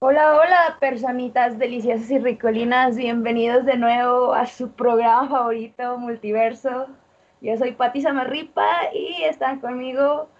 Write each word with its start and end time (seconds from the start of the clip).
Hola, 0.00 0.36
hola, 0.36 0.76
personitas 0.78 1.58
deliciosas 1.58 2.08
y 2.12 2.20
ricolinas. 2.20 2.96
Bienvenidos 2.96 3.66
de 3.66 3.76
nuevo 3.76 4.32
a 4.32 4.46
su 4.46 4.70
programa 4.70 5.28
favorito, 5.28 5.98
Multiverso. 5.98 6.86
Yo 7.40 7.56
soy 7.56 7.72
Pati 7.72 8.00
Samarripa 8.00 8.64
y 8.94 9.24
están 9.24 9.60
conmigo 9.60 10.30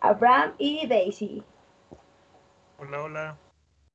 Abraham 0.00 0.54
y 0.58 0.88
Daisy. 0.88 1.44
Hola, 2.78 3.02
hola. 3.02 3.38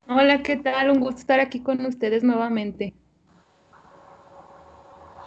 Hola, 0.07 0.41
¿qué 0.41 0.55
tal? 0.55 0.89
Un 0.89 1.01
gusto 1.01 1.19
estar 1.19 1.41
aquí 1.41 1.61
con 1.61 1.85
ustedes 1.85 2.23
nuevamente. 2.23 2.93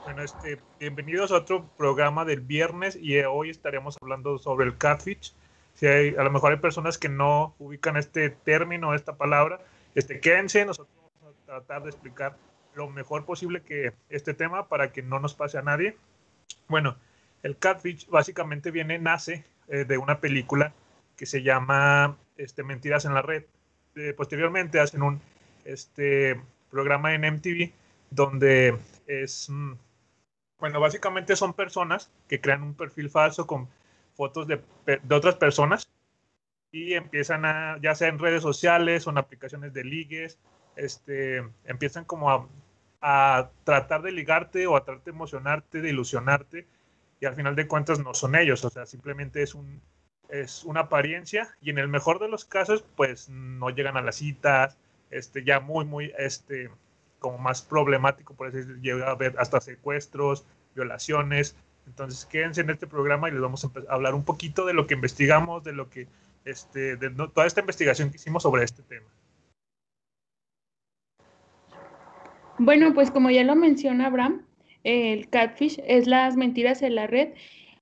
Bueno, 0.05 0.23
este, 0.23 0.59
bienvenidos 0.81 1.33
a 1.33 1.37
otro 1.37 1.69
programa 1.77 2.25
del 2.25 2.41
viernes 2.41 2.97
y 2.97 3.21
hoy 3.21 3.51
estaremos 3.51 3.99
hablando 4.01 4.39
sobre 4.39 4.65
el 4.65 4.79
catfish. 4.79 5.35
Si 5.75 5.87
hay, 5.87 6.15
a 6.17 6.23
lo 6.23 6.31
mejor 6.31 6.53
hay 6.53 6.59
personas 6.59 6.97
que 6.97 7.11
no 7.11 7.55
ubican 7.59 7.99
este 7.99 8.31
término, 8.31 8.95
esta 8.95 9.17
palabra, 9.17 9.61
este, 9.95 10.21
quédense, 10.21 10.65
nosotros 10.65 10.97
vamos 11.21 11.37
a 11.43 11.47
tratar 11.47 11.83
de 11.83 11.91
explicar 11.91 12.37
lo 12.75 12.89
mejor 12.89 13.25
posible 13.25 13.63
que 13.63 13.93
este 14.09 14.35
tema 14.35 14.69
para 14.69 14.93
que 14.93 15.03
no 15.03 15.21
nos 15.21 15.35
pase 15.35 15.59
a 15.59 15.63
nadie. 15.63 15.97
Bueno, 16.69 16.97
el 17.43 17.59
catfish 17.59 18.09
básicamente 18.09 18.71
viene, 18.71 18.99
nace 18.99 19.45
eh, 19.69 19.85
de 19.85 19.99
una 19.99 20.21
película 20.21 20.73
que 21.17 21.27
se 21.27 21.43
llama 21.43 22.17
este, 22.37 22.63
Mentiras 22.63 23.05
en 23.05 23.15
la 23.15 23.23
Red. 23.23 23.45
Eh, 23.95 24.15
posteriormente 24.17 24.81
hacen 24.81 25.03
un 25.03 25.21
este, 25.65 26.41
programa 26.71 27.15
en 27.15 27.35
MTV 27.35 27.73
donde 28.11 28.79
es, 29.07 29.51
mm, 29.51 29.73
bueno, 30.59 30.81
básicamente 30.81 31.37
son 31.37 31.53
personas 31.53 32.11
que 32.29 32.41
crean 32.41 32.63
un 32.63 32.75
perfil 32.75 33.11
falso 33.11 33.47
con 33.47 33.69
fotos 34.15 34.47
de, 34.47 34.63
de 34.87 35.15
otras 35.15 35.37
personas 35.37 35.92
y 36.73 36.95
empiezan 36.95 37.45
a, 37.45 37.79
ya 37.83 37.95
sea 37.95 38.09
en 38.09 38.19
redes 38.19 38.43
sociales 38.43 39.07
o 39.07 39.11
en 39.11 39.19
aplicaciones 39.19 39.75
de 39.75 39.85
ligues, 39.85 40.39
este, 40.75 41.45
empiezan 41.67 42.07
como 42.07 42.49
a, 43.01 43.51
tratar 43.65 44.03
de 44.03 44.13
ligarte 44.13 44.67
o 44.67 44.77
a 44.77 44.85
tratar 44.85 45.05
de 45.05 45.11
emocionarte, 45.11 45.83
de 45.83 45.91
ilusionarte, 45.91 46.67
y 47.21 47.27
al 47.27 47.35
final 47.35 47.55
de 47.55 47.69
cuentas 47.69 47.99
no 47.99 48.15
son 48.15 48.37
ellos, 48.37 48.65
o 48.65 48.71
sea, 48.71 48.87
simplemente 48.87 49.43
es, 49.43 49.55
un, 49.55 49.83
es 50.29 50.65
una 50.65 50.81
apariencia, 50.81 51.55
y 51.61 51.71
en 51.71 51.79
el 51.79 51.89
mejor 51.89 52.21
de 52.21 52.29
los 52.29 52.45
casos, 52.45 52.85
pues 52.97 53.29
no 53.29 53.71
llegan 53.71 53.97
a 53.97 54.03
las 54.03 54.17
citas, 54.17 54.79
este, 55.11 55.45
ya 55.45 55.61
muy, 55.61 55.85
muy, 55.85 56.13
este, 56.17 56.71
como 57.19 57.39
más 57.39 57.61
problemático, 57.61 58.35
por 58.35 58.49
eso 58.49 58.73
llega 58.81 59.09
a 59.09 59.11
haber 59.11 59.35
hasta 59.39 59.61
secuestros, 59.61 60.47
violaciones, 60.75 61.57
entonces 61.87 62.25
quédense 62.25 62.61
en 62.61 62.71
este 62.71 62.87
programa 62.87 63.29
y 63.29 63.33
les 63.33 63.41
vamos 63.41 63.65
a 63.65 63.71
hablar 63.93 64.15
un 64.15 64.25
poquito 64.25 64.65
de 64.65 64.75
lo 64.75 64.87
que 64.87 64.95
investigamos, 64.95 65.65
de 65.65 65.73
lo 65.73 65.91
que 65.91 66.07
este, 66.45 66.97
de 66.97 67.11
no, 67.11 67.31
toda 67.31 67.47
esta 67.47 67.61
investigación 67.61 68.11
que 68.11 68.17
hicimos 68.17 68.43
sobre 68.43 68.65
este 68.65 68.83
tema. 68.83 69.09
Bueno, 72.59 72.95
pues 72.95 73.11
como 73.11 73.31
ya 73.31 73.45
lo 73.45 73.57
menciona 73.57 74.07
Abraham, 74.07 74.47
el 74.85 75.29
catfish 75.29 75.81
es 75.87 76.07
las 76.07 76.37
mentiras 76.37 76.83
en 76.83 76.95
la 76.95 77.07
red 77.07 77.31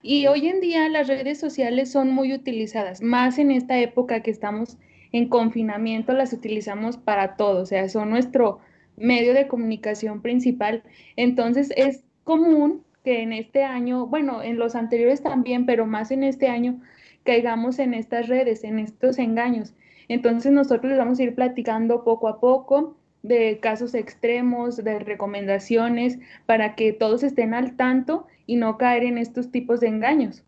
y 0.03 0.27
hoy 0.27 0.49
en 0.49 0.61
día 0.61 0.89
las 0.89 1.09
redes 1.09 1.39
sociales 1.39 1.91
son 1.91 2.11
muy 2.11 2.33
utilizadas, 2.33 3.03
más 3.03 3.39
en 3.39 3.51
esta 3.51 3.79
época 3.79 4.23
que 4.23 4.31
estamos 4.31 4.79
en 5.13 5.29
confinamiento, 5.29 6.13
las 6.13 6.33
utilizamos 6.33 6.97
para 6.97 7.37
todo, 7.37 7.63
o 7.63 7.67
sea, 7.67 7.89
son 7.89 8.11
nuestro 8.11 8.61
medio 8.97 9.35
de 9.35 9.49
comunicación 9.49 10.23
principal. 10.23 10.83
Entonces 11.17 11.73
es 11.77 12.05
común 12.25 12.85
que 13.03 13.23
en 13.23 13.33
este 13.33 13.65
año, 13.65 14.07
bueno, 14.07 14.43
en 14.43 14.59
los 14.59 14.75
anteriores 14.75 15.23
también, 15.23 15.67
pero 15.67 15.87
más 15.87 16.11
en 16.11 16.23
este 16.23 16.49
año, 16.49 16.81
caigamos 17.25 17.79
en 17.79 17.95
estas 17.95 18.29
redes, 18.29 18.65
en 18.65 18.79
estos 18.79 19.19
engaños. 19.19 19.75
Entonces 20.09 20.53
nosotros 20.53 20.91
les 20.91 20.99
vamos 20.99 21.19
a 21.19 21.23
ir 21.23 21.35
platicando 21.35 22.05
poco 22.05 22.29
a 22.29 22.41
poco 22.41 22.97
de 23.23 23.61
casos 23.61 23.95
extremos, 23.95 24.77
de 24.77 24.99
recomendaciones, 24.99 26.19
para 26.47 26.75
que 26.75 26.93
todos 26.93 27.23
estén 27.23 27.55
al 27.55 27.77
tanto 27.77 28.27
y 28.47 28.57
no 28.57 28.79
caer 28.79 29.05
en 29.05 29.19
estos 29.19 29.51
tipos 29.51 29.81
de 29.81 29.89
engaños. 29.89 30.45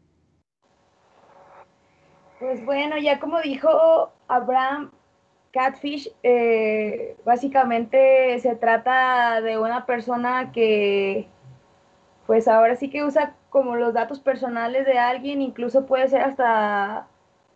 Pues 2.38 2.64
bueno, 2.64 2.98
ya 2.98 3.20
como 3.20 3.41
dijo 3.41 4.10
Abraham, 4.26 4.91
Catfish 5.52 6.10
eh, 6.22 7.14
básicamente 7.24 8.38
se 8.41 8.56
trata 8.56 9.41
de 9.42 9.58
una 9.58 9.86
persona 9.86 10.50
que 10.50 11.28
pues 12.27 12.49
ahora 12.49 12.77
sí 12.77 12.91
que 12.91 13.05
usa 13.05 13.34
como 13.50 13.77
los 13.77 13.94
datos 13.94 14.21
personales 14.21 14.87
de 14.87 14.99
alguien, 14.99 15.43
incluso 15.43 15.87
puede 15.87 16.09
ser 16.09 16.22
hasta 16.22 17.06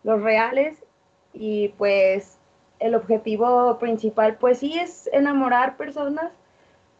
los 0.02 0.22
reales 0.22 0.84
y 1.32 1.68
pues 1.78 2.38
el 2.78 2.94
objetivo 2.94 3.78
principal 3.78 4.36
pues 4.36 4.58
sí 4.58 4.78
es 4.78 5.08
enamorar 5.12 5.76
personas, 5.76 6.32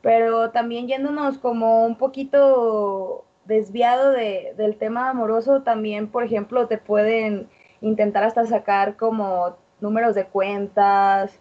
pero 0.02 0.50
también 0.50 0.88
yéndonos 0.88 1.38
como 1.38 1.84
un 1.86 1.96
poquito 1.96 3.24
desviado 3.44 4.10
de, 4.10 4.54
del 4.56 4.76
tema 4.76 5.10
amoroso, 5.10 5.62
también 5.62 6.08
por 6.08 6.24
ejemplo 6.24 6.66
te 6.68 6.78
pueden 6.78 7.48
intentar 7.80 8.24
hasta 8.24 8.46
sacar 8.46 8.96
como 8.96 9.56
números 9.80 10.14
de 10.14 10.26
cuentas, 10.26 11.38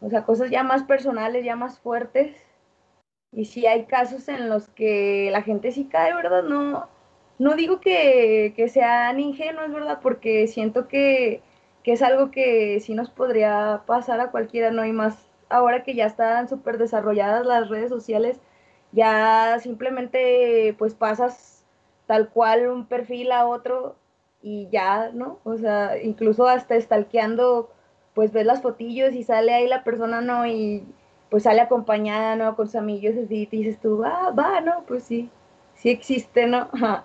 o 0.00 0.08
sea, 0.10 0.24
cosas 0.24 0.50
ya 0.50 0.62
más 0.62 0.82
personales, 0.82 1.44
ya 1.44 1.56
más 1.56 1.78
fuertes 1.78 2.34
y 3.32 3.44
sí 3.44 3.66
hay 3.66 3.84
casos 3.86 4.28
en 4.28 4.48
los 4.48 4.68
que 4.68 5.30
la 5.30 5.42
gente 5.42 5.72
sí 5.72 5.86
cae, 5.86 6.14
¿verdad? 6.14 6.42
No, 6.42 6.88
no 7.38 7.54
digo 7.54 7.80
que, 7.80 8.52
que 8.56 8.68
sean 8.68 9.20
ingenuos, 9.20 9.72
¿verdad? 9.72 10.00
Porque 10.02 10.46
siento 10.48 10.88
que, 10.88 11.42
que, 11.84 11.92
es 11.92 12.02
algo 12.02 12.30
que 12.30 12.80
sí 12.80 12.94
nos 12.94 13.10
podría 13.10 13.82
pasar 13.86 14.20
a 14.20 14.30
cualquiera, 14.30 14.70
¿no? 14.70 14.84
Y 14.84 14.92
más 14.92 15.16
ahora 15.48 15.82
que 15.84 15.94
ya 15.94 16.06
están 16.06 16.48
súper 16.48 16.78
desarrolladas 16.78 17.46
las 17.46 17.68
redes 17.68 17.90
sociales, 17.90 18.40
ya 18.92 19.58
simplemente 19.60 20.74
pues 20.78 20.94
pasas 20.94 21.64
tal 22.06 22.30
cual 22.30 22.68
un 22.68 22.86
perfil 22.86 23.32
a 23.32 23.46
otro 23.46 23.96
y 24.42 24.68
ya, 24.70 25.10
¿no? 25.12 25.38
O 25.44 25.56
sea, 25.56 26.02
incluso 26.02 26.48
hasta 26.48 26.80
stalkeando, 26.80 27.70
pues 28.14 28.32
ves 28.32 28.46
las 28.46 28.62
fotillos 28.62 29.14
y 29.14 29.22
sale 29.22 29.54
ahí 29.54 29.68
la 29.68 29.84
persona, 29.84 30.20
¿no? 30.20 30.46
Y 30.46 30.84
pues 31.30 31.44
sale 31.44 31.60
acompañada, 31.60 32.36
¿no? 32.36 32.56
Con 32.56 32.66
sus 32.66 32.76
amigos, 32.76 33.14
así, 33.24 33.48
y 33.50 33.56
dices 33.56 33.80
tú, 33.80 34.02
ah, 34.04 34.34
va, 34.36 34.60
¿no? 34.60 34.84
Pues 34.86 35.04
sí, 35.04 35.30
sí 35.74 35.90
existe, 35.90 36.46
¿no? 36.46 36.68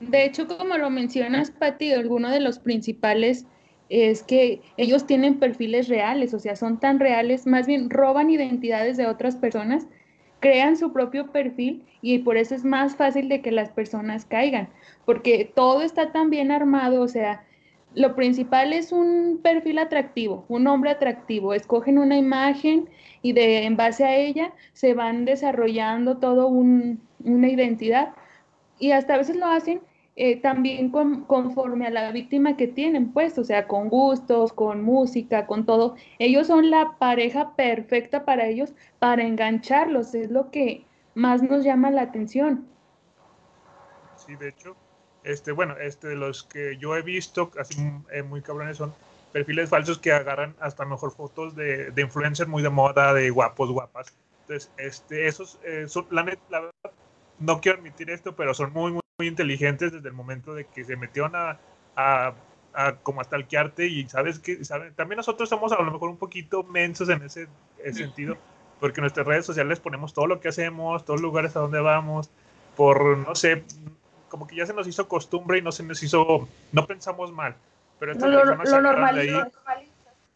De 0.00 0.24
hecho, 0.24 0.48
como 0.48 0.78
lo 0.78 0.88
mencionas, 0.88 1.50
Pati, 1.50 1.92
alguno 1.92 2.30
de 2.30 2.40
los 2.40 2.58
principales 2.58 3.46
es 3.90 4.22
que 4.22 4.62
ellos 4.78 5.06
tienen 5.06 5.38
perfiles 5.38 5.88
reales, 5.88 6.32
o 6.32 6.38
sea, 6.38 6.56
son 6.56 6.80
tan 6.80 7.00
reales, 7.00 7.46
más 7.46 7.66
bien 7.66 7.90
roban 7.90 8.30
identidades 8.30 8.96
de 8.96 9.06
otras 9.06 9.36
personas, 9.36 9.86
crean 10.38 10.78
su 10.78 10.92
propio 10.92 11.30
perfil 11.32 11.84
y 12.00 12.20
por 12.20 12.38
eso 12.38 12.54
es 12.54 12.64
más 12.64 12.96
fácil 12.96 13.28
de 13.28 13.42
que 13.42 13.52
las 13.52 13.70
personas 13.70 14.24
caigan, 14.24 14.70
porque 15.04 15.52
todo 15.54 15.82
está 15.82 16.12
tan 16.12 16.30
bien 16.30 16.50
armado, 16.50 17.02
o 17.02 17.08
sea, 17.08 17.44
lo 17.94 18.14
principal 18.14 18.72
es 18.72 18.92
un 18.92 19.40
perfil 19.42 19.78
atractivo, 19.78 20.44
un 20.48 20.66
hombre 20.66 20.90
atractivo. 20.90 21.54
Escogen 21.54 21.98
una 21.98 22.16
imagen 22.16 22.88
y 23.22 23.32
de 23.32 23.64
en 23.64 23.76
base 23.76 24.04
a 24.04 24.16
ella 24.16 24.52
se 24.72 24.94
van 24.94 25.24
desarrollando 25.24 26.18
todo 26.18 26.46
un, 26.46 27.00
una 27.24 27.48
identidad 27.48 28.14
y 28.78 28.92
hasta 28.92 29.14
a 29.14 29.18
veces 29.18 29.36
lo 29.36 29.46
hacen 29.46 29.80
eh, 30.16 30.36
también 30.36 30.90
conforme 30.90 31.86
a 31.86 31.90
la 31.90 32.12
víctima 32.12 32.56
que 32.56 32.68
tienen, 32.68 33.12
pues, 33.12 33.38
o 33.38 33.44
sea, 33.44 33.66
con 33.66 33.88
gustos, 33.88 34.52
con 34.52 34.82
música, 34.82 35.46
con 35.46 35.64
todo. 35.64 35.94
Ellos 36.18 36.48
son 36.48 36.70
la 36.70 36.96
pareja 36.98 37.54
perfecta 37.56 38.24
para 38.24 38.46
ellos, 38.46 38.74
para 38.98 39.22
engancharlos, 39.22 40.14
es 40.14 40.30
lo 40.30 40.50
que 40.50 40.84
más 41.14 41.42
nos 41.42 41.64
llama 41.64 41.90
la 41.90 42.02
atención. 42.02 42.66
Sí, 44.16 44.36
de 44.36 44.48
hecho, 44.48 44.76
este, 45.24 45.52
bueno, 45.52 45.76
este, 45.78 46.14
los 46.14 46.44
que 46.44 46.76
yo 46.78 46.96
he 46.96 47.02
visto, 47.02 47.50
así 47.58 47.92
eh, 48.10 48.22
muy 48.22 48.42
cabrones, 48.42 48.76
son 48.76 48.94
perfiles 49.32 49.68
falsos 49.68 49.98
que 49.98 50.12
agarran 50.12 50.54
hasta 50.60 50.84
mejor 50.84 51.12
fotos 51.12 51.54
de, 51.54 51.90
de 51.90 52.02
influencers 52.02 52.48
muy 52.48 52.62
de 52.62 52.70
moda, 52.70 53.14
de 53.14 53.30
guapos, 53.30 53.70
guapas. 53.70 54.14
Entonces, 54.42 54.70
este, 54.78 55.28
esos, 55.28 55.58
eh, 55.64 55.84
son, 55.88 56.06
la, 56.10 56.24
la, 56.48 56.60
verdad, 56.60 56.92
no 57.38 57.60
quiero 57.60 57.78
admitir 57.78 58.10
esto, 58.10 58.34
pero 58.34 58.54
son 58.54 58.72
muy, 58.72 58.92
muy, 58.92 59.00
muy 59.18 59.28
inteligentes 59.28 59.92
desde 59.92 60.08
el 60.08 60.14
momento 60.14 60.54
de 60.54 60.66
que 60.66 60.84
se 60.84 60.96
metieron 60.96 61.36
a, 61.36 61.58
a, 61.94 62.34
a 62.74 62.96
como 62.96 63.20
a 63.20 63.24
stalkearte 63.24 63.86
y 63.86 64.08
sabes 64.08 64.38
que, 64.38 64.64
saben, 64.64 64.94
también 64.94 65.18
nosotros 65.18 65.48
somos 65.48 65.72
a 65.72 65.80
lo 65.82 65.90
mejor 65.90 66.08
un 66.08 66.16
poquito 66.16 66.64
mensos 66.64 67.08
en 67.10 67.22
ese, 67.22 67.46
ese 67.84 68.04
sentido, 68.04 68.36
porque 68.80 69.00
en 69.00 69.02
nuestras 69.02 69.26
redes 69.26 69.46
sociales 69.46 69.78
ponemos 69.78 70.14
todo 70.14 70.26
lo 70.26 70.40
que 70.40 70.48
hacemos, 70.48 71.04
todos 71.04 71.20
los 71.20 71.28
lugares 71.28 71.54
a 71.54 71.60
donde 71.60 71.80
vamos, 71.80 72.30
por, 72.76 73.18
no 73.18 73.34
sé, 73.34 73.64
como 74.30 74.46
que 74.46 74.56
ya 74.56 74.64
se 74.64 74.72
nos 74.72 74.86
hizo 74.86 75.06
costumbre 75.08 75.58
y 75.58 75.62
no 75.62 75.72
se 75.72 75.82
nos 75.82 76.02
hizo, 76.02 76.48
no 76.72 76.86
pensamos 76.86 77.32
mal. 77.32 77.54
Pero 77.98 78.12
estas 78.12 78.30
personas 78.30 78.58
lo, 78.58 78.64
se 78.64 78.80
lo 78.80 78.88
agarran 78.88 79.14
de 79.14 79.20
ahí. 79.20 79.40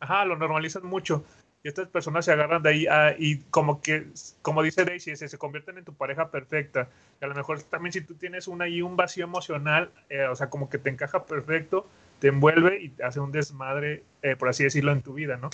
Ajá, 0.01 0.25
lo 0.27 0.37
normalizan 0.37 0.85
mucho. 0.85 1.25
Y 1.63 1.69
estas 1.69 1.89
personas 1.89 2.27
se 2.27 2.33
agarran 2.33 2.63
de 2.63 2.69
ahí 2.69 2.87
ah, 2.87 3.15
y 3.19 3.39
como 3.45 3.81
que, 3.81 4.09
como 4.43 4.63
dice 4.63 4.85
Daisy, 4.85 5.17
se, 5.17 5.29
se, 5.29 5.39
convierten 5.39 5.79
en 5.79 5.85
tu 5.85 5.95
pareja 5.95 6.31
perfecta. 6.31 6.89
Y 7.23 7.25
a 7.25 7.29
lo 7.29 7.35
mejor 7.35 7.63
también 7.63 7.95
si 7.95 8.03
tú 8.03 8.15
tienes 8.15 8.49
una 8.49 8.69
y 8.69 8.83
un 8.83 8.97
vacío 8.97 9.25
emocional, 9.25 9.91
eh, 10.11 10.25
o 10.25 10.37
sea, 10.37 10.51
como 10.51 10.69
que 10.69 10.77
te 10.77 10.91
encaja 10.91 11.25
perfecto, 11.25 11.87
te 12.19 12.29
envuelve 12.29 12.83
y 12.83 12.91
te 12.91 13.05
hace 13.05 13.21
un 13.21 13.33
desmadre, 13.33 14.03
eh, 14.21 14.37
por 14.37 14.51
así 14.51 14.63
decirlo, 14.65 14.93
en 14.93 15.01
tu 15.01 15.15
vida, 15.15 15.39
¿no? 15.39 15.49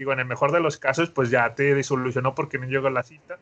digo, 0.00 0.14
en 0.14 0.20
el 0.20 0.24
mejor 0.24 0.50
de 0.50 0.60
los 0.60 0.78
casos, 0.78 1.10
pues 1.10 1.28
ya 1.28 1.54
te 1.54 1.74
disolucionó 1.74 2.34
porque 2.34 2.56
no 2.56 2.64
llegó 2.64 2.86
a 2.86 2.90
la 2.90 3.02
cita. 3.02 3.38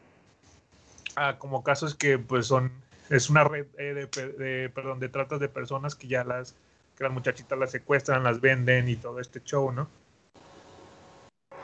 Ah, 1.14 1.36
como 1.38 1.62
casos 1.62 1.94
que 1.94 2.18
pues 2.18 2.48
son, 2.48 2.72
es 3.10 3.30
una 3.30 3.44
red 3.44 3.66
eh, 3.78 4.08
de, 4.38 4.68
perdón, 4.70 5.00
de 5.00 5.08
tratas 5.08 5.40
de 5.40 5.48
personas 5.48 5.94
que 5.94 6.08
ya 6.08 6.24
las, 6.24 6.54
que 6.96 7.04
las 7.04 7.12
muchachitas 7.12 7.58
las 7.58 7.70
secuestran, 7.70 8.22
las 8.22 8.40
venden 8.40 8.88
y 8.88 8.96
todo 8.96 9.20
este 9.20 9.42
show, 9.42 9.72
¿no? 9.72 9.88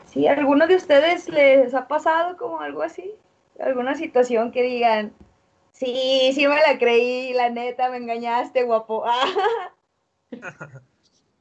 Sí, 0.05 0.27
¿alguno 0.27 0.67
de 0.67 0.75
ustedes 0.75 1.27
les 1.29 1.73
ha 1.73 1.87
pasado 1.87 2.37
como 2.37 2.61
algo 2.61 2.83
así? 2.83 3.13
¿Alguna 3.59 3.95
situación 3.95 4.51
que 4.51 4.63
digan, 4.63 5.13
sí, 5.71 6.31
sí 6.33 6.47
me 6.47 6.55
la 6.55 6.77
creí, 6.79 7.33
la 7.33 7.49
neta, 7.49 7.89
me 7.89 7.97
engañaste, 7.97 8.63
guapo? 8.63 9.05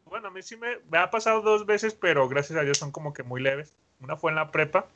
bueno, 0.06 0.28
a 0.28 0.30
mí 0.30 0.42
sí 0.42 0.56
me, 0.56 0.78
me, 0.90 0.98
ha 0.98 1.10
pasado 1.10 1.40
dos 1.40 1.66
veces, 1.66 1.94
pero 1.94 2.28
gracias 2.28 2.58
a 2.58 2.62
Dios 2.62 2.78
son 2.78 2.90
como 2.90 3.12
que 3.12 3.22
muy 3.22 3.40
leves. 3.40 3.74
Una 4.00 4.16
fue 4.16 4.32
en 4.32 4.36
la 4.36 4.50
prepa, 4.50 4.86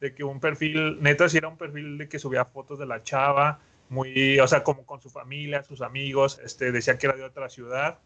de 0.00 0.14
que 0.14 0.24
un 0.24 0.40
perfil, 0.40 1.02
neta, 1.02 1.28
sí 1.28 1.38
era 1.38 1.48
un 1.48 1.56
perfil 1.56 1.98
de 1.98 2.08
que 2.08 2.18
subía 2.18 2.44
fotos 2.44 2.78
de 2.78 2.86
la 2.86 3.02
chava, 3.02 3.60
muy, 3.88 4.38
o 4.40 4.48
sea, 4.48 4.62
como 4.62 4.84
con 4.84 5.00
su 5.00 5.10
familia, 5.10 5.62
sus 5.62 5.80
amigos, 5.82 6.40
este, 6.44 6.72
decía 6.72 6.98
que 6.98 7.06
era 7.06 7.16
de 7.16 7.24
otra 7.24 7.48
ciudad. 7.48 7.98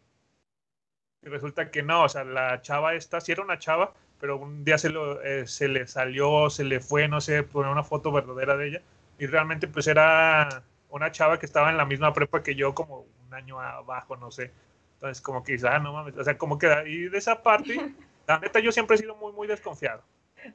Y 1.22 1.28
resulta 1.28 1.70
que 1.70 1.82
no, 1.82 2.04
o 2.04 2.08
sea, 2.08 2.24
la 2.24 2.62
chava 2.62 2.94
esta, 2.94 3.20
sí 3.20 3.32
era 3.32 3.42
una 3.42 3.58
chava, 3.58 3.92
pero 4.18 4.36
un 4.38 4.64
día 4.64 4.78
se, 4.78 4.90
lo, 4.90 5.22
eh, 5.22 5.46
se 5.46 5.68
le 5.68 5.86
salió, 5.86 6.50
se 6.50 6.64
le 6.64 6.80
fue, 6.80 7.08
no 7.08 7.20
sé, 7.20 7.42
poner 7.42 7.70
una 7.70 7.82
foto 7.82 8.12
verdadera 8.12 8.56
de 8.56 8.68
ella. 8.68 8.82
Y 9.18 9.26
realmente 9.26 9.68
pues 9.68 9.86
era 9.86 10.62
una 10.90 11.12
chava 11.12 11.38
que 11.38 11.46
estaba 11.46 11.70
en 11.70 11.76
la 11.76 11.84
misma 11.84 12.12
prepa 12.12 12.42
que 12.42 12.54
yo, 12.54 12.74
como 12.74 13.06
un 13.26 13.34
año 13.34 13.60
abajo, 13.60 14.16
no 14.16 14.30
sé. 14.30 14.52
Entonces 14.94 15.20
como 15.22 15.42
que 15.42 15.58
ah, 15.64 15.78
no 15.78 15.92
mames, 15.92 16.16
o 16.16 16.24
sea, 16.24 16.36
como 16.36 16.58
que... 16.58 16.68
Y 16.86 17.08
de 17.08 17.18
esa 17.18 17.42
parte, 17.42 17.94
la 18.26 18.38
neta 18.38 18.60
yo 18.60 18.72
siempre 18.72 18.96
he 18.96 18.98
sido 18.98 19.16
muy, 19.16 19.32
muy 19.32 19.46
desconfiado. 19.46 20.02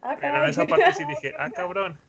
Ah, 0.02 0.18
pero 0.20 0.44
en 0.44 0.50
esa 0.50 0.66
parte 0.66 0.94
sí 0.94 1.06
dije, 1.06 1.34
ah, 1.40 1.50
cabrón. 1.50 2.00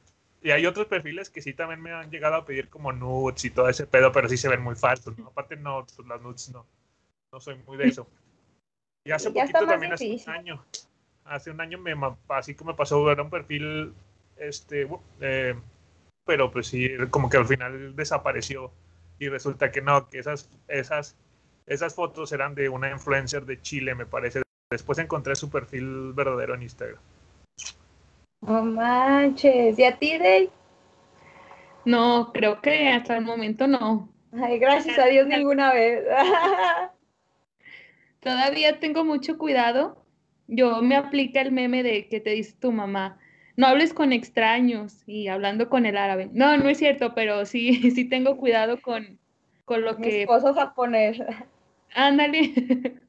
Y 0.42 0.50
hay 0.50 0.66
otros 0.66 0.86
perfiles 0.86 1.30
que 1.30 1.42
sí 1.42 1.54
también 1.54 1.80
me 1.80 1.92
han 1.92 2.10
llegado 2.10 2.36
a 2.36 2.44
pedir 2.44 2.68
como 2.68 2.92
nudes 2.92 3.44
y 3.44 3.50
todo 3.50 3.68
ese 3.68 3.86
pedo, 3.86 4.12
pero 4.12 4.28
sí 4.28 4.36
se 4.36 4.48
ven 4.48 4.62
muy 4.62 4.76
falsos, 4.76 5.16
¿no? 5.18 5.28
Aparte 5.28 5.56
no, 5.56 5.84
pues 5.84 6.06
las 6.06 6.20
nudes 6.20 6.50
no. 6.50 6.66
No 7.32 7.40
soy 7.40 7.56
muy 7.66 7.76
de 7.76 7.88
eso. 7.88 8.08
Y 9.04 9.10
hace 9.10 9.30
poquito 9.32 9.66
también, 9.66 9.92
hace 9.92 10.14
un 10.26 10.30
año, 10.30 10.64
hace 11.24 11.50
un 11.50 11.60
año 11.60 11.78
me 11.78 11.94
así 12.28 12.54
como 12.54 12.72
me 12.72 12.76
pasó, 12.76 13.10
era 13.10 13.22
un 13.22 13.30
perfil, 13.30 13.92
este, 14.36 14.88
eh, 15.20 15.54
pero 16.24 16.50
pues 16.50 16.68
sí, 16.68 16.90
como 17.10 17.28
que 17.30 17.36
al 17.36 17.46
final 17.46 17.96
desapareció 17.96 18.72
y 19.18 19.28
resulta 19.28 19.70
que 19.70 19.80
no, 19.80 20.08
que 20.08 20.18
esas, 20.18 20.50
esas, 20.68 21.16
esas 21.66 21.94
fotos 21.94 22.32
eran 22.32 22.54
de 22.54 22.68
una 22.68 22.90
influencer 22.90 23.46
de 23.46 23.60
Chile, 23.62 23.94
me 23.94 24.06
parece. 24.06 24.42
Después 24.70 24.98
encontré 24.98 25.34
su 25.36 25.50
perfil 25.50 26.12
verdadero 26.12 26.54
en 26.54 26.62
Instagram. 26.62 27.00
No 28.40 28.62
manches, 28.64 29.78
¿y 29.78 29.84
a 29.84 29.96
ti, 29.96 30.18
Dave? 30.18 30.50
No, 31.84 32.32
creo 32.32 32.60
que 32.60 32.88
hasta 32.88 33.16
el 33.16 33.24
momento 33.24 33.66
no. 33.66 34.08
Ay, 34.32 34.58
gracias 34.58 34.98
a 34.98 35.06
Dios 35.06 35.26
ninguna 35.26 35.72
vez. 35.72 36.04
Todavía 38.20 38.80
tengo 38.80 39.04
mucho 39.04 39.38
cuidado 39.38 40.06
yo 40.48 40.82
me 40.82 40.96
aplica 40.96 41.40
el 41.40 41.52
meme 41.52 41.82
de 41.82 42.08
que 42.08 42.20
te 42.20 42.30
dice 42.30 42.56
tu 42.58 42.72
mamá, 42.72 43.18
no 43.56 43.66
hables 43.66 43.92
con 43.92 44.12
extraños 44.12 45.02
y 45.06 45.28
hablando 45.28 45.68
con 45.68 45.86
el 45.86 45.96
árabe. 45.96 46.30
No, 46.32 46.56
no 46.56 46.68
es 46.68 46.78
cierto, 46.78 47.14
pero 47.14 47.44
sí, 47.46 47.90
sí 47.90 48.08
tengo 48.08 48.36
cuidado 48.36 48.80
con, 48.80 49.18
con 49.64 49.82
lo 49.82 49.94
Mi 49.94 50.02
que... 50.02 50.22
esposo 50.22 50.54
japonés. 50.54 51.18
Ándale. 51.94 53.00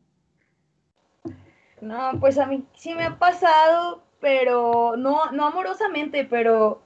No, 1.80 2.10
pues 2.20 2.40
a 2.40 2.48
mí 2.48 2.66
sí 2.74 2.96
me 2.96 3.04
ha 3.04 3.20
pasado, 3.20 4.04
pero 4.20 4.96
no, 4.98 5.32
no 5.32 5.48
amorosamente, 5.48 6.26
pero 6.26 6.82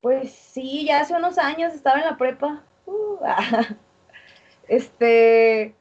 pues 0.00 0.32
sí, 0.32 0.86
ya 0.86 1.00
hace 1.00 1.14
unos 1.14 1.38
años 1.38 1.74
estaba 1.74 1.98
en 1.98 2.06
la 2.06 2.16
prepa. 2.16 2.64
Uh, 2.86 3.18
este, 4.68 5.74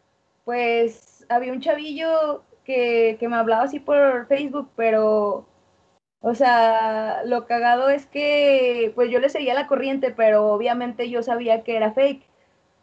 pues 0.46 1.26
había 1.30 1.54
un 1.54 1.62
chavillo 1.62 2.44
que, 2.66 3.18
me 3.22 3.36
hablaba 3.36 3.64
así 3.64 3.80
por 3.80 4.28
Facebook, 4.28 4.72
pero, 4.76 5.48
o 6.22 6.36
sea, 6.36 7.24
lo 7.26 7.46
cagado 7.48 7.90
es 7.90 8.08
que, 8.08 8.92
pues 8.96 9.12
yo 9.12 9.20
le 9.20 9.30
seguía 9.30 9.54
la 9.54 9.68
corriente, 9.68 10.12
pero 10.12 10.48
obviamente 10.48 11.10
yo 11.10 11.24
sabía 11.24 11.64
que 11.64 11.76
era 11.78 11.94
fake, 11.94 12.26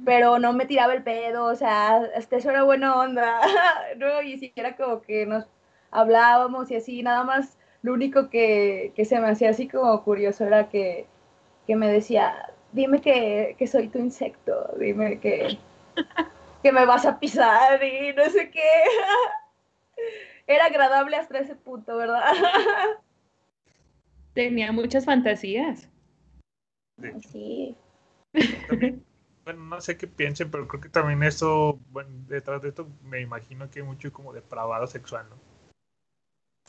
pero 0.05 0.39
no 0.39 0.53
me 0.53 0.67
tiraba 0.67 0.95
el 0.95 1.03
pedo, 1.03 1.47
o 1.47 1.55
sea, 1.57 1.97
hasta 2.17 2.37
eso 2.37 2.51
era 2.51 2.63
buena 2.65 2.97
onda, 3.01 3.41
¿no? 3.99 4.23
Y 4.23 4.39
siquiera 4.39 4.77
como 4.77 5.03
que 5.03 5.27
nos 5.27 5.47
hablábamos 5.91 6.71
y 6.71 6.77
así, 6.77 7.03
nada 7.03 7.25
más, 7.25 7.59
lo 7.83 7.93
único 7.93 8.31
que, 8.31 8.93
se 9.05 9.21
me 9.21 9.29
hacía 9.29 9.51
así 9.51 9.69
como 9.69 10.03
curioso 10.05 10.45
era 10.45 10.69
que, 10.69 11.07
que 11.67 11.77
me 11.77 11.89
decía, 11.89 12.53
dime 12.73 13.01
que, 13.01 13.57
que 13.59 13.67
soy 13.67 13.89
tu 13.89 13.99
insecto, 13.99 14.73
dime 14.79 15.19
que, 15.19 15.59
que 16.63 16.73
me 16.73 16.87
vas 16.87 17.05
a 17.07 17.19
pisar 17.19 17.83
y 17.83 18.13
no 18.15 18.25
sé 18.31 18.51
qué. 18.51 18.63
Era 20.47 20.67
agradable 20.67 21.17
hasta 21.17 21.39
ese 21.39 21.57
punto, 21.57 21.97
¿verdad? 21.97 22.25
Tenía 24.35 24.73
muchas 24.73 25.05
fantasías. 25.05 25.89
Sí. 27.31 27.77
bueno, 29.45 29.65
no 29.65 29.81
sé 29.81 29.97
qué 29.97 30.07
piensen, 30.07 30.51
pero 30.51 30.69
creo 30.69 30.81
que 30.81 30.89
también 30.89 31.23
eso, 31.23 31.79
bueno, 31.91 32.11
detrás 32.29 32.63
de 32.63 32.69
esto 32.69 32.89
me 33.03 33.21
imagino 33.21 33.71
que 33.71 33.81
hay 33.81 33.85
mucho 33.85 34.13
como 34.13 34.33
depravado 34.33 34.87
sexual, 34.87 35.27
¿no? 35.29 35.52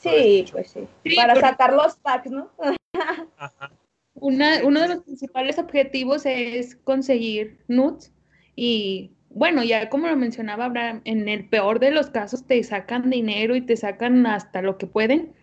Sí, 0.04 0.46
pues 0.52 0.72
sí. 0.72 1.16
Para 1.16 1.36
sacar 1.36 1.74
los 1.74 1.96
packs, 1.98 2.30
¿no? 2.32 2.50
Ajá. 3.38 3.72
Una, 4.16 4.64
uno 4.64 4.82
de 4.82 4.88
los 4.90 5.04
principales 5.04 5.58
objetivos 5.58 6.26
es 6.26 6.76
conseguir 6.76 7.60
nudes 7.68 8.14
y 8.56 9.12
bueno, 9.30 9.64
ya 9.64 9.90
como 9.90 10.08
lo 10.08 10.16
mencionaba 10.16 10.66
Abraham, 10.66 11.02
en 11.06 11.28
el 11.28 11.50
peor 11.50 11.80
de 11.80 11.92
los 11.92 12.12
casos 12.12 12.46
te 12.46 12.64
sacan 12.64 13.10
dinero 13.10 13.56
y 13.56 13.62
te 13.62 13.76
sacan 13.76 14.26
hasta 14.28 14.62
lo 14.62 14.78
que 14.78 14.86
pueden. 14.86 15.34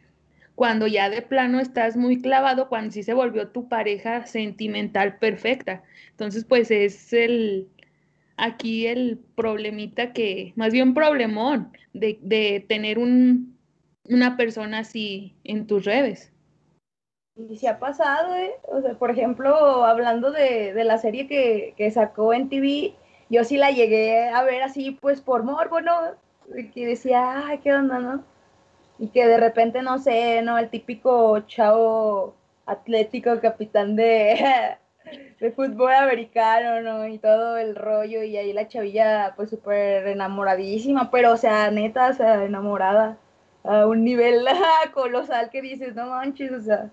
Cuando 0.55 0.87
ya 0.87 1.11
de 1.11 1.23
plano 1.23 1.59
estás 1.59 1.97
muy 1.97 2.21
clavado, 2.21 2.69
cuando 2.69 2.93
sí 2.93 3.03
se 3.03 3.15
volvió 3.15 3.49
tu 3.49 3.69
pareja 3.69 4.27
sentimental 4.27 5.19
perfecta. 5.19 5.83
Entonces, 6.11 6.45
pues 6.45 6.71
es 6.71 7.13
el 7.13 7.69
aquí 8.37 8.87
el 8.87 9.19
problemita 9.35 10.13
que, 10.13 10.53
más 10.57 10.73
bien 10.73 10.95
problemón, 10.95 11.73
de, 11.93 12.19
de 12.23 12.65
tener 12.69 12.99
un, 12.99 13.59
una 14.11 14.37
persona 14.37 14.81
así 14.81 15.35
en 15.45 15.67
tus 15.67 15.85
redes. 15.85 16.33
Y 17.37 17.57
se 17.57 17.69
ha 17.69 17.79
pasado, 17.79 18.35
¿eh? 18.35 18.53
O 18.69 18.83
sea, 18.83 18.95
por 18.95 19.11
ejemplo, 19.11 19.85
hablando 19.85 20.31
de, 20.31 20.75
de 20.75 20.85
la 20.85 20.99
serie 20.99 21.27
que, 21.27 21.75
que 21.77 21.91
sacó 21.91 22.35
en 22.35 22.49
TV, 22.49 22.95
yo 23.31 23.45
sí 23.45 23.57
la 23.57 23.71
llegué 23.71 24.29
a 24.29 24.43
ver 24.43 24.63
así, 24.63 24.91
pues 25.01 25.21
por 25.21 25.45
morbo, 25.45 25.81
¿no? 25.81 25.95
Que 26.75 26.87
decía, 26.87 27.47
ay, 27.47 27.59
qué 27.59 27.73
onda, 27.73 28.01
¿no? 28.01 28.25
Y 28.99 29.09
que 29.09 29.27
de 29.27 29.39
repente, 29.39 29.83
no 29.83 29.99
sé, 29.99 30.43
¿no? 30.43 30.59
El 30.59 30.69
típico 30.69 31.41
chavo 31.47 32.35
atlético, 32.67 33.41
capitán 33.41 33.97
de, 33.97 34.77
de 35.41 35.53
fútbol 35.53 35.95
americano, 35.95 36.83
¿no? 36.83 37.07
Y 37.07 37.19
todo 37.19 37.57
el 37.57 37.77
rollo, 37.77 38.23
y 38.25 38.37
ahí 38.37 38.53
la 38.53 38.69
chavilla, 38.69 39.35
pues 39.37 39.51
súper 39.51 40.09
enamoradísima, 40.09 41.11
pero, 41.11 41.33
o 41.33 41.37
sea, 41.37 41.71
neta, 41.71 42.09
o 42.09 42.13
sea, 42.13 42.45
enamorada 42.45 43.19
a 43.65 43.87
un 43.87 44.05
nivel 44.05 44.45
colosal 44.95 45.51
que 45.51 45.63
dices, 45.63 45.95
no 45.95 46.07
manches, 46.07 46.53
o 46.53 46.61
sea, 46.61 46.91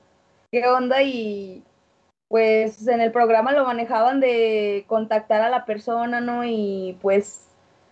qué 0.51 0.67
onda, 0.67 1.01
y 1.03 1.63
pues 2.27 2.87
en 2.87 3.01
el 3.01 3.11
programa 3.11 3.53
lo 3.53 3.65
manejaban 3.65 4.19
de 4.19 4.85
contactar 4.87 5.41
a 5.41 5.49
la 5.49 5.65
persona, 5.65 6.19
¿no? 6.19 6.43
Y 6.43 6.97
pues 7.01 7.47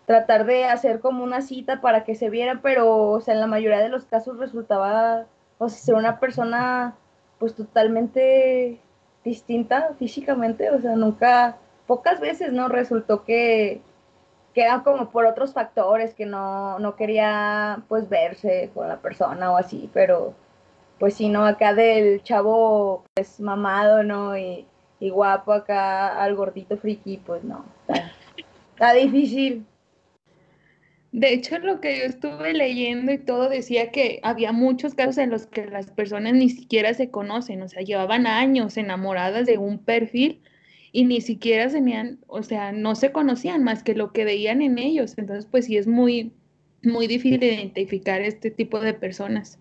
tratar 0.05 0.46
de 0.46 0.65
hacer 0.65 1.00
como 1.00 1.24
una 1.24 1.41
cita 1.41 1.82
para 1.82 2.03
que 2.03 2.15
se 2.15 2.29
viera, 2.29 2.60
pero, 2.62 3.12
o 3.12 3.22
sea, 3.22 3.34
en 3.34 3.39
la 3.39 3.48
mayoría 3.48 3.79
de 3.79 3.89
los 3.89 4.05
casos 4.05 4.38
resultaba, 4.38 5.25
o 5.58 5.70
sea, 5.70 5.79
ser 5.79 5.96
una 5.96 6.20
persona 6.20 6.96
pues 7.39 7.55
totalmente 7.55 8.79
distinta 9.24 9.94
físicamente, 9.98 10.70
o 10.70 10.79
sea, 10.82 10.96
nunca, 10.96 11.58
pocas 11.88 12.20
veces, 12.20 12.51
¿no? 12.53 12.67
Resultó 12.67 13.24
que, 13.24 13.82
que 14.55 14.62
eran 14.62 14.83
como 14.83 15.12
por 15.12 15.25
otros 15.25 15.53
factores, 15.53 16.13
que 16.13 16.25
no, 16.25 16.79
no 16.79 16.95
quería 16.95 17.83
pues 17.89 18.07
verse 18.07 18.71
con 18.74 18.88
la 18.88 19.01
persona 19.01 19.51
o 19.51 19.57
así, 19.57 19.89
pero 19.93 20.33
pues 20.97 21.15
sí, 21.15 21.27
¿no? 21.27 21.45
Acá 21.45 21.74
del 21.74 22.24
chavo, 22.24 23.03
pues 23.13 23.41
mamado, 23.41 24.01
¿no? 24.03 24.38
Y, 24.38 24.65
guapo 25.01 25.53
acá 25.53 26.19
al 26.19 26.33
gordito 26.33 26.77
friki, 26.77 27.17
pues 27.17 27.43
no, 27.43 27.63
está, 27.88 28.93
difícil. 28.93 29.63
De 31.12 31.31
hecho, 31.31 31.59
lo 31.59 31.79
que 31.79 32.00
yo 32.00 32.05
estuve 32.05 32.53
leyendo 32.53 33.12
y 33.12 33.19
todo 33.19 33.47
decía 33.47 33.91
que 33.91 34.19
había 34.24 34.51
muchos 34.51 34.95
casos 34.95 35.19
en 35.19 35.29
los 35.29 35.45
que 35.45 35.67
las 35.67 35.91
personas 35.91 36.33
ni 36.33 36.50
siquiera 36.50 36.95
se 36.95 37.12
conocen, 37.12 37.62
o 37.62 37.67
sea, 37.67 37.83
llevaban 37.83 38.25
años 38.25 38.77
enamoradas 38.77 39.45
de 39.45 39.59
un 39.59 39.77
perfil 39.77 40.41
y 40.96 41.04
ni 41.04 41.20
siquiera 41.20 41.68
tenían, 41.70 42.20
o 42.25 42.42
sea, 42.42 42.72
no 42.72 42.96
se 42.96 43.12
conocían 43.12 43.66
más 43.66 43.84
que 43.84 43.96
lo 43.96 44.14
que 44.14 44.24
veían 44.24 44.62
en 44.62 44.78
ellos. 44.78 45.18
Entonces, 45.18 45.46
pues 45.46 45.66
sí 45.66 45.75
es 45.75 45.88
muy, 45.88 46.32
muy 46.84 47.06
difícil 47.08 47.44
identificar 47.44 48.22
este 48.22 48.50
tipo 48.50 48.80
de 48.80 48.94
personas. 48.94 49.60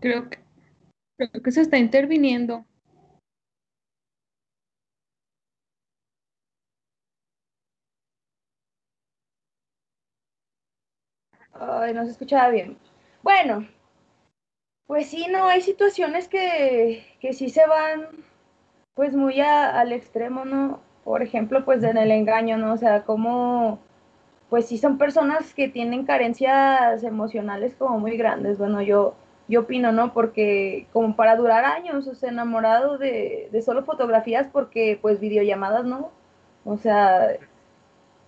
Creo 0.00 0.30
que, 0.30 0.38
creo 1.18 1.42
que 1.44 1.52
se 1.52 1.62
está 1.62 1.78
interviniendo. 1.78 2.66
Ay, 11.54 11.92
no 11.92 12.04
se 12.04 12.12
escuchaba 12.12 12.50
bien. 12.50 12.78
Bueno, 13.24 13.66
pues 14.86 15.08
sí, 15.08 15.26
no, 15.30 15.46
hay 15.48 15.60
situaciones 15.62 16.28
que, 16.28 17.04
que 17.20 17.32
sí 17.32 17.50
se 17.50 17.66
van 17.66 18.08
pues 18.94 19.14
muy 19.14 19.40
al 19.40 19.92
extremo, 19.92 20.44
¿no? 20.46 20.80
Por 21.04 21.22
ejemplo, 21.22 21.64
pues 21.64 21.82
en 21.84 21.98
el 21.98 22.10
engaño, 22.12 22.58
¿no? 22.58 22.74
O 22.74 22.76
sea, 22.78 23.04
como, 23.04 23.80
pues 24.50 24.66
sí 24.68 24.78
son 24.78 24.98
personas 24.98 25.54
que 25.54 25.68
tienen 25.68 26.06
carencias 26.06 27.02
emocionales 27.04 27.74
como 27.76 28.00
muy 28.00 28.16
grandes. 28.18 28.58
Bueno, 28.58 28.82
yo, 28.82 29.16
yo 29.48 29.60
opino, 29.60 29.92
¿no? 29.92 30.12
Porque 30.12 30.86
como 30.92 31.16
para 31.16 31.36
durar 31.36 31.64
años, 31.64 32.06
o 32.06 32.14
sea, 32.14 32.30
enamorado 32.30 32.98
de, 32.98 33.48
de 33.52 33.62
solo 33.62 33.84
fotografías 33.84 34.48
porque 34.52 34.98
pues 35.00 35.20
videollamadas, 35.20 35.84
¿no? 35.84 36.10
O 36.64 36.76
sea, 36.76 37.36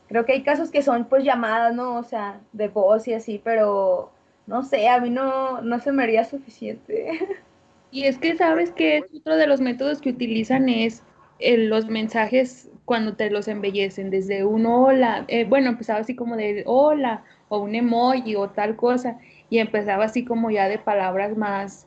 creo 0.09 0.25
que 0.25 0.33
hay 0.33 0.43
casos 0.43 0.71
que 0.71 0.83
son 0.83 1.05
pues 1.07 1.25
llamadas, 1.25 1.75
¿no? 1.75 1.97
O 1.97 2.03
sea, 2.03 2.41
de 2.53 2.69
voz 2.69 3.07
y 3.09 3.15
así, 3.15 3.41
pero 3.43 4.11
no 4.47 4.63
sé, 4.63 4.89
a 4.89 5.01
mí 5.01 5.11
no, 5.11 5.61
no 5.63 5.81
se 5.81 5.93
me 5.93 6.03
haría 6.03 6.25
suficiente. 6.25 7.11
Y 7.91 8.05
es 8.05 8.19
que 8.19 8.37
sabes 8.37 8.71
que 8.71 9.03
otro 9.17 9.37
de 9.37 9.47
los 9.47 9.63
métodos 9.63 10.03
que 10.03 10.11
utilizan 10.11 10.69
es 10.69 11.03
eh, 11.39 11.57
los 11.57 11.87
mensajes 11.87 12.71
cuando 12.85 13.17
te 13.17 13.31
los 13.31 13.49
embellecen, 13.49 14.11
desde 14.11 14.45
un 14.45 14.67
hola, 14.67 15.25
eh, 15.29 15.47
bueno, 15.47 15.71
empezaba 15.71 16.01
así 16.01 16.15
como 16.15 16.37
de 16.37 16.65
hola, 16.67 17.25
o 17.49 17.61
un 17.61 17.75
emoji 17.75 18.37
o 18.37 18.51
tal 18.51 18.77
cosa, 18.77 19.19
y 19.51 19.59
empezaba 19.59 20.05
así 20.05 20.25
como 20.25 20.51
ya 20.51 20.69
de 20.69 20.79
palabras 20.79 21.37
más, 21.37 21.87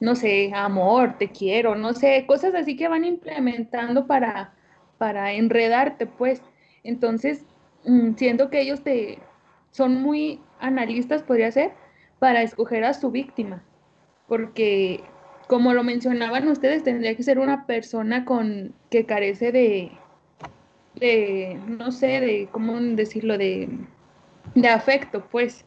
no 0.00 0.14
sé, 0.14 0.52
amor, 0.54 1.16
te 1.18 1.28
quiero, 1.30 1.74
no 1.74 1.94
sé, 1.94 2.24
cosas 2.26 2.54
así 2.54 2.76
que 2.76 2.88
van 2.88 3.04
implementando 3.04 4.06
para, 4.06 4.54
para 4.98 5.32
enredarte, 5.32 6.06
pues. 6.06 6.42
Entonces, 6.82 7.44
mm, 7.84 8.14
siento 8.14 8.50
que 8.50 8.60
ellos 8.60 8.82
te 8.82 9.18
son 9.70 10.00
muy 10.02 10.40
analistas, 10.58 11.22
podría 11.22 11.50
ser, 11.52 11.72
para 12.18 12.42
escoger 12.42 12.84
a 12.84 12.94
su 12.94 13.10
víctima, 13.10 13.62
porque 14.26 15.02
como 15.46 15.74
lo 15.74 15.84
mencionaban 15.84 16.48
ustedes, 16.48 16.82
tendría 16.82 17.14
que 17.14 17.22
ser 17.22 17.38
una 17.38 17.66
persona 17.66 18.24
con 18.24 18.74
que 18.90 19.06
carece 19.06 19.52
de, 19.52 19.92
de 20.94 21.60
no 21.66 21.92
sé, 21.92 22.20
de, 22.20 22.48
¿cómo 22.50 22.80
decirlo? 22.80 23.38
De, 23.38 23.68
de 24.54 24.68
afecto, 24.68 25.26
pues. 25.30 25.64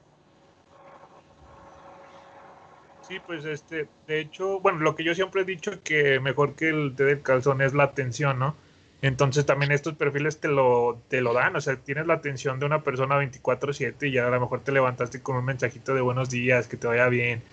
Sí, 3.09 3.19
pues 3.19 3.43
este, 3.43 3.89
de 4.05 4.19
hecho, 4.19 4.59
bueno, 4.59 4.79
lo 4.81 4.95
que 4.95 5.03
yo 5.03 5.15
siempre 5.15 5.41
he 5.41 5.45
dicho 5.45 5.81
que 5.81 6.19
mejor 6.19 6.55
que 6.55 6.69
el 6.69 6.95
té 6.95 7.05
del 7.05 7.23
calzón 7.23 7.59
es 7.61 7.73
la 7.73 7.85
atención, 7.85 8.37
¿no? 8.37 8.55
Entonces 9.01 9.47
también 9.47 9.71
estos 9.71 9.95
perfiles 9.95 10.39
te 10.39 10.47
lo, 10.47 11.03
te 11.07 11.21
lo 11.21 11.33
dan, 11.33 11.55
o 11.55 11.61
sea, 11.61 11.75
tienes 11.77 12.05
la 12.05 12.15
atención 12.15 12.59
de 12.59 12.67
una 12.67 12.83
persona 12.83 13.17
24/7 13.17 14.07
y 14.07 14.11
ya 14.11 14.27
a 14.27 14.29
lo 14.29 14.39
mejor 14.39 14.63
te 14.63 14.71
levantaste 14.71 15.23
con 15.23 15.37
un 15.37 15.45
mensajito 15.45 15.95
de 15.95 16.01
buenos 16.01 16.29
días, 16.29 16.67
que 16.67 16.77
te 16.77 16.85
vaya 16.85 17.09
bien, 17.09 17.43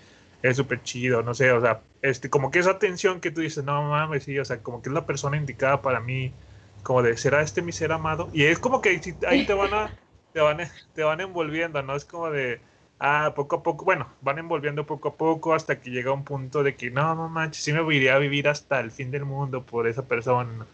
es 0.43 0.57
súper 0.57 0.83
chido, 0.83 1.23
no 1.23 1.33
sé, 1.33 1.51
o 1.51 1.61
sea, 1.61 1.87
este, 2.03 2.29
como 2.29 2.51
que 2.51 2.59
esa 2.59 2.71
atención 2.71 3.19
que 3.19 3.31
tú 3.31 3.41
dices, 3.41 3.63
no 3.63 3.81
mames, 3.81 4.25
sí, 4.25 4.37
o 4.37 4.45
sea, 4.45 4.61
como 4.61 4.81
que 4.83 4.89
es 4.89 4.93
la 4.93 5.07
persona 5.07 5.37
indicada 5.37 5.81
para 5.81 5.99
mí, 6.01 6.39
como 6.83 7.01
de, 7.01 7.17
¿será 7.17 7.41
este 7.41 7.63
mi 7.63 7.71
ser 7.71 7.91
amado? 7.91 8.29
Y 8.31 8.43
es 8.43 8.59
como 8.59 8.81
que 8.81 8.89
ahí 9.27 9.45
te 9.45 9.53
van 9.53 9.73
a, 9.73 9.91
te 10.33 10.41
van, 10.41 10.59
te 10.93 11.03
van 11.03 11.21
envolviendo, 11.21 11.81
¿no? 11.81 11.95
Es 11.95 12.05
como 12.05 12.29
de, 12.29 12.61
ah, 12.99 13.33
poco 13.35 13.57
a 13.57 13.63
poco, 13.63 13.85
bueno, 13.85 14.07
van 14.21 14.39
envolviendo 14.39 14.85
poco 14.85 15.09
a 15.09 15.15
poco 15.15 15.53
hasta 15.53 15.79
que 15.79 15.91
llega 15.91 16.11
un 16.11 16.23
punto 16.23 16.63
de 16.63 16.75
que, 16.75 16.91
no, 16.91 17.15
no 17.15 17.29
manches, 17.29 17.63
sí 17.63 17.73
me 17.73 17.95
iría 17.95 18.15
a 18.15 18.19
vivir 18.19 18.47
hasta 18.47 18.79
el 18.79 18.91
fin 18.91 19.11
del 19.11 19.25
mundo 19.25 19.65
por 19.65 19.87
esa 19.87 20.07
persona. 20.07 20.65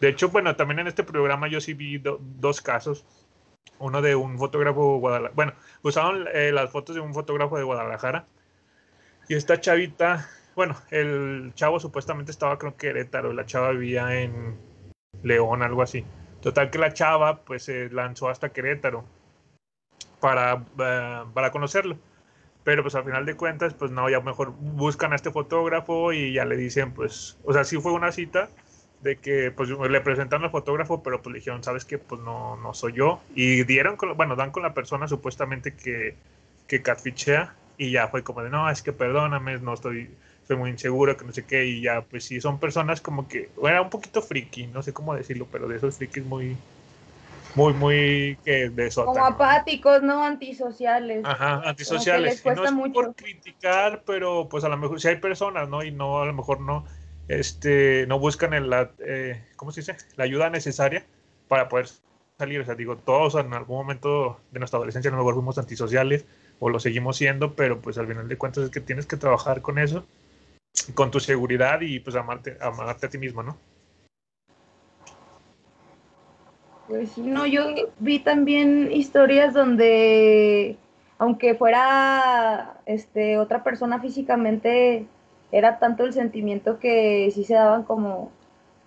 De 0.00 0.08
hecho, 0.08 0.30
bueno, 0.30 0.56
también 0.56 0.80
en 0.80 0.86
este 0.86 1.04
programa 1.04 1.48
yo 1.48 1.60
sí 1.60 1.74
vi 1.74 2.02
dos 2.02 2.60
casos. 2.60 3.04
Uno 3.78 4.02
de 4.02 4.14
un 4.14 4.38
fotógrafo 4.38 4.98
Guadalajara. 4.98 5.34
Bueno, 5.34 5.52
usaron 5.82 6.26
eh, 6.32 6.52
las 6.52 6.70
fotos 6.70 6.94
de 6.94 7.00
un 7.00 7.14
fotógrafo 7.14 7.58
de 7.58 7.64
Guadalajara. 7.64 8.26
Y 9.28 9.34
esta 9.34 9.60
chavita, 9.60 10.28
bueno, 10.56 10.76
el 10.90 11.52
chavo 11.54 11.80
supuestamente 11.80 12.30
estaba 12.30 12.58
creo 12.58 12.76
que 12.76 12.88
Querétaro, 12.88 13.32
la 13.32 13.46
chava 13.46 13.70
vivía 13.70 14.20
en 14.20 14.58
León, 15.22 15.62
algo 15.62 15.82
así. 15.82 16.04
Total 16.40 16.70
que 16.70 16.78
la 16.78 16.92
chava 16.94 17.42
pues 17.44 17.64
se 17.64 17.90
lanzó 17.90 18.30
hasta 18.30 18.50
Querétaro 18.50 19.04
para, 20.20 20.62
eh, 20.78 21.24
para 21.34 21.50
conocerlo. 21.50 21.96
Pero 22.64 22.82
pues 22.82 22.94
al 22.94 23.04
final 23.04 23.24
de 23.24 23.36
cuentas, 23.36 23.74
pues 23.74 23.90
no, 23.90 24.08
ya 24.10 24.20
mejor 24.20 24.52
buscan 24.52 25.12
a 25.12 25.16
este 25.16 25.30
fotógrafo 25.30 26.12
y 26.12 26.34
ya 26.34 26.44
le 26.44 26.56
dicen, 26.56 26.92
pues, 26.92 27.38
o 27.44 27.52
sea, 27.52 27.64
sí 27.64 27.78
fue 27.78 27.92
una 27.92 28.12
cita, 28.12 28.48
de 29.02 29.16
que 29.16 29.50
pues 29.50 29.70
le 29.70 30.00
presentaron 30.00 30.44
al 30.44 30.50
fotógrafo, 30.50 31.02
pero 31.02 31.22
pues 31.22 31.32
le 31.32 31.38
dijeron, 31.38 31.64
sabes 31.64 31.84
que 31.84 31.98
pues 31.98 32.20
no, 32.20 32.56
no 32.56 32.74
soy 32.74 32.92
yo. 32.92 33.20
Y 33.34 33.64
dieron, 33.64 33.96
con, 33.96 34.16
bueno, 34.16 34.36
dan 34.36 34.50
con 34.50 34.62
la 34.62 34.74
persona 34.74 35.08
supuestamente 35.08 35.74
que, 35.74 36.16
que 36.66 36.82
catfichea 36.82 37.54
y 37.78 37.92
ya 37.92 38.08
fue 38.08 38.22
como 38.22 38.42
de, 38.42 38.50
no, 38.50 38.68
es 38.70 38.82
que 38.82 38.92
perdóname, 38.92 39.58
no 39.58 39.72
estoy, 39.72 40.10
estoy 40.42 40.56
muy 40.56 40.70
inseguro, 40.70 41.16
que 41.16 41.24
no 41.24 41.32
sé 41.32 41.46
qué, 41.46 41.64
y 41.64 41.80
ya 41.80 42.02
pues 42.02 42.24
sí, 42.24 42.40
son 42.40 42.60
personas 42.60 43.00
como 43.00 43.26
que, 43.26 43.48
era 43.64 43.80
un 43.80 43.88
poquito 43.88 44.20
friki, 44.20 44.66
no 44.66 44.82
sé 44.82 44.92
cómo 44.92 45.14
decirlo, 45.14 45.46
pero 45.50 45.66
de 45.66 45.76
esos 45.76 45.96
frikis 45.96 46.24
muy, 46.26 46.58
muy, 47.54 47.72
muy 47.74 48.38
que 48.44 48.70
de 48.70 48.90
Como 48.90 49.24
apáticos, 49.24 50.02
¿no? 50.02 50.24
Antisociales. 50.24 51.24
Ajá, 51.24 51.62
antisociales. 51.64 52.44
no 52.44 52.64
es 52.64 52.72
mucho. 52.72 52.92
por 52.92 53.14
criticar, 53.14 54.02
pero 54.06 54.48
pues 54.48 54.64
a 54.64 54.68
lo 54.68 54.76
mejor 54.76 55.00
si 55.00 55.08
hay 55.08 55.16
personas, 55.16 55.68
¿no? 55.68 55.82
Y 55.82 55.90
no, 55.90 56.20
a 56.20 56.26
lo 56.26 56.32
mejor 56.32 56.60
no 56.60 56.84
este, 57.30 58.06
no 58.08 58.18
buscan 58.18 58.54
el, 58.54 58.68
la, 58.68 58.90
eh, 58.98 59.40
¿cómo 59.54 59.70
se 59.70 59.82
dice? 59.82 59.96
la 60.16 60.24
ayuda 60.24 60.50
necesaria 60.50 61.06
para 61.46 61.68
poder 61.68 61.88
salir. 62.38 62.60
O 62.60 62.64
sea, 62.64 62.74
digo, 62.74 62.96
todos 62.96 63.36
en 63.36 63.54
algún 63.54 63.78
momento 63.78 64.40
de 64.50 64.58
nuestra 64.58 64.78
adolescencia 64.78 65.10
a 65.10 65.12
lo 65.12 65.18
mejor 65.18 65.34
fuimos 65.34 65.56
antisociales 65.56 66.24
o 66.58 66.68
lo 66.68 66.80
seguimos 66.80 67.16
siendo, 67.16 67.54
pero 67.54 67.80
pues 67.80 67.98
al 67.98 68.08
final 68.08 68.26
de 68.26 68.36
cuentas 68.36 68.64
es 68.64 68.70
que 68.70 68.80
tienes 68.80 69.06
que 69.06 69.16
trabajar 69.16 69.62
con 69.62 69.78
eso, 69.78 70.04
con 70.94 71.12
tu 71.12 71.20
seguridad 71.20 71.80
y 71.82 72.00
pues 72.00 72.16
amarte, 72.16 72.58
amarte 72.60 73.06
a 73.06 73.10
ti 73.10 73.18
mismo, 73.18 73.44
¿no? 73.44 73.56
Pues 76.90 77.16
no, 77.18 77.46
yo 77.46 77.62
vi 78.00 78.18
también 78.18 78.90
historias 78.90 79.54
donde, 79.54 80.76
aunque 81.18 81.54
fuera 81.54 82.80
este, 82.84 83.38
otra 83.38 83.62
persona 83.62 84.00
físicamente 84.00 85.06
era 85.52 85.78
tanto 85.78 86.04
el 86.04 86.12
sentimiento 86.12 86.80
que 86.80 87.30
sí 87.32 87.44
se 87.44 87.54
daban 87.54 87.84
como 87.84 88.32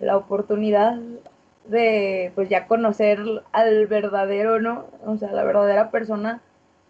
la 0.00 0.18
oportunidad 0.18 1.00
de 1.66 2.30
pues 2.34 2.50
ya 2.50 2.66
conocer 2.66 3.20
al 3.52 3.86
verdadero, 3.86 4.60
¿no? 4.60 4.84
O 5.06 5.16
sea, 5.16 5.32
la 5.32 5.42
verdadera 5.42 5.90
persona 5.90 6.42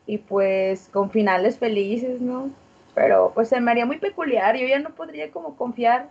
y 0.08 0.18
pues 0.18 0.88
con 0.92 1.12
finales 1.12 1.58
felices, 1.60 2.20
¿no? 2.20 2.50
Pero 2.96 3.30
pues 3.36 3.48
se 3.48 3.60
me 3.60 3.70
haría 3.70 3.86
muy 3.86 3.98
peculiar, 3.98 4.56
yo 4.56 4.66
ya 4.66 4.80
no 4.80 4.90
podría 4.90 5.30
como 5.30 5.56
confiar 5.56 6.10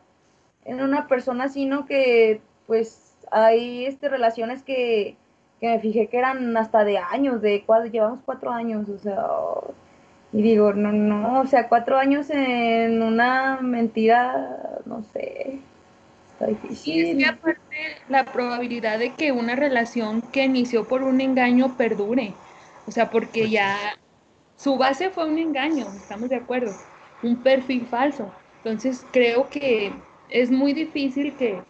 en 0.63 0.81
una 0.81 1.07
persona 1.09 1.49
sino 1.49 1.85
Que 1.85 2.39
pues 2.67 3.12
hay 3.31 3.85
este, 3.85 4.09
relaciones 4.09 4.63
que, 4.63 5.15
que 5.59 5.67
me 5.67 5.79
fijé 5.79 6.07
que 6.07 6.17
eran 6.17 6.55
hasta 6.57 6.83
de 6.83 6.97
años, 6.97 7.41
de 7.41 7.63
cuatro, 7.65 7.91
llevamos 7.91 8.19
cuatro 8.25 8.51
años, 8.51 8.89
o 8.89 8.97
sea, 8.97 9.25
y 10.33 10.41
digo, 10.41 10.73
no, 10.73 10.91
no, 10.91 11.41
o 11.41 11.47
sea, 11.47 11.69
cuatro 11.69 11.97
años 11.97 12.29
en 12.31 13.01
una 13.03 13.59
mentira, 13.61 14.81
no 14.85 15.03
sé, 15.13 15.59
está 16.31 16.47
difícil. 16.47 16.95
Y 16.95 17.09
es 17.11 17.17
que 17.17 17.25
aparte 17.25 17.77
la 18.09 18.25
probabilidad 18.25 18.97
de 18.97 19.13
que 19.13 19.31
una 19.31 19.55
relación 19.55 20.21
que 20.21 20.43
inició 20.43 20.87
por 20.87 21.03
un 21.03 21.21
engaño 21.21 21.77
perdure, 21.77 22.33
o 22.87 22.91
sea, 22.91 23.11
porque 23.11 23.49
ya 23.49 23.77
su 24.57 24.77
base 24.77 25.11
fue 25.11 25.25
un 25.25 25.37
engaño, 25.37 25.85
estamos 25.95 26.29
de 26.29 26.37
acuerdo, 26.37 26.71
un 27.21 27.35
perfil 27.37 27.85
falso. 27.85 28.31
Entonces 28.63 29.05
creo 29.11 29.49
que 29.49 29.93
es 30.29 30.49
muy 30.49 30.73
difícil 30.73 31.35
que, 31.35 31.61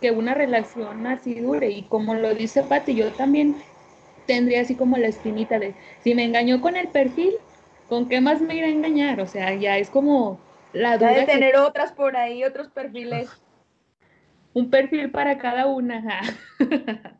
que 0.00 0.10
una 0.10 0.34
relación 0.34 1.06
así 1.06 1.40
dure. 1.40 1.70
Y 1.70 1.82
como 1.82 2.14
lo 2.14 2.34
dice 2.34 2.62
Pati, 2.62 2.94
yo 2.94 3.12
también 3.12 3.56
tendría 4.26 4.60
así 4.60 4.74
como 4.74 4.96
la 4.96 5.08
espinita 5.08 5.58
de, 5.58 5.74
si 6.02 6.14
me 6.14 6.24
engañó 6.24 6.60
con 6.60 6.76
el 6.76 6.88
perfil, 6.88 7.34
¿con 7.88 8.08
qué 8.08 8.20
más 8.20 8.40
me 8.40 8.54
irá 8.54 8.66
a 8.66 8.70
engañar? 8.70 9.20
O 9.20 9.26
sea, 9.26 9.54
ya 9.54 9.78
es 9.78 9.90
como 9.90 10.38
la 10.72 10.98
duda. 10.98 11.12
de 11.12 11.24
tener 11.24 11.56
otras 11.56 11.92
por 11.92 12.16
ahí, 12.16 12.44
otros 12.44 12.68
perfiles. 12.68 13.30
Un 14.54 14.70
perfil 14.70 15.10
para 15.10 15.38
cada 15.38 15.66
una. 15.66 16.20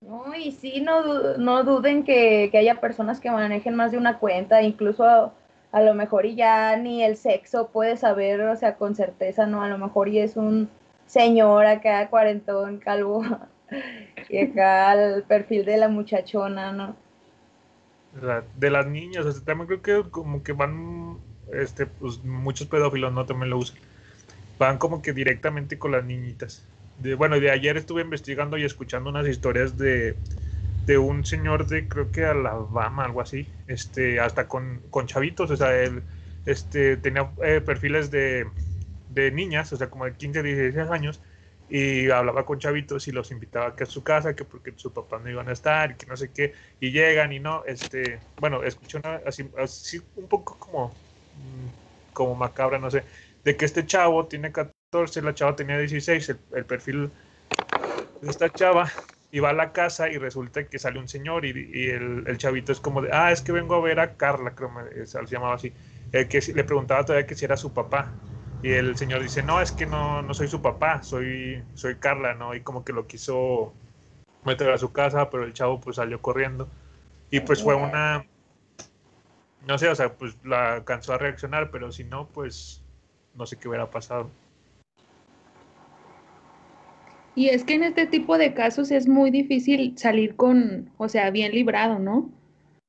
no, 0.00 0.34
y 0.34 0.52
sí, 0.52 0.80
no, 0.80 1.36
no 1.36 1.64
duden 1.64 2.04
que, 2.04 2.48
que, 2.50 2.58
haya 2.58 2.80
personas 2.80 3.20
que 3.20 3.30
manejen 3.30 3.74
más 3.74 3.90
de 3.90 3.98
una 3.98 4.18
cuenta, 4.18 4.62
incluso 4.62 5.04
a, 5.04 5.34
a, 5.72 5.82
lo 5.82 5.94
mejor 5.94 6.26
y 6.26 6.36
ya 6.36 6.76
ni 6.76 7.02
el 7.02 7.16
sexo 7.16 7.68
puede 7.68 7.96
saber, 7.96 8.40
o 8.42 8.56
sea, 8.56 8.76
con 8.76 8.94
certeza, 8.94 9.46
¿no? 9.46 9.62
A 9.62 9.68
lo 9.68 9.78
mejor 9.78 10.08
y 10.08 10.18
es 10.20 10.36
un 10.36 10.68
señor 11.08 11.66
acá, 11.66 12.08
cuarentón, 12.08 12.78
calvo, 12.78 13.24
y 14.28 14.38
acá 14.38 14.94
el 14.94 15.24
perfil 15.24 15.64
de 15.64 15.76
la 15.76 15.88
muchachona, 15.88 16.72
¿no? 16.72 16.96
de 18.56 18.70
las 18.70 18.86
niñas, 18.86 19.24
o 19.26 19.32
sea, 19.32 19.44
también 19.44 19.80
creo 19.80 20.04
que 20.04 20.10
como 20.10 20.42
que 20.42 20.52
van, 20.52 21.18
este, 21.52 21.86
pues 21.86 22.24
muchos 22.24 22.66
pedófilos 22.66 23.12
no 23.12 23.26
también 23.26 23.50
lo 23.50 23.58
usan. 23.58 23.78
Van 24.58 24.78
como 24.78 25.02
que 25.02 25.12
directamente 25.12 25.78
con 25.78 25.92
las 25.92 26.04
niñitas. 26.04 26.64
De, 27.00 27.14
bueno, 27.14 27.38
de 27.38 27.50
ayer 27.50 27.76
estuve 27.76 28.02
investigando 28.02 28.58
y 28.58 28.64
escuchando 28.64 29.10
unas 29.10 29.28
historias 29.28 29.78
de, 29.78 30.16
de 30.86 30.98
un 30.98 31.24
señor 31.24 31.66
de 31.68 31.86
creo 31.86 32.10
que 32.10 32.24
Alabama, 32.24 33.04
algo 33.04 33.20
así, 33.20 33.46
este, 33.68 34.20
hasta 34.20 34.48
con, 34.48 34.80
con 34.90 35.06
chavitos, 35.06 35.50
o 35.50 35.56
sea, 35.56 35.76
él 35.80 36.02
este, 36.44 36.96
tenía 36.96 37.30
eh, 37.44 37.60
perfiles 37.60 38.10
de, 38.10 38.46
de 39.18 39.30
niñas, 39.32 39.72
o 39.72 39.76
sea, 39.76 39.90
como 39.90 40.04
de 40.04 40.14
15, 40.14 40.42
16 40.42 40.90
años, 40.90 41.20
y 41.68 42.10
hablaba 42.10 42.46
con 42.46 42.58
chavitos 42.58 43.08
y 43.08 43.12
los 43.12 43.30
invitaba 43.30 43.74
a 43.78 43.86
su 43.86 44.02
casa, 44.02 44.34
que 44.34 44.44
porque 44.44 44.72
su 44.76 44.92
papá 44.92 45.18
no 45.22 45.30
iban 45.30 45.48
a 45.48 45.52
estar, 45.52 45.90
y 45.90 45.94
que 45.94 46.06
no 46.06 46.16
sé 46.16 46.30
qué, 46.32 46.54
y 46.80 46.90
llegan 46.90 47.32
y 47.32 47.40
no, 47.40 47.64
este, 47.66 48.20
bueno, 48.40 48.62
escuché 48.62 48.98
una, 48.98 49.20
así, 49.26 49.48
así 49.58 50.00
un 50.16 50.28
poco 50.28 50.58
como, 50.58 50.88
mm, 50.88 52.12
como 52.14 52.34
macabra, 52.34 52.78
no 52.78 52.90
sé, 52.90 53.04
de 53.44 53.56
que 53.56 53.64
este 53.64 53.84
chavo 53.86 54.26
tiene 54.26 54.52
14, 54.52 55.22
la 55.22 55.34
chava 55.34 55.56
tenía 55.56 55.78
16, 55.78 56.36
el, 56.52 56.64
perfil 56.64 57.10
de 58.22 58.30
esta 58.30 58.48
chava, 58.50 58.90
y 59.30 59.40
va 59.40 59.50
a 59.50 59.52
la 59.52 59.72
casa 59.72 60.08
y 60.08 60.16
resulta 60.16 60.64
que 60.64 60.78
sale 60.78 60.98
un 60.98 61.08
señor 61.08 61.44
y, 61.44 61.90
el, 61.90 62.38
chavito 62.38 62.72
es 62.72 62.80
como 62.80 63.02
de, 63.02 63.10
ah, 63.12 63.30
es 63.30 63.42
que 63.42 63.52
vengo 63.52 63.74
a 63.74 63.80
ver 63.80 64.00
a 64.00 64.16
Carla, 64.16 64.54
creo 64.54 64.70
que 64.88 65.06
se 65.06 65.26
llamaba 65.26 65.54
así, 65.54 65.72
el 66.12 66.28
que 66.28 66.40
le 66.54 66.64
preguntaba 66.64 67.04
todavía 67.04 67.26
que 67.26 67.34
si 67.34 67.44
era 67.44 67.56
su 67.56 67.72
papá. 67.74 68.10
Y 68.62 68.72
el 68.72 68.96
señor 68.96 69.22
dice, 69.22 69.42
no, 69.42 69.60
es 69.60 69.70
que 69.70 69.86
no, 69.86 70.22
no 70.22 70.34
soy 70.34 70.48
su 70.48 70.60
papá, 70.60 71.02
soy, 71.02 71.62
soy 71.74 71.96
Carla, 71.96 72.34
¿no? 72.34 72.54
Y 72.54 72.60
como 72.60 72.84
que 72.84 72.92
lo 72.92 73.06
quiso 73.06 73.72
meter 74.44 74.70
a 74.70 74.78
su 74.78 74.92
casa, 74.92 75.30
pero 75.30 75.44
el 75.44 75.52
chavo 75.52 75.80
pues 75.80 75.96
salió 75.96 76.20
corriendo. 76.20 76.68
Y 77.30 77.40
pues 77.40 77.62
fue 77.62 77.74
una, 77.74 78.24
no 79.66 79.78
sé, 79.78 79.88
o 79.88 79.94
sea, 79.94 80.14
pues 80.14 80.36
la 80.44 80.74
alcanzó 80.74 81.12
a 81.12 81.18
reaccionar, 81.18 81.70
pero 81.70 81.92
si 81.92 82.04
no, 82.04 82.26
pues 82.28 82.82
no 83.34 83.46
sé 83.46 83.56
qué 83.56 83.68
hubiera 83.68 83.90
pasado. 83.90 84.30
Y 87.34 87.50
es 87.50 87.62
que 87.62 87.74
en 87.74 87.84
este 87.84 88.06
tipo 88.06 88.36
de 88.36 88.54
casos 88.54 88.90
es 88.90 89.06
muy 89.06 89.30
difícil 89.30 89.96
salir 89.96 90.34
con, 90.34 90.90
o 90.96 91.08
sea, 91.08 91.30
bien 91.30 91.52
librado, 91.52 92.00
¿no? 92.00 92.32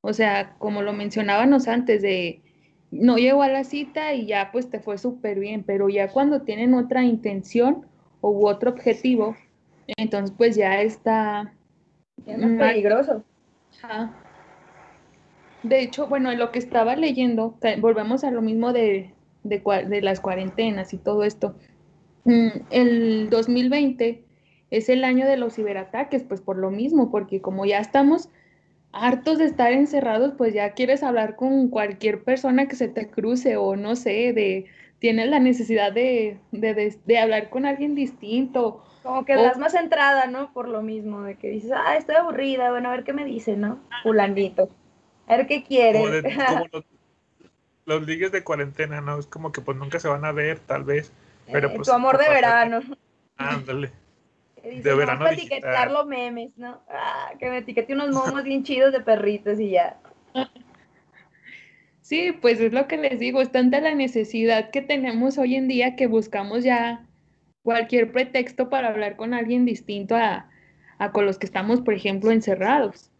O 0.00 0.12
sea, 0.12 0.56
como 0.58 0.82
lo 0.82 0.92
mencionábamos 0.92 1.68
antes, 1.68 2.02
de 2.02 2.40
no 2.90 3.16
llegó 3.16 3.42
a 3.42 3.48
la 3.48 3.64
cita 3.64 4.14
y 4.14 4.26
ya 4.26 4.50
pues 4.52 4.68
te 4.70 4.80
fue 4.80 4.98
súper 4.98 5.38
bien, 5.38 5.62
pero 5.62 5.88
ya 5.88 6.08
cuando 6.08 6.42
tienen 6.42 6.74
otra 6.74 7.04
intención 7.04 7.86
u 8.20 8.46
otro 8.46 8.70
objetivo, 8.70 9.36
entonces 9.96 10.34
pues 10.36 10.56
ya 10.56 10.82
está... 10.82 11.54
más 12.26 12.52
peligroso. 12.58 13.24
De 15.62 15.80
hecho, 15.80 16.06
bueno, 16.06 16.30
en 16.30 16.38
lo 16.38 16.52
que 16.52 16.58
estaba 16.58 16.96
leyendo, 16.96 17.58
volvemos 17.80 18.24
a 18.24 18.30
lo 18.30 18.42
mismo 18.42 18.72
de, 18.72 19.12
de, 19.42 19.62
de 19.88 20.02
las 20.02 20.20
cuarentenas 20.20 20.92
y 20.94 20.98
todo 20.98 21.22
esto. 21.22 21.54
Mm, 22.24 22.48
el 22.70 23.30
2020 23.30 24.24
es 24.70 24.88
el 24.88 25.04
año 25.04 25.26
de 25.26 25.36
los 25.36 25.54
ciberataques, 25.54 26.22
pues 26.24 26.40
por 26.40 26.56
lo 26.56 26.70
mismo, 26.70 27.10
porque 27.10 27.40
como 27.40 27.66
ya 27.66 27.78
estamos 27.78 28.28
hartos 28.92 29.38
de 29.38 29.44
estar 29.44 29.72
encerrados, 29.72 30.34
pues 30.36 30.54
ya 30.54 30.72
quieres 30.72 31.02
hablar 31.02 31.36
con 31.36 31.68
cualquier 31.68 32.22
persona 32.22 32.68
que 32.68 32.76
se 32.76 32.88
te 32.88 33.08
cruce 33.08 33.56
o 33.56 33.76
no 33.76 33.96
sé, 33.96 34.32
de 34.32 34.66
tienes 34.98 35.28
la 35.28 35.38
necesidad 35.38 35.92
de, 35.92 36.38
de, 36.52 37.18
hablar 37.18 37.48
con 37.48 37.64
alguien 37.66 37.94
distinto. 37.94 38.84
Como 39.02 39.24
que 39.24 39.34
das 39.34 39.56
más 39.56 39.74
entrada, 39.74 40.26
¿no? 40.26 40.52
Por 40.52 40.68
lo 40.68 40.82
mismo, 40.82 41.22
de 41.22 41.36
que 41.36 41.48
dices, 41.48 41.72
ah, 41.74 41.96
estoy 41.96 42.16
aburrida, 42.16 42.70
bueno, 42.70 42.90
a 42.90 42.92
ver 42.92 43.04
qué 43.04 43.14
me 43.14 43.24
dice, 43.24 43.56
¿no? 43.56 43.80
Fulanito. 44.02 44.68
A 45.26 45.38
ver 45.38 45.46
qué 45.46 45.64
quiere. 45.64 46.00
Como, 46.00 46.84
los, 47.86 48.06
ligues 48.06 48.30
de 48.30 48.44
cuarentena, 48.44 49.00
¿no? 49.00 49.18
Es 49.18 49.26
como 49.26 49.52
que 49.52 49.62
pues 49.62 49.78
nunca 49.78 49.98
se 49.98 50.08
van 50.08 50.26
a 50.26 50.32
ver, 50.32 50.58
tal 50.58 50.84
vez. 50.84 51.12
Pero 51.50 51.68
eh, 51.68 51.72
pues, 51.76 51.88
tu 51.88 51.94
amor 51.94 52.18
de 52.18 52.28
verano. 52.28 52.80
Ándale 53.38 53.90
de 54.62 54.94
verano 54.94 55.26
etiquetar 55.28 55.90
los 55.90 56.06
memes, 56.06 56.56
¿no? 56.56 56.80
Ah, 56.88 57.32
que 57.38 57.50
me 57.50 57.58
etiquete 57.58 57.94
unos 57.94 58.10
momos 58.10 58.42
bien 58.44 58.62
chidos 58.62 58.92
de 58.92 59.00
perritos 59.00 59.58
y 59.58 59.70
ya. 59.70 59.98
Sí, 62.02 62.32
pues 62.32 62.60
es 62.60 62.72
lo 62.72 62.88
que 62.88 62.96
les 62.96 63.20
digo, 63.20 63.40
es 63.40 63.52
tanta 63.52 63.80
la 63.80 63.94
necesidad 63.94 64.70
que 64.70 64.82
tenemos 64.82 65.38
hoy 65.38 65.54
en 65.54 65.68
día 65.68 65.94
que 65.94 66.08
buscamos 66.08 66.64
ya 66.64 67.06
cualquier 67.62 68.10
pretexto 68.10 68.68
para 68.68 68.88
hablar 68.88 69.16
con 69.16 69.32
alguien 69.32 69.64
distinto 69.64 70.16
a, 70.16 70.48
con 71.12 71.24
los 71.24 71.38
que 71.38 71.46
estamos, 71.46 71.80
por 71.80 71.94
ejemplo, 71.94 72.32
encerrados. 72.32 73.10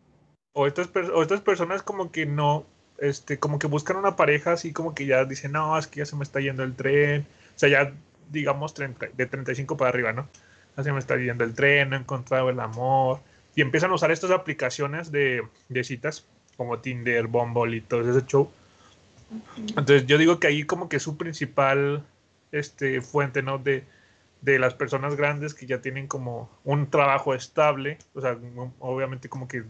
O 0.54 0.66
estas, 0.66 0.90
o 1.14 1.22
estas 1.22 1.40
personas 1.40 1.82
como 1.82 2.10
que 2.10 2.26
no, 2.26 2.66
este, 2.98 3.38
como 3.38 3.60
que 3.60 3.68
buscan 3.68 3.96
una 3.96 4.16
pareja 4.16 4.52
así 4.52 4.72
como 4.72 4.94
que 4.94 5.06
ya 5.06 5.24
dicen, 5.24 5.52
no, 5.52 5.78
es 5.78 5.86
que 5.86 5.98
ya 6.00 6.06
se 6.06 6.16
me 6.16 6.24
está 6.24 6.40
yendo 6.40 6.64
el 6.64 6.74
tren, 6.74 7.26
o 7.54 7.58
sea, 7.58 7.68
ya 7.68 7.92
digamos 8.30 8.74
de 8.74 9.26
35 9.26 9.76
para 9.76 9.90
arriba, 9.90 10.12
¿no? 10.12 10.28
Se 10.82 10.92
me 10.92 10.98
está 10.98 11.16
yendo 11.16 11.44
el 11.44 11.54
tren, 11.54 11.92
he 11.92 11.96
encontrado 11.96 12.50
el 12.50 12.60
amor. 12.60 13.20
Y 13.54 13.62
empiezan 13.62 13.90
a 13.90 13.94
usar 13.94 14.10
estas 14.10 14.30
aplicaciones 14.30 15.10
de, 15.10 15.42
citas, 15.82 16.26
como 16.56 16.78
Tinder, 16.78 17.26
Bumble 17.26 17.76
y 17.76 17.80
todo 17.80 18.08
ese 18.08 18.26
show. 18.26 18.50
Entonces 19.56 20.06
yo 20.06 20.18
digo 20.18 20.40
que 20.40 20.46
ahí 20.46 20.64
como 20.64 20.88
que 20.88 21.00
su 21.00 21.16
principal 21.16 22.04
este, 22.52 23.00
fuente, 23.00 23.42
¿no? 23.42 23.58
De, 23.58 23.84
de 24.42 24.58
las 24.58 24.74
personas 24.74 25.16
grandes 25.16 25.54
que 25.54 25.66
ya 25.66 25.80
tienen 25.80 26.06
como 26.06 26.50
un 26.64 26.90
trabajo 26.90 27.34
estable, 27.34 27.98
o 28.14 28.20
sea, 28.20 28.38
obviamente 28.78 29.28
como 29.28 29.46
que 29.46 29.64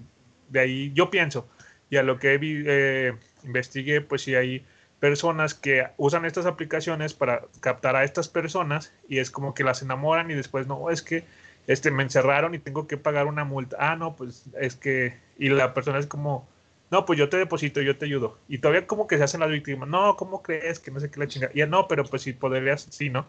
de 0.49 0.61
ahí 0.61 0.93
yo 0.95 1.11
pienso, 1.11 1.49
y 1.91 1.97
a 1.97 2.03
lo 2.03 2.19
que 2.19 2.39
eh, 2.41 3.15
investigué, 3.45 4.01
pues 4.01 4.23
sí 4.23 4.35
hay 4.35 4.65
personas 5.01 5.55
que 5.55 5.89
usan 5.97 6.27
estas 6.27 6.47
aplicaciones 6.47 7.15
para 7.15 7.43
captar 7.61 7.97
a 7.97 8.05
estas 8.05 8.29
personas 8.29 8.93
y 9.09 9.19
es 9.19 9.31
como 9.31 9.55
que 9.55 9.65
las 9.65 9.83
enamoran 9.83 10.31
y 10.31 10.35
después 10.35 10.67
no, 10.67 10.91
es 10.91 11.03
que 11.03 11.25
este, 11.67 11.91
me 11.91 12.03
encerraron 12.03 12.55
y 12.55 12.59
tengo 12.59 12.87
que 12.87 12.97
pagar 12.97 13.27
una 13.27 13.45
multa. 13.45 13.77
Ah, 13.81 13.97
no, 13.97 14.15
pues 14.15 14.45
es 14.59 14.77
que, 14.77 15.17
y 15.39 15.49
la 15.49 15.73
persona 15.73 15.99
es 15.99 16.07
como, 16.07 16.47
no, 16.91 17.07
pues 17.07 17.19
yo 17.19 17.29
te 17.29 17.39
deposito, 17.39 17.81
yo 17.81 17.97
te 17.97 18.05
ayudo. 18.05 18.39
Y 18.49 18.59
todavía 18.59 18.87
como 18.87 19.07
que 19.07 19.17
se 19.17 19.25
hacen 19.25 19.41
las 19.41 19.51
víctimas, 19.51 19.89
no, 19.89 20.17
¿cómo 20.17 20.43
crees? 20.43 20.79
Que 20.81 20.91
no 20.91 21.01
sé 21.01 21.11
qué 21.11 21.21
la 21.21 21.29
chinga. 21.29 21.51
Ya 21.55 21.67
no, 21.67 21.89
pero 21.89 22.05
pues 22.05 22.23
si 22.23 22.33
podrías, 22.33 22.87
sí, 22.91 23.09
¿no? 23.09 23.27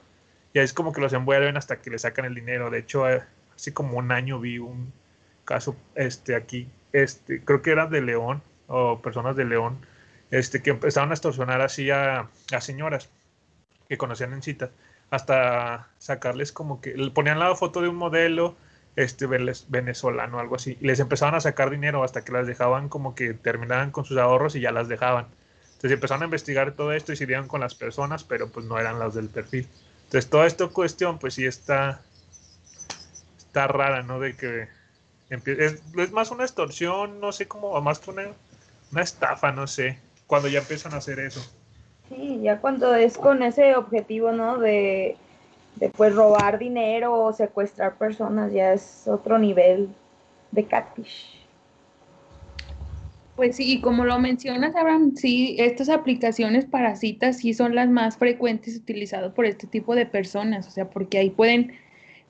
Y 0.53 0.60
es 0.60 0.73
como 0.73 0.91
que 0.91 1.01
los 1.01 1.13
envuelven 1.13 1.55
hasta 1.55 1.81
que 1.81 1.89
le 1.89 1.99
sacan 1.99 2.25
el 2.25 2.36
dinero. 2.36 2.69
De 2.69 2.79
hecho, 2.79 3.10
eh, 3.10 3.21
así 3.55 3.71
como 3.71 3.97
un 3.97 4.12
año 4.12 4.39
vi 4.39 4.57
un 4.57 4.91
caso 5.45 5.75
este 5.95 6.36
aquí, 6.36 6.67
este, 6.93 7.43
creo 7.43 7.62
que 7.62 7.71
era 7.71 7.88
de 7.88 8.01
León 8.01 8.41
o 8.67 9.01
personas 9.01 9.36
de 9.36 9.45
León 9.45 9.86
este, 10.32 10.62
que 10.62 10.70
empezaron 10.70 11.12
a 11.12 11.13
extorsionar 11.13 11.62
así 11.62 11.91
a, 11.91 12.30
señoras 12.62 13.10
que 13.89 13.98
conocían 13.98 14.34
en 14.34 14.41
citas, 14.41 14.70
hasta 15.10 15.89
sacarles 16.00 16.54
como 16.54 16.80
que 16.80 16.96
le 16.96 17.12
ponían 17.12 17.38
la 17.38 17.54
foto 17.56 17.82
de 17.82 17.89
un 17.89 17.98
modelo 17.98 18.56
este 18.96 19.26
venezolano 19.28 20.39
algo 20.39 20.56
así, 20.56 20.78
y 20.80 20.86
les 20.86 21.00
empezaban 21.00 21.36
a 21.36 21.41
sacar 21.41 21.70
dinero 21.70 22.04
hasta 22.04 22.24
que 22.24 22.32
las 22.32 22.48
dejaban 22.48 22.89
como 22.89 23.13
que 23.15 23.34
terminaban 23.34 23.91
con 23.91 24.06
sus 24.06 24.17
ahorros 24.17 24.56
y 24.56 24.62
ya 24.62 24.72
las 24.72 24.88
dejaban. 24.88 25.28
Entonces 25.74 25.91
empezaron 25.91 26.24
a 26.24 26.26
investigar 26.26 26.74
todo 26.74 26.94
esto 26.94 27.12
y 27.12 27.15
se 27.15 27.26
dieron 27.26 27.48
con 27.48 27.62
las 27.62 27.76
personas, 27.76 28.24
pero 28.24 28.50
pues 28.50 28.65
no 28.65 28.80
eran 28.80 29.00
las 29.00 29.13
del 29.13 29.30
perfil. 29.30 29.67
Entonces 30.06 30.30
toda 30.30 30.46
esta 30.46 30.67
cuestión 30.67 31.20
pues 31.20 31.36
sí 31.36 31.46
está, 31.46 32.02
está 33.38 33.67
rara, 33.67 34.04
¿no? 34.04 34.20
De 34.20 34.36
que 34.36 34.67
es, 35.30 35.82
es 35.98 36.12
más 36.12 36.32
una 36.32 36.44
extorsión, 36.44 37.20
no 37.20 37.32
sé 37.32 37.48
cómo, 37.48 37.80
más 37.82 38.00
que 38.00 38.12
una, 38.12 38.24
una 38.91 39.02
estafa, 39.02 39.52
no 39.52 39.67
sé 39.67 39.98
cuando 40.32 40.48
ya 40.48 40.60
empiezan 40.60 40.94
a 40.94 40.98
hacer 40.98 41.20
eso. 41.20 41.41
Sí, 42.08 42.39
ya 42.41 42.62
cuando 42.62 42.96
es 42.96 43.17
con 43.17 43.44
ese 43.44 43.76
objetivo, 43.76 44.32
¿no? 44.32 44.60
De, 44.60 45.17
de 45.76 45.89
pues 45.89 46.15
robar 46.15 46.58
dinero 46.58 47.22
o 47.22 47.34
secuestrar 47.34 47.98
personas, 47.98 48.54
ya 48.54 48.72
es 48.72 49.10
otro 49.10 49.38
nivel 49.38 49.89
de 50.52 50.63
catfish. 50.63 51.38
Pues 53.36 53.58
sí, 53.58 53.74
y 53.74 53.82
como 53.82 54.06
lo 54.06 54.20
mencionas, 54.20 54.74
Abraham, 54.74 55.15
sí, 55.17 55.58
estas 55.60 55.89
aplicaciones 55.89 56.63
para 56.63 56.96
citas 56.96 57.39
sí 57.39 57.54
son 57.54 57.76
las 57.76 57.89
más 57.89 58.15
frecuentes 58.15 58.78
utilizadas 58.78 59.34
por 59.34 59.46
este 59.46 59.67
tipo 59.67 59.96
de 59.96 60.06
personas, 60.06 60.65
o 60.65 60.72
sea, 60.72 60.89
porque 60.89 61.17
ahí 61.17 61.30
pueden 61.30 61.74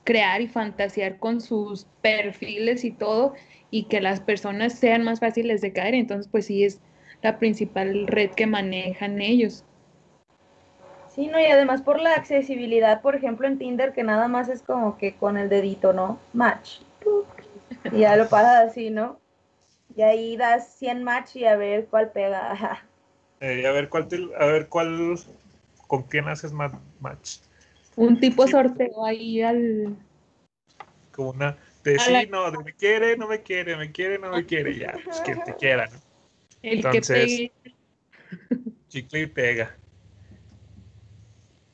crear 0.02 0.40
y 0.40 0.48
fantasear 0.48 1.20
con 1.20 1.40
sus 1.40 1.86
perfiles 2.00 2.82
y 2.82 2.90
todo, 2.90 3.34
y 3.70 3.84
que 3.84 4.00
las 4.00 4.18
personas 4.18 4.72
sean 4.72 5.04
más 5.04 5.20
fáciles 5.20 5.60
de 5.60 5.72
caer, 5.72 5.94
entonces 5.94 6.28
pues 6.32 6.46
sí 6.46 6.64
es 6.64 6.80
la 7.22 7.38
principal 7.38 8.06
red 8.06 8.30
que 8.30 8.46
manejan 8.46 9.20
ellos. 9.20 9.64
Sí, 11.14 11.28
no, 11.28 11.38
y 11.38 11.44
además 11.44 11.82
por 11.82 12.00
la 12.00 12.14
accesibilidad, 12.14 13.02
por 13.02 13.14
ejemplo, 13.14 13.46
en 13.46 13.58
Tinder, 13.58 13.92
que 13.92 14.02
nada 14.02 14.28
más 14.28 14.48
es 14.48 14.62
como 14.62 14.96
que 14.96 15.14
con 15.14 15.36
el 15.36 15.48
dedito, 15.48 15.92
¿no? 15.92 16.18
Match. 16.32 16.80
Y 17.92 18.00
ya 18.00 18.16
lo 18.16 18.28
pasas 18.28 18.70
así, 18.70 18.90
¿no? 18.90 19.20
Y 19.94 20.02
ahí 20.02 20.36
das 20.36 20.74
100 20.78 21.04
match 21.04 21.36
y 21.36 21.44
a 21.44 21.56
ver 21.56 21.86
cuál 21.86 22.10
pega. 22.12 22.82
Eh, 23.40 23.66
a 23.66 23.72
ver 23.72 23.88
cuál, 23.88 24.08
a 24.38 24.46
ver 24.46 24.68
cuál, 24.68 25.18
con 25.88 26.04
quién 26.04 26.28
haces 26.28 26.52
match. 26.52 27.38
Un 27.96 28.20
tipo 28.20 28.46
sorteo 28.46 29.04
ahí 29.04 29.42
al... 29.42 29.96
Como 31.10 31.30
una, 31.30 31.56
de 31.82 31.98
sí, 31.98 32.28
no, 32.30 32.50
me 32.52 32.72
quiere, 32.72 33.16
no 33.16 33.26
me 33.26 33.42
quiere, 33.42 33.76
me 33.76 33.90
quiere, 33.90 34.18
no 34.18 34.30
me 34.30 34.46
quiere, 34.46 34.78
ya, 34.78 34.94
pues 35.04 35.20
que 35.20 35.34
te 35.34 35.56
quiera, 35.56 35.88
¿no? 35.88 36.11
El 36.62 36.78
Entonces, 36.78 37.26
que 37.26 37.52
Chicle 38.88 39.20
y 39.20 39.26
pega. 39.26 39.76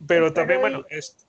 Pero 0.07 0.33
también, 0.33 0.61
bueno, 0.61 0.85
es... 0.89 1.27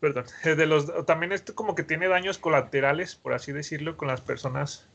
Perdón, 0.00 0.24
de 0.44 0.66
los, 0.66 1.06
también 1.06 1.32
esto 1.32 1.54
como 1.54 1.74
que 1.74 1.82
tiene 1.82 2.08
daños 2.08 2.38
colaterales, 2.38 3.14
por 3.14 3.34
así 3.34 3.52
decirlo, 3.52 3.96
con 3.96 4.08
las 4.08 4.20
personas 4.20 4.88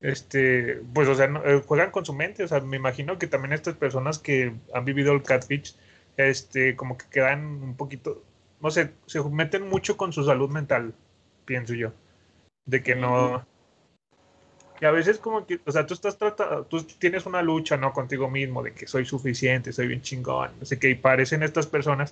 este, 0.00 0.80
pues, 0.94 1.08
o 1.08 1.14
sea, 1.14 1.26
eh, 1.44 1.62
juegan 1.66 1.90
con 1.90 2.06
su 2.06 2.14
mente, 2.14 2.42
o 2.42 2.48
sea, 2.48 2.60
me 2.60 2.78
imagino 2.78 3.18
que 3.18 3.26
también 3.26 3.52
estas 3.52 3.74
personas 3.74 4.18
que 4.18 4.54
han 4.72 4.84
vivido 4.84 5.12
el 5.12 5.22
catfish, 5.22 5.76
este, 6.16 6.74
como 6.74 6.96
que 6.96 7.04
quedan 7.10 7.44
un 7.62 7.76
poquito, 7.76 8.22
no 8.60 8.70
sé, 8.70 8.94
se 9.06 9.22
meten 9.22 9.68
mucho 9.68 9.96
con 9.98 10.12
su 10.12 10.24
salud 10.24 10.48
mental, 10.48 10.94
pienso 11.44 11.74
yo, 11.74 11.92
de 12.64 12.82
que 12.82 12.94
no, 12.94 13.46
y 14.80 14.84
a 14.84 14.90
veces 14.90 15.18
como 15.18 15.46
que, 15.46 15.60
o 15.64 15.72
sea, 15.72 15.86
tú 15.86 15.94
estás 15.94 16.16
tratando, 16.18 16.64
tú 16.64 16.82
tienes 16.84 17.26
una 17.26 17.42
lucha, 17.42 17.76
¿no? 17.76 17.92
Contigo 17.92 18.30
mismo, 18.30 18.62
de 18.62 18.72
que 18.72 18.86
soy 18.86 19.04
suficiente, 19.04 19.72
soy 19.72 19.88
bien 19.88 20.02
chingón, 20.02 20.50
no 20.58 20.64
sé 20.64 20.78
qué, 20.78 20.90
y 20.90 20.94
parecen 20.94 21.42
estas 21.42 21.66
personas 21.66 22.10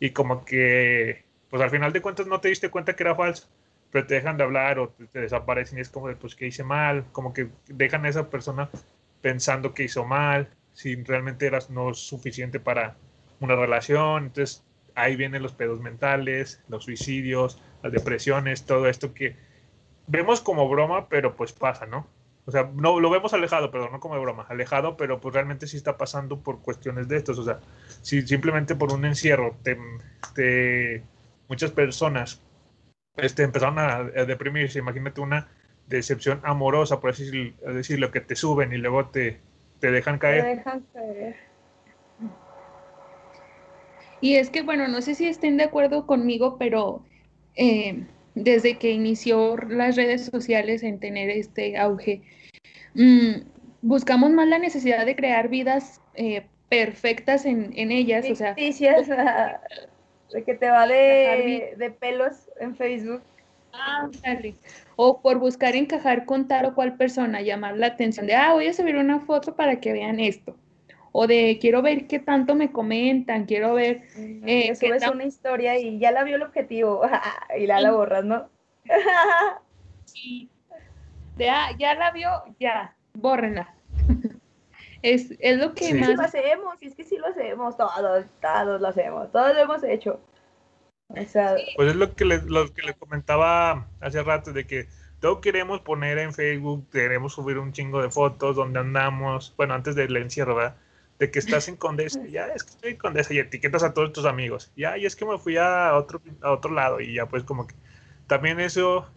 y 0.00 0.10
como 0.10 0.44
que, 0.44 1.24
pues 1.50 1.62
al 1.62 1.70
final 1.70 1.92
de 1.92 2.02
cuentas 2.02 2.26
no 2.26 2.40
te 2.40 2.48
diste 2.48 2.70
cuenta 2.70 2.94
que 2.94 3.02
era 3.02 3.14
falso 3.14 3.48
pero 3.90 4.06
te 4.06 4.14
dejan 4.14 4.36
de 4.36 4.44
hablar 4.44 4.78
o 4.78 4.90
te, 4.90 5.20
desaparecen 5.20 5.78
y 5.78 5.80
es 5.80 5.88
como 5.88 6.08
de, 6.08 6.16
pues, 6.16 6.34
que 6.34 6.46
hice 6.46 6.64
mal? 6.64 7.04
Como 7.12 7.32
que 7.32 7.48
dejan 7.68 8.04
a 8.04 8.08
esa 8.08 8.28
persona 8.28 8.68
pensando 9.22 9.74
que 9.74 9.84
hizo 9.84 10.04
mal, 10.04 10.48
si 10.72 10.94
realmente 10.96 11.46
eras 11.46 11.70
no 11.70 11.94
suficiente 11.94 12.60
para 12.60 12.96
una 13.40 13.56
relación. 13.56 14.26
Entonces, 14.26 14.62
ahí 14.94 15.16
vienen 15.16 15.42
los 15.42 15.52
pedos 15.52 15.80
mentales, 15.80 16.62
los 16.68 16.84
suicidios, 16.84 17.60
las 17.82 17.92
depresiones, 17.92 18.64
todo 18.64 18.88
esto 18.88 19.14
que 19.14 19.36
vemos 20.08 20.40
como 20.40 20.68
broma, 20.68 21.08
pero 21.08 21.36
pues 21.36 21.52
pasa, 21.52 21.86
¿no? 21.86 22.06
O 22.46 22.50
sea, 22.50 22.70
no 22.74 22.98
lo 22.98 23.10
vemos 23.10 23.34
alejado, 23.34 23.70
pero 23.70 23.90
no 23.90 24.00
como 24.00 24.18
broma, 24.20 24.46
alejado, 24.48 24.96
pero 24.96 25.20
pues 25.20 25.34
realmente 25.34 25.66
sí 25.66 25.76
está 25.76 25.98
pasando 25.98 26.40
por 26.40 26.62
cuestiones 26.62 27.06
de 27.06 27.18
estos. 27.18 27.38
O 27.38 27.44
sea, 27.44 27.60
si 28.00 28.26
simplemente 28.26 28.74
por 28.74 28.90
un 28.90 29.04
encierro 29.04 29.54
te, 29.62 29.78
te 30.34 31.02
muchas 31.46 31.70
personas 31.72 32.40
este, 33.18 33.42
empezaron 33.42 33.78
a, 33.78 34.02
deprimirse. 34.24 34.78
Imagínate 34.78 35.20
una 35.20 35.48
decepción 35.88 36.40
amorosa, 36.42 37.00
por 37.00 37.10
así 37.10 37.54
decirlo, 37.66 38.10
que 38.10 38.22
te 38.22 38.34
suben 38.34 38.72
y 38.72 38.78
luego 38.78 39.06
te, 39.08 39.40
te 39.80 39.90
dejan 39.90 40.18
caer. 40.18 40.42
Te 40.42 40.56
dejan 40.56 40.86
caer. 40.94 41.36
Y 44.22 44.36
es 44.36 44.48
que, 44.48 44.62
bueno, 44.62 44.88
no 44.88 45.02
sé 45.02 45.14
si 45.14 45.28
estén 45.28 45.58
de 45.58 45.64
acuerdo 45.64 46.06
conmigo, 46.06 46.56
pero 46.58 47.04
eh, 47.56 48.06
desde 48.44 48.78
que 48.78 48.90
inició 48.90 49.56
las 49.56 49.96
redes 49.96 50.26
sociales 50.26 50.82
en 50.82 50.98
tener 50.98 51.30
este 51.30 51.76
auge, 51.76 52.22
mm, 52.94 53.42
buscamos 53.82 54.30
más 54.30 54.48
la 54.48 54.58
necesidad 54.58 55.06
de 55.06 55.16
crear 55.16 55.48
vidas 55.48 56.00
eh, 56.14 56.46
perfectas 56.68 57.44
en, 57.44 57.72
en 57.76 57.92
ellas. 57.92 58.26
O 58.30 58.34
sea, 58.34 58.54
de 60.32 60.44
que 60.44 60.54
te 60.54 60.68
va 60.68 60.86
de, 60.86 61.74
de 61.76 61.90
pelos 61.90 62.50
en 62.60 62.76
Facebook. 62.76 63.22
Ah, 63.72 64.08
O 64.96 65.20
por 65.20 65.38
buscar 65.38 65.76
encajar 65.76 66.24
con 66.24 66.48
tal 66.48 66.66
o 66.66 66.74
cual 66.74 66.96
persona, 66.96 67.42
llamar 67.42 67.76
la 67.76 67.88
atención 67.88 68.26
de, 68.26 68.34
ah, 68.34 68.54
voy 68.54 68.66
a 68.66 68.72
subir 68.72 68.96
una 68.96 69.20
foto 69.20 69.54
para 69.54 69.78
que 69.80 69.92
vean 69.92 70.20
esto. 70.20 70.56
O 71.12 71.26
de, 71.26 71.58
quiero 71.60 71.82
ver 71.82 72.06
qué 72.06 72.18
tanto 72.18 72.54
me 72.54 72.70
comentan, 72.70 73.46
quiero 73.46 73.74
ver... 73.74 74.02
Eh, 74.16 74.74
subes 74.74 75.06
una 75.08 75.24
historia 75.24 75.78
y 75.78 75.98
ya 75.98 76.12
la 76.12 76.24
vio 76.24 76.36
el 76.36 76.42
objetivo 76.42 77.02
y 77.58 77.66
la, 77.66 77.80
la 77.80 77.92
borras, 77.92 78.24
¿no? 78.24 78.48
sí. 80.04 80.48
De, 81.36 81.48
ah, 81.48 81.70
ya 81.78 81.94
la 81.94 82.10
vio, 82.10 82.30
ya, 82.58 82.94
bórrenla. 83.14 83.74
Es, 85.00 85.32
es 85.38 85.58
lo 85.58 85.74
que 85.74 85.84
sí. 85.84 85.94
más... 85.94 86.16
lo 86.16 86.22
hacemos, 86.22 86.76
y 86.80 86.88
es 86.88 86.94
que 86.96 87.04
sí 87.04 87.16
lo 87.18 87.28
hacemos, 87.28 87.76
todos, 87.76 88.26
todos 88.40 88.80
lo 88.80 88.88
hacemos, 88.88 89.30
todos 89.30 89.54
lo 89.54 89.60
hemos 89.60 89.84
hecho. 89.84 90.20
O 91.08 91.24
sea... 91.24 91.54
Pues 91.76 91.90
es 91.90 91.96
lo 91.96 92.14
que, 92.16 92.24
les, 92.24 92.42
lo 92.44 92.72
que 92.74 92.82
les 92.82 92.96
comentaba 92.96 93.86
hace 94.00 94.20
rato, 94.24 94.52
de 94.52 94.66
que 94.66 94.88
todo 95.20 95.40
queremos 95.40 95.80
poner 95.80 96.18
en 96.18 96.32
Facebook, 96.32 96.90
queremos 96.90 97.34
subir 97.34 97.58
un 97.58 97.72
chingo 97.72 98.02
de 98.02 98.10
fotos 98.10 98.56
donde 98.56 98.80
andamos, 98.80 99.54
bueno, 99.56 99.74
antes 99.74 99.94
del 99.94 100.16
encierro, 100.16 100.56
¿verdad? 100.56 100.76
De 101.18 101.30
que 101.30 101.38
estás 101.40 101.68
en 101.68 101.76
Condesa, 101.76 102.24
ya 102.26 102.46
es 102.46 102.62
que 102.62 102.70
estoy 102.70 102.90
en 102.92 102.96
Condesa 102.96 103.34
y 103.34 103.38
etiquetas 103.38 103.82
a 103.82 103.92
todos 103.92 104.12
tus 104.12 104.24
amigos, 104.24 104.72
ya, 104.76 104.96
y 104.96 105.04
es 105.04 105.16
que 105.16 105.26
me 105.26 105.38
fui 105.38 105.56
a 105.56 105.94
otro, 105.96 106.20
a 106.42 106.52
otro 106.52 106.72
lado 106.72 107.00
y 107.00 107.14
ya 107.14 107.26
pues 107.26 107.42
como 107.42 107.66
que 107.66 107.74
también 108.28 108.60
eso, 108.60 109.08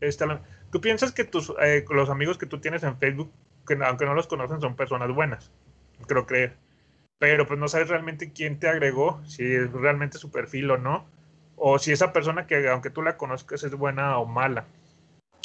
está, 0.00 0.42
tú 0.72 0.80
piensas 0.80 1.12
que 1.12 1.24
tus, 1.24 1.52
eh, 1.62 1.84
los 1.90 2.10
amigos 2.10 2.38
que 2.38 2.46
tú 2.46 2.60
tienes 2.60 2.82
en 2.82 2.98
Facebook 2.98 3.30
que 3.66 3.78
aunque 3.84 4.04
no 4.04 4.14
los 4.14 4.26
conocen, 4.26 4.60
son 4.60 4.76
personas 4.76 5.10
buenas, 5.12 5.50
creo 6.06 6.26
creer. 6.26 6.56
Pero 7.18 7.46
pues 7.46 7.58
no 7.58 7.68
sabes 7.68 7.88
realmente 7.88 8.32
quién 8.32 8.58
te 8.58 8.68
agregó, 8.68 9.22
si 9.26 9.44
es 9.44 9.72
realmente 9.72 10.18
su 10.18 10.30
perfil 10.30 10.70
o 10.70 10.78
no, 10.78 11.06
o 11.56 11.78
si 11.78 11.92
esa 11.92 12.12
persona 12.12 12.46
que 12.46 12.68
aunque 12.68 12.90
tú 12.90 13.02
la 13.02 13.16
conozcas 13.16 13.62
es 13.62 13.74
buena 13.74 14.18
o 14.18 14.26
mala. 14.26 14.66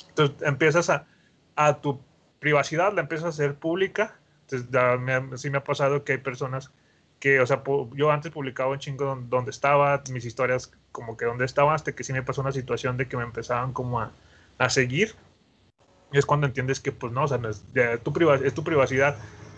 Entonces 0.09 0.41
empiezas 0.41 0.89
a, 0.89 1.07
a 1.55 1.79
tu 1.81 2.01
privacidad, 2.39 2.93
la 2.93 3.01
empiezas 3.01 3.25
a 3.25 3.29
hacer 3.29 3.55
pública. 3.55 4.19
Entonces 4.51 4.69
ya 4.71 4.97
me, 4.97 5.37
sí 5.37 5.49
me 5.49 5.59
ha 5.59 5.63
pasado 5.63 6.03
que 6.03 6.13
hay 6.13 6.17
personas 6.17 6.71
que, 7.19 7.39
o 7.39 7.45
sea, 7.45 7.61
yo 7.93 8.11
antes 8.11 8.31
publicaba 8.31 8.71
un 8.71 8.79
chingo 8.79 9.15
donde, 9.29 9.51
estaba, 9.51 10.01
mis 10.11 10.25
historias 10.25 10.71
como 10.91 11.17
que 11.17 11.25
donde 11.25 11.45
estaba, 11.45 11.73
hasta 11.75 11.93
que 11.93 12.03
sí 12.03 12.13
me 12.13 12.23
pasó 12.23 12.41
una 12.41 12.51
situación 12.51 12.97
de 12.97 13.07
que 13.07 13.17
me 13.17 13.23
empezaban 13.23 13.73
como 13.73 13.99
a, 13.99 14.11
a 14.57 14.69
seguir 14.69 15.15
es 16.11 16.25
cuando 16.25 16.47
entiendes 16.47 16.79
que, 16.79 16.91
pues 16.91 17.13
no, 17.13 17.25
o 17.25 17.27
sea, 17.27 17.39
es, 17.49 17.63
tu 18.03 18.13
es 18.43 18.53
tu 18.53 18.63
privacidad. 18.63 19.17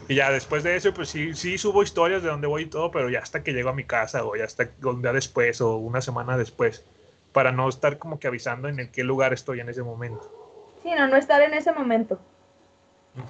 Y 0.09 0.15
ya 0.15 0.29
después 0.31 0.63
de 0.63 0.75
eso, 0.75 0.93
pues 0.93 1.07
sí, 1.07 1.33
sí 1.33 1.57
subo 1.57 1.83
historias 1.83 2.23
de 2.23 2.29
dónde 2.29 2.47
voy 2.47 2.63
y 2.63 2.65
todo, 2.65 2.91
pero 2.91 3.09
ya 3.09 3.19
hasta 3.19 3.43
que 3.43 3.53
llego 3.53 3.69
a 3.69 3.73
mi 3.73 3.85
casa 3.85 4.25
o 4.25 4.35
ya 4.35 4.43
hasta 4.43 4.69
un 4.83 5.01
día 5.01 5.13
después 5.13 5.61
o 5.61 5.77
una 5.77 6.01
semana 6.01 6.37
después, 6.37 6.83
para 7.31 7.53
no 7.53 7.69
estar 7.69 7.97
como 7.97 8.19
que 8.19 8.27
avisando 8.27 8.67
en 8.67 8.91
qué 8.91 9.03
lugar 9.05 9.31
estoy 9.31 9.61
en 9.61 9.69
ese 9.69 9.83
momento. 9.83 10.29
Sí, 10.83 10.89
no, 10.97 11.07
no 11.07 11.15
estar 11.15 11.41
en 11.41 11.53
ese 11.53 11.71
momento. 11.71 12.19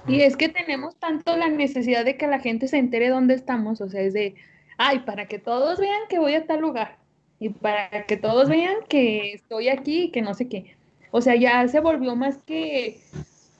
Y 0.08 0.22
es 0.22 0.38
que 0.38 0.50
tenemos 0.50 0.96
tanto 0.98 1.36
la 1.38 1.50
necesidad 1.50 2.06
de 2.06 2.17
que 2.17 2.28
la 2.28 2.39
gente 2.39 2.67
se 2.67 2.78
entere 2.78 3.10
dónde 3.10 3.34
estamos, 3.34 3.82
o 3.82 3.89
sea, 3.89 4.02
es 4.02 4.13
de, 4.13 4.36
ay, 4.78 5.00
para 5.00 5.28
que 5.28 5.39
todos 5.39 5.80
vean 5.80 6.02
que 6.10 6.20
voy 6.20 6.36
a 6.36 6.46
tal 6.46 6.62
lugar 6.62 6.98
y 7.39 7.50
para 7.50 8.06
que 8.06 8.17
todos 8.17 8.50
vean 8.50 8.76
que 8.88 9.34
estoy 9.34 9.70
aquí 9.70 10.04
y 10.04 10.12
que 10.12 10.22
no 10.22 10.34
sé 10.34 10.48
qué. 10.48 10.76
O 11.10 11.22
sea, 11.22 11.36
ya 11.36 11.67
se 11.67 11.80
volvió 11.80 12.15
más 12.15 12.38
que 12.44 13.02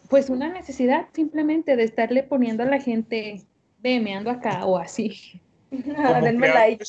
pues 0.10 0.30
una 0.30 0.50
necesidad 0.50 1.08
simplemente 1.14 1.76
de 1.76 1.84
estarle 1.84 2.22
poniendo 2.22 2.64
a 2.64 2.66
la 2.68 2.80
gente, 2.80 3.42
ve, 3.80 4.00
me 4.00 4.14
ando 4.14 4.30
acá 4.30 4.66
o 4.66 4.78
así. 4.78 5.42
Denme 5.72 6.50
like. 6.50 6.84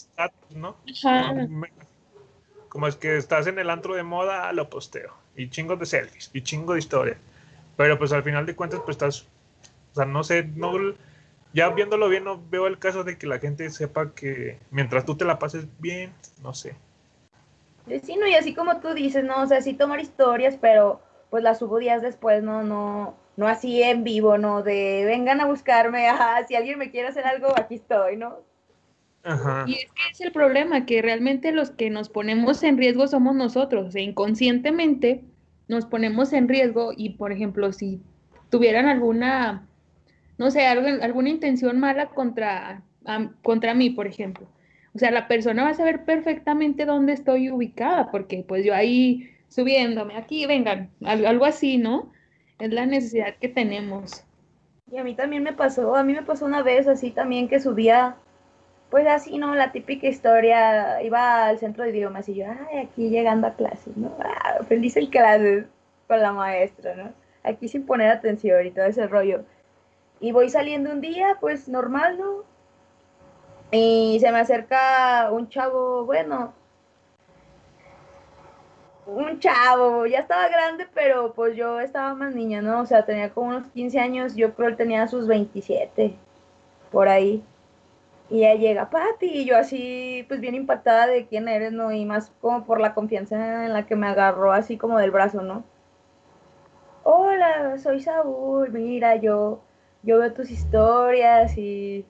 ¿no? 0.54 0.76
Como 2.68 2.86
es 2.86 2.96
que 2.96 3.16
estás 3.16 3.46
en 3.46 3.58
el 3.58 3.70
antro 3.70 3.94
de 3.94 4.02
moda, 4.02 4.52
lo 4.52 4.68
posteo. 4.68 5.14
Y 5.36 5.48
chingo 5.48 5.76
de 5.76 5.86
selfies, 5.86 6.30
y 6.34 6.42
chingo 6.42 6.74
de 6.74 6.80
historia. 6.80 7.16
Pero 7.76 7.98
pues 7.98 8.12
al 8.12 8.22
final 8.22 8.46
de 8.46 8.54
cuentas, 8.54 8.80
pues 8.84 8.96
estás, 8.96 9.26
o 9.92 9.94
sea, 9.94 10.04
no 10.04 10.22
sé, 10.24 10.44
no, 10.54 10.72
ya 11.54 11.68
viéndolo 11.70 12.08
bien, 12.08 12.24
no 12.24 12.42
veo 12.50 12.66
el 12.66 12.78
caso 12.78 13.04
de 13.04 13.18
que 13.18 13.26
la 13.26 13.38
gente 13.38 13.68
sepa 13.70 14.14
que 14.14 14.58
mientras 14.70 15.04
tú 15.04 15.16
te 15.16 15.24
la 15.24 15.38
pases 15.38 15.66
bien, 15.78 16.12
no 16.42 16.54
sé. 16.54 16.74
Sí, 18.02 18.16
no, 18.16 18.26
y 18.26 18.34
así 18.34 18.54
como 18.54 18.80
tú 18.80 18.94
dices, 18.94 19.24
no, 19.24 19.42
o 19.42 19.46
sea, 19.46 19.60
sí 19.60 19.74
tomar 19.74 20.00
historias, 20.00 20.56
pero 20.60 21.00
pues 21.30 21.42
las 21.42 21.58
subo 21.58 21.78
días 21.78 22.00
después, 22.00 22.42
no, 22.42 22.62
no, 22.62 23.16
no 23.36 23.48
así 23.48 23.82
en 23.82 24.04
vivo, 24.04 24.38
no, 24.38 24.62
de 24.62 25.04
vengan 25.06 25.40
a 25.40 25.46
buscarme, 25.46 26.08
ajá, 26.08 26.46
si 26.46 26.54
alguien 26.54 26.78
me 26.78 26.90
quiere 26.90 27.08
hacer 27.08 27.26
algo, 27.26 27.48
aquí 27.58 27.74
estoy, 27.76 28.16
¿no? 28.16 28.38
Ajá. 29.24 29.64
Y 29.66 29.74
es 29.74 29.84
que 29.86 30.10
es 30.10 30.20
el 30.20 30.32
problema, 30.32 30.84
que 30.84 31.00
realmente 31.00 31.52
los 31.52 31.70
que 31.70 31.90
nos 31.90 32.08
ponemos 32.08 32.62
en 32.62 32.78
riesgo 32.78 33.06
somos 33.06 33.34
nosotros, 33.34 33.88
o 33.88 33.90
sea, 33.90 34.02
inconscientemente 34.02 35.24
nos 35.72 35.86
ponemos 35.86 36.32
en 36.32 36.48
riesgo 36.48 36.92
y, 36.96 37.10
por 37.10 37.32
ejemplo, 37.32 37.72
si 37.72 38.00
tuvieran 38.50 38.86
alguna, 38.86 39.66
no 40.38 40.50
sé, 40.50 40.66
alguna 40.66 41.30
intención 41.30 41.80
mala 41.80 42.06
contra, 42.10 42.82
contra 43.42 43.74
mí, 43.74 43.90
por 43.90 44.06
ejemplo, 44.06 44.46
o 44.94 44.98
sea, 44.98 45.10
la 45.10 45.26
persona 45.26 45.64
va 45.64 45.70
a 45.70 45.74
saber 45.74 46.04
perfectamente 46.04 46.84
dónde 46.84 47.14
estoy 47.14 47.50
ubicada, 47.50 48.10
porque 48.10 48.44
pues 48.46 48.64
yo 48.64 48.74
ahí 48.74 49.30
subiéndome 49.48 50.16
aquí, 50.16 50.44
vengan, 50.46 50.90
algo 51.04 51.46
así, 51.46 51.78
¿no? 51.78 52.12
Es 52.58 52.70
la 52.70 52.84
necesidad 52.84 53.34
que 53.40 53.48
tenemos. 53.48 54.24
Y 54.90 54.98
a 54.98 55.04
mí 55.04 55.14
también 55.14 55.42
me 55.42 55.54
pasó, 55.54 55.96
a 55.96 56.04
mí 56.04 56.12
me 56.12 56.22
pasó 56.22 56.44
una 56.44 56.62
vez 56.62 56.86
así 56.86 57.10
también 57.10 57.48
que 57.48 57.60
subía, 57.60 58.16
pues 58.92 59.06
así, 59.06 59.38
¿no? 59.38 59.54
La 59.54 59.72
típica 59.72 60.06
historia, 60.06 61.02
iba 61.02 61.46
al 61.46 61.58
centro 61.58 61.82
de 61.82 61.90
idiomas 61.92 62.28
y 62.28 62.34
yo, 62.34 62.44
ay, 62.46 62.80
aquí 62.80 63.08
llegando 63.08 63.46
a 63.46 63.54
clases, 63.54 63.96
¿no? 63.96 64.14
Ah, 64.20 64.62
feliz 64.68 64.94
en 64.98 65.06
clases 65.06 65.64
con 66.06 66.20
la 66.20 66.30
maestra, 66.30 66.94
¿no? 66.94 67.10
Aquí 67.42 67.68
sin 67.68 67.86
poner 67.86 68.10
atención 68.10 68.66
y 68.66 68.70
todo 68.70 68.84
ese 68.84 69.06
rollo. 69.06 69.44
Y 70.20 70.32
voy 70.32 70.50
saliendo 70.50 70.90
un 70.92 71.00
día, 71.00 71.38
pues 71.40 71.70
normal, 71.70 72.18
¿no? 72.18 72.44
Y 73.70 74.18
se 74.20 74.30
me 74.30 74.40
acerca 74.40 75.30
un 75.32 75.48
chavo, 75.48 76.04
bueno, 76.04 76.52
un 79.06 79.40
chavo, 79.40 80.04
ya 80.04 80.18
estaba 80.18 80.48
grande, 80.48 80.86
pero 80.92 81.32
pues 81.32 81.56
yo 81.56 81.80
estaba 81.80 82.12
más 82.12 82.34
niña, 82.34 82.60
¿no? 82.60 82.82
O 82.82 82.86
sea, 82.86 83.06
tenía 83.06 83.30
como 83.30 83.48
unos 83.48 83.68
15 83.68 83.98
años, 83.98 84.36
yo 84.36 84.54
creo 84.54 84.66
que 84.66 84.72
él 84.72 84.76
tenía 84.76 85.08
sus 85.08 85.26
27, 85.26 86.14
por 86.90 87.08
ahí. 87.08 87.42
Y 88.32 88.40
ya 88.40 88.54
llega 88.54 88.88
Patti 88.88 89.26
y 89.26 89.44
yo 89.44 89.58
así, 89.58 90.24
pues 90.26 90.40
bien 90.40 90.54
impactada 90.54 91.06
de 91.06 91.26
quién 91.26 91.48
eres, 91.48 91.70
¿no? 91.70 91.92
Y 91.92 92.06
más 92.06 92.32
como 92.40 92.64
por 92.64 92.80
la 92.80 92.94
confianza 92.94 93.66
en 93.66 93.74
la 93.74 93.84
que 93.84 93.94
me 93.94 94.06
agarró 94.06 94.52
así 94.52 94.78
como 94.78 94.98
del 94.98 95.10
brazo, 95.10 95.42
¿no? 95.42 95.64
Hola, 97.02 97.76
soy 97.76 98.00
Saúl, 98.00 98.70
mira, 98.72 99.16
yo, 99.16 99.62
yo 100.02 100.18
veo 100.18 100.32
tus 100.32 100.50
historias 100.50 101.58
y 101.58 102.06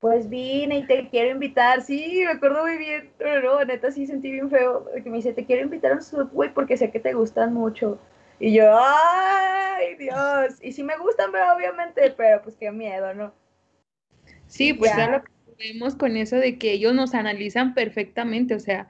pues 0.00 0.30
vine 0.30 0.78
y 0.78 0.86
te 0.86 1.10
quiero 1.10 1.32
invitar. 1.32 1.82
Sí, 1.82 2.22
me 2.24 2.30
acuerdo 2.30 2.62
muy 2.62 2.78
bien, 2.78 3.12
pero 3.18 3.42
no, 3.42 3.62
neta 3.66 3.90
sí 3.90 4.06
sentí 4.06 4.32
bien 4.32 4.48
feo, 4.48 4.86
que 5.04 5.10
me 5.10 5.18
dice, 5.18 5.34
te 5.34 5.44
quiero 5.44 5.64
invitar 5.64 5.92
a 5.92 5.96
un 5.96 6.02
Subway 6.02 6.54
porque 6.54 6.78
sé 6.78 6.90
que 6.90 6.98
te 6.98 7.12
gustan 7.12 7.52
mucho. 7.52 7.98
Y 8.40 8.54
yo, 8.54 8.74
ay, 8.74 9.96
Dios. 9.96 10.62
Y 10.62 10.72
sí 10.72 10.82
me 10.82 10.96
gustan, 10.96 11.30
pero 11.30 11.54
obviamente, 11.54 12.10
pero 12.16 12.40
pues 12.40 12.56
qué 12.56 12.70
miedo, 12.70 13.12
¿no? 13.12 13.34
Sí, 14.46 14.72
pues 14.72 14.90
ya. 14.96 15.22
Vemos 15.58 15.94
con 15.94 16.16
eso 16.16 16.36
de 16.36 16.58
que 16.58 16.72
ellos 16.72 16.94
nos 16.94 17.14
analizan 17.14 17.74
perfectamente, 17.74 18.54
o 18.54 18.60
sea, 18.60 18.88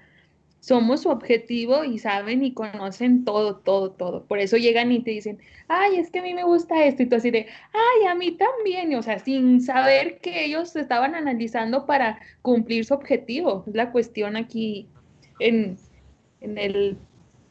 somos 0.62 1.03
su 1.03 1.09
objetivo 1.09 1.83
y 1.83 1.98
saben 1.98 2.44
y 2.44 2.55
conocen 2.55 3.25
todo, 3.25 3.57
todo, 3.57 3.90
todo. 3.90 4.25
Por 4.27 4.38
eso 4.38 4.57
llegan 4.57 4.92
y 4.92 5.03
te 5.03 5.11
dicen, 5.11 5.40
ay, 5.66 5.96
es 5.96 6.11
que 6.11 6.20
a 6.20 6.22
mí 6.22 6.35
me 6.35 6.44
gusta 6.44 6.85
esto, 6.85 7.03
y 7.03 7.07
tú 7.07 7.16
así 7.16 7.33
de, 7.33 7.46
ay, 7.72 8.07
a 8.07 8.14
mí 8.14 8.33
también, 8.37 8.94
o 8.94 9.03
sea, 9.03 9.18
sin 9.18 9.61
saber 9.61 10.20
que 10.20 10.44
ellos 10.44 10.77
estaban 10.77 11.16
analizando 11.16 11.85
para 11.85 12.20
cumplir 12.42 12.85
su 12.85 12.94
objetivo. 12.94 13.64
Es 13.66 13.75
la 13.75 13.90
cuestión 13.90 14.37
aquí 14.37 14.88
en, 15.40 15.77
en 16.40 16.59
el 16.59 16.96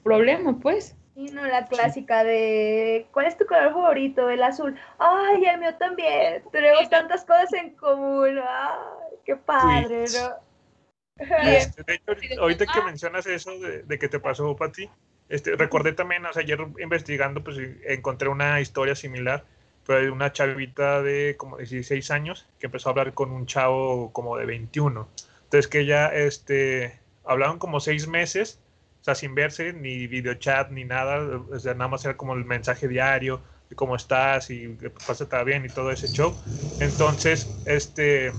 problema, 0.03 0.57
pues. 0.59 0.95
Y 1.21 1.29
no 1.29 1.45
la 1.45 1.67
clásica 1.67 2.23
de 2.23 3.05
¿cuál 3.11 3.27
es 3.27 3.37
tu 3.37 3.45
color 3.45 3.73
favorito? 3.73 4.27
El 4.29 4.41
azul. 4.41 4.75
Ay, 4.97 5.45
el 5.45 5.59
mío 5.59 5.75
también. 5.75 6.41
Tenemos 6.51 6.89
tantas 6.89 7.23
cosas 7.25 7.53
en 7.53 7.75
común. 7.75 8.39
Ay, 8.39 9.17
qué 9.23 9.35
padre, 9.35 10.05
¿no? 10.13 11.27
Este, 11.43 11.83
de 11.83 11.93
hecho, 11.93 12.41
ahorita 12.41 12.65
que 12.65 12.81
mencionas 12.81 13.27
eso 13.27 13.51
de, 13.59 13.99
que 13.99 14.07
te 14.09 14.19
pasó, 14.19 14.55
Pati, 14.55 14.89
este, 15.29 15.55
recordé 15.55 15.93
también, 15.93 16.25
o 16.25 16.33
sea, 16.33 16.41
ayer 16.41 16.59
investigando, 16.79 17.43
pues 17.43 17.57
encontré 17.85 18.27
una 18.27 18.59
historia 18.59 18.95
similar, 18.95 19.45
pero 19.85 20.01
de 20.01 20.09
una 20.09 20.31
chavita 20.31 21.03
de 21.03 21.35
como 21.37 21.57
16 21.57 22.09
años 22.09 22.47
que 22.57 22.65
empezó 22.65 22.89
a 22.89 22.91
hablar 22.93 23.13
con 23.13 23.29
un 23.29 23.45
chavo 23.45 24.11
como 24.11 24.37
de 24.37 24.47
21. 24.47 25.07
Entonces 25.43 25.67
que 25.67 25.81
ella, 25.81 26.07
este, 26.07 26.99
hablaron 27.23 27.59
como 27.59 27.79
seis 27.79 28.07
meses 28.07 28.59
o 29.01 29.03
sea, 29.03 29.15
sin 29.15 29.33
verse, 29.33 29.73
ni 29.73 30.05
videochat, 30.05 30.69
ni 30.69 30.85
nada, 30.85 31.41
o 31.51 31.59
sea, 31.59 31.73
nada 31.73 31.87
más 31.87 32.05
era 32.05 32.15
como 32.15 32.35
el 32.35 32.45
mensaje 32.45 32.87
diario, 32.87 33.41
de 33.67 33.75
cómo 33.75 33.95
estás 33.95 34.51
y 34.51 34.77
pasa 35.07 35.23
está 35.23 35.43
bien 35.43 35.65
y 35.65 35.69
todo 35.69 35.91
ese 35.91 36.07
show. 36.07 36.35
Entonces, 36.79 37.47
este, 37.65 38.31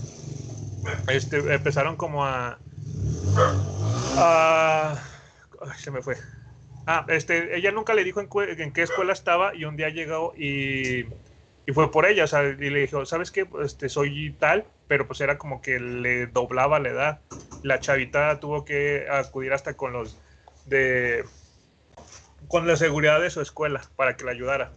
este, 1.09 1.38
empezaron 1.53 1.96
como 1.96 2.25
a, 2.25 2.59
a 4.18 5.03
se 5.79 5.90
me 5.90 6.01
fue. 6.01 6.16
Ah, 6.87 7.05
este, 7.09 7.57
ella 7.57 7.72
nunca 7.72 7.94
le 7.94 8.05
dijo 8.05 8.20
en, 8.20 8.29
en, 8.61 8.72
qué 8.72 8.83
escuela 8.83 9.12
estaba 9.12 9.55
y 9.55 9.64
un 9.64 9.77
día 9.77 9.88
llegó 9.88 10.33
y, 10.37 11.07
y, 11.66 11.72
fue 11.72 11.90
por 11.90 12.07
ella, 12.07 12.25
o 12.25 12.27
sea, 12.29 12.44
y 12.44 12.70
le 12.70 12.81
dijo, 12.81 13.05
¿sabes 13.05 13.33
qué? 13.33 13.48
Este, 13.64 13.88
soy 13.88 14.33
tal, 14.38 14.64
pero 14.87 15.09
pues 15.09 15.20
era 15.20 15.38
como 15.38 15.61
que 15.61 15.81
le 15.81 16.27
doblaba 16.27 16.79
la 16.79 16.88
edad. 16.88 17.20
La 17.62 17.81
chavita 17.81 18.38
tuvo 18.38 18.64
que 18.64 19.07
acudir 19.11 19.53
hasta 19.53 19.75
con 19.75 19.92
los 19.92 20.20
de 20.66 21.25
con 22.48 22.66
la 22.66 22.77
seguridad 22.77 23.20
de 23.20 23.31
su 23.31 23.40
escuela 23.40 23.81
para 23.96 24.16
que 24.16 24.25
la 24.25 24.33
ayudara. 24.33 24.70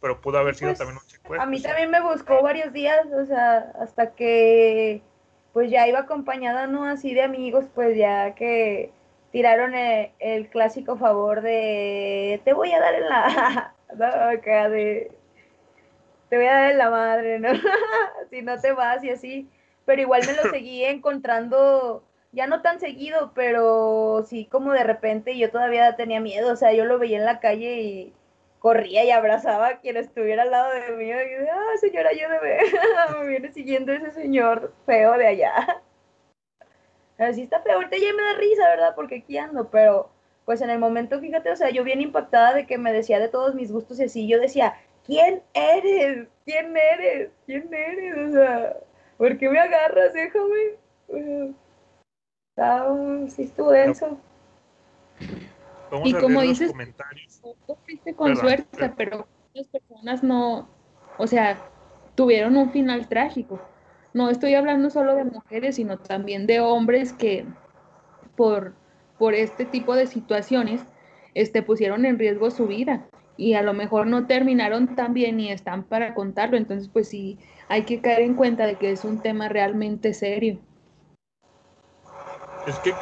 Pero 0.00 0.20
pudo 0.20 0.38
haber 0.38 0.56
sido 0.56 0.70
pues, 0.70 0.78
también 0.78 0.98
un 0.98 1.06
chico. 1.06 1.34
A 1.34 1.46
mí 1.46 1.62
también 1.62 1.90
me 1.90 2.00
buscó 2.00 2.42
varios 2.42 2.72
días, 2.72 3.06
o 3.12 3.24
sea, 3.24 3.72
hasta 3.80 4.14
que 4.14 5.00
pues 5.52 5.70
ya 5.70 5.86
iba 5.86 6.00
acompañada, 6.00 6.66
¿no? 6.66 6.84
Así 6.84 7.14
de 7.14 7.22
amigos, 7.22 7.66
pues 7.74 7.96
ya 7.96 8.34
que 8.34 8.90
tiraron 9.30 9.74
el, 9.74 10.48
clásico 10.48 10.96
favor 10.96 11.40
de 11.40 12.40
te 12.44 12.52
voy 12.52 12.72
a 12.72 12.80
dar 12.80 12.94
en 12.94 13.08
la 13.08 13.74
acá 14.30 14.68
de 14.68 15.12
te 16.28 16.36
voy 16.36 16.46
a 16.46 16.52
dar 16.54 16.70
en 16.72 16.78
la 16.78 16.90
madre, 16.90 17.38
¿no? 17.38 17.50
si 18.30 18.42
no 18.42 18.60
te 18.60 18.72
vas 18.72 19.04
y 19.04 19.10
así. 19.10 19.50
Pero 19.84 20.02
igual 20.02 20.22
me 20.26 20.32
lo 20.32 20.42
seguí 20.50 20.84
encontrando 20.84 22.02
ya 22.32 22.46
no 22.46 22.62
tan 22.62 22.80
seguido, 22.80 23.32
pero 23.34 24.24
sí 24.26 24.46
como 24.46 24.72
de 24.72 24.84
repente 24.84 25.36
yo 25.38 25.50
todavía 25.50 25.96
tenía 25.96 26.20
miedo, 26.20 26.52
o 26.52 26.56
sea, 26.56 26.72
yo 26.72 26.84
lo 26.84 26.98
veía 26.98 27.18
en 27.18 27.26
la 27.26 27.40
calle 27.40 27.80
y 27.82 28.14
corría 28.58 29.04
y 29.04 29.10
abrazaba 29.10 29.68
a 29.68 29.80
quien 29.80 29.96
estuviera 29.96 30.42
al 30.42 30.50
lado 30.50 30.72
de 30.72 30.92
mí 30.92 31.04
y 31.04 31.12
dije, 31.12 31.48
ah, 31.50 31.76
señora, 31.80 32.10
ayúdeme, 32.10 32.58
me 33.20 33.26
viene 33.28 33.52
siguiendo 33.52 33.92
ese 33.92 34.10
señor 34.12 34.72
feo 34.86 35.12
de 35.18 35.26
allá. 35.26 35.82
Pero 37.16 37.34
sí 37.34 37.42
está 37.42 37.60
feo, 37.60 37.74
ahorita 37.74 37.96
ya 37.98 38.12
me 38.14 38.22
da 38.22 38.34
risa, 38.34 38.68
¿verdad? 38.68 38.94
Porque 38.94 39.16
aquí 39.16 39.36
ando, 39.36 39.68
pero 39.70 40.10
pues 40.44 40.60
en 40.62 40.70
el 40.70 40.78
momento, 40.78 41.20
fíjate, 41.20 41.50
o 41.50 41.56
sea, 41.56 41.70
yo 41.70 41.84
bien 41.84 42.00
impactada 42.00 42.54
de 42.54 42.66
que 42.66 42.78
me 42.78 42.92
decía 42.92 43.20
de 43.20 43.28
todos 43.28 43.54
mis 43.54 43.70
gustos 43.70 44.00
y 44.00 44.04
así, 44.04 44.28
yo 44.28 44.40
decía, 44.40 44.74
¿quién 45.06 45.42
eres? 45.54 46.28
¿Quién 46.44 46.76
eres? 46.76 47.30
¿Quién 47.46 47.72
eres? 47.72 48.28
O 48.28 48.32
sea, 48.32 48.76
¿por 49.18 49.38
qué 49.38 49.48
me 49.48 49.60
agarras? 49.60 50.12
Déjame 50.14 50.76
sí 53.28 53.42
estuvo 53.42 53.70
denso. 53.70 54.18
y 56.04 56.12
como 56.14 56.42
dices, 56.42 56.72
tú 57.42 57.76
fuiste 57.84 58.14
con 58.14 58.36
suerte, 58.36 58.92
pero 58.96 59.26
las 59.54 59.68
personas 59.68 60.22
no, 60.22 60.68
o 61.18 61.26
sea, 61.26 61.58
tuvieron 62.14 62.56
un 62.56 62.70
final 62.70 63.08
trágico. 63.08 63.60
No 64.14 64.28
estoy 64.28 64.54
hablando 64.54 64.90
solo 64.90 65.14
de 65.14 65.24
mujeres, 65.24 65.76
sino 65.76 65.98
también 65.98 66.46
de 66.46 66.60
hombres 66.60 67.14
que 67.14 67.46
por, 68.36 68.74
por 69.18 69.34
este 69.34 69.64
tipo 69.64 69.94
de 69.94 70.06
situaciones 70.06 70.82
este, 71.34 71.62
pusieron 71.62 72.04
en 72.04 72.18
riesgo 72.18 72.50
su 72.50 72.66
vida 72.66 73.06
y 73.38 73.54
a 73.54 73.62
lo 73.62 73.72
mejor 73.72 74.06
no 74.06 74.26
terminaron 74.26 74.94
tan 74.94 75.14
bien 75.14 75.40
y 75.40 75.50
están 75.50 75.84
para 75.84 76.12
contarlo. 76.12 76.58
Entonces, 76.58 76.88
pues 76.88 77.08
sí, 77.08 77.38
hay 77.68 77.84
que 77.84 78.00
caer 78.02 78.20
en 78.20 78.34
cuenta 78.34 78.66
de 78.66 78.74
que 78.74 78.90
es 78.90 79.04
un 79.04 79.20
tema 79.20 79.48
realmente 79.48 80.12
serio. 80.12 80.58
Es 82.66 82.78
que, 82.78 82.94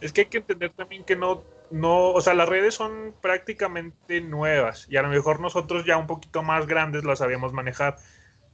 es 0.00 0.12
que 0.12 0.20
hay 0.22 0.26
que 0.26 0.38
entender 0.38 0.70
también 0.74 1.04
que 1.04 1.16
no, 1.16 1.42
no, 1.70 2.10
o 2.10 2.20
sea, 2.20 2.34
las 2.34 2.48
redes 2.48 2.74
son 2.74 3.14
prácticamente 3.20 4.20
nuevas 4.20 4.86
y 4.90 4.96
a 4.96 5.02
lo 5.02 5.08
mejor 5.08 5.40
nosotros 5.40 5.84
ya 5.84 5.96
un 5.96 6.06
poquito 6.06 6.42
más 6.42 6.66
grandes 6.66 7.04
las 7.04 7.18
sabíamos 7.20 7.52
manejar, 7.52 7.96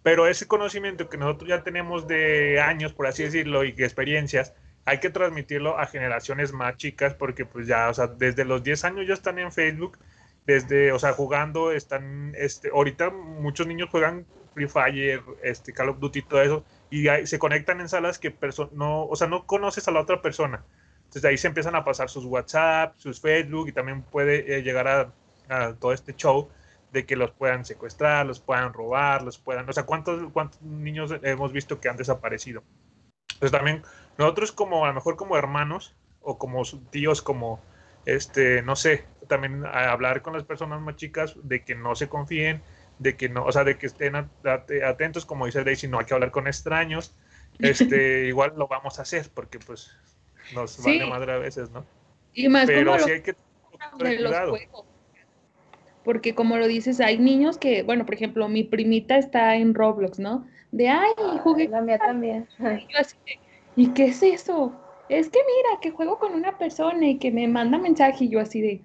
pero 0.03 0.27
ese 0.27 0.47
conocimiento 0.47 1.09
que 1.09 1.17
nosotros 1.17 1.49
ya 1.49 1.63
tenemos 1.63 2.07
de 2.07 2.61
años, 2.61 2.93
por 2.93 3.07
así 3.07 3.25
decirlo, 3.25 3.65
y 3.65 3.71
experiencias, 3.71 4.55
hay 4.85 5.01
que 5.01 5.11
transmitirlo 5.11 5.79
a 5.79 5.87
generaciones 5.87 6.53
más 6.53 6.77
chicas 6.77 7.15
porque 7.15 7.47
pues 7.47 7.67
ya, 7.67 7.89
o 7.89 7.95
sea, 7.95 8.07
desde 8.09 8.45
los 8.45 8.63
10 8.63 8.85
años 8.85 9.07
ya 9.09 9.15
están 9.15 9.39
en 9.39 9.53
Facebook, 9.53 9.99
desde, 10.47 10.93
o 10.93 10.99
sea, 10.99 11.13
jugando, 11.15 11.73
están, 11.73 12.35
este, 12.37 12.69
ahorita 12.71 13.11
muchos 13.11 13.67
niños 13.67 13.89
juegan 13.91 14.27
Free 14.55 14.69
Fire, 14.69 15.23
este, 15.43 15.73
Call 15.73 15.89
of 15.91 15.99
Duty, 16.01 16.23
todo 16.23 16.43
eso, 16.43 16.65
y 16.91 17.07
se 17.27 17.39
conectan 17.39 17.81
en 17.81 17.89
salas 17.89 18.19
que 18.19 18.35
no, 18.73 19.07
o 19.07 19.17
sea, 19.17 19.27
no 19.27 19.47
conoces 19.47 19.89
a 19.89 19.91
la 19.91 20.01
otra 20.01 20.23
persona. 20.23 20.65
Entonces 21.05 21.23
de 21.23 21.29
ahí 21.29 21.39
se 21.39 21.49
empiezan 21.49 21.75
a 21.75 21.85
pasar 21.85 22.11
sus 22.11 22.25
WhatsApp, 22.25 22.95
sus 22.97 23.21
Facebook 23.21 23.69
y 23.69 23.73
también 23.73 24.03
puede 24.03 24.57
eh, 24.57 24.63
llegar 24.63 24.89
a, 24.89 25.13
todo 25.79 25.93
este 25.93 26.15
show 26.15 26.49
de 26.91 27.05
que 27.05 27.17
los 27.17 27.31
puedan 27.31 27.65
secuestrar, 27.65 28.25
los 28.25 28.41
puedan 28.41 28.73
robar, 28.73 29.23
los 29.23 29.39
puedan, 29.39 29.69
o 29.69 29.73
sea, 29.73 29.85
¿cuántos, 29.85 30.33
cuántos 30.33 30.63
niños 30.63 31.13
hemos 31.23 31.53
visto 31.53 31.81
que 31.81 31.89
han 31.89 31.97
desaparecido? 31.97 32.63
Entonces 33.35 33.53
también 33.53 33.83
nosotros 34.17 34.53
como 34.53 34.85
a 34.85 34.89
lo 34.89 34.95
mejor 34.95 35.17
como 35.17 35.37
hermanos 35.37 35.95
o 36.23 36.39
como 36.39 36.63
tíos, 36.91 37.21
como 37.21 37.61
este, 38.07 38.63
no 38.63 38.77
sé, 38.77 39.05
también 39.29 39.65
hablar 39.67 40.23
con 40.23 40.33
las 40.33 40.45
personas 40.45 40.81
más 40.81 40.97
chicas 40.97 41.35
de 41.43 41.65
que 41.65 41.75
no 41.75 41.95
se 41.95 42.09
confíen, 42.09 42.63
de 42.99 43.17
que 43.17 43.29
no, 43.29 43.45
o 43.45 43.53
sea, 43.53 43.65
de 43.65 43.77
que 43.77 43.87
estén 43.87 44.15
atentos, 44.17 45.27
como 45.27 45.47
dice 45.47 45.65
Daisy, 45.65 45.89
no 45.89 45.99
hay 45.99 46.07
que 46.07 46.15
hablar 46.15 46.31
con 46.31 46.47
extraños, 46.47 47.15
este, 47.59 48.27
igual 48.29 48.55
lo 48.57 48.69
vamos 48.69 48.99
a 48.99 49.03
hacer, 49.03 49.31
porque 49.35 49.59
pues 49.59 49.91
nos 50.55 50.83
vale 50.83 51.07
madre 51.07 51.33
a 51.33 51.39
veces, 51.39 51.71
¿no? 51.71 51.85
Y 52.35 52.49
más 52.49 52.67
Pero 52.67 52.99
sí 52.99 53.11
hay 53.11 53.23
que 53.23 53.35
tener 53.99 54.19
cuidado. 54.19 54.57
Porque 56.05 56.35
como 56.35 56.59
lo 56.59 56.67
dices, 56.69 57.01
hay 57.01 57.19
niños 57.19 57.57
que, 57.57 57.83
bueno, 57.83 58.05
por 58.05 58.15
ejemplo, 58.15 58.47
mi 58.49 58.63
primita 58.63 59.17
está 59.17 59.57
en 59.57 59.75
Roblox, 59.75 60.19
¿no? 60.19 60.47
De, 60.71 60.89
ay, 60.89 61.15
jugué. 61.43 61.69
La 61.69 61.81
mía 61.81 61.99
también. 61.99 62.47
¿Y 63.77 63.89
qué 63.95 64.07
es 64.07 64.23
eso? 64.23 64.79
Es 65.09 65.31
que 65.31 65.39
mira, 65.39 65.81
que 65.81 65.91
juego 65.91 66.19
con 66.19 66.35
una 66.35 66.59
persona 66.59 67.07
y 67.07 67.19
que 67.19 67.31
me 67.31 67.49
manda 67.49 67.79
mensaje 67.79 68.25
y 68.25 68.29
yo 68.29 68.41
así 68.41 68.61
de, 68.61 68.83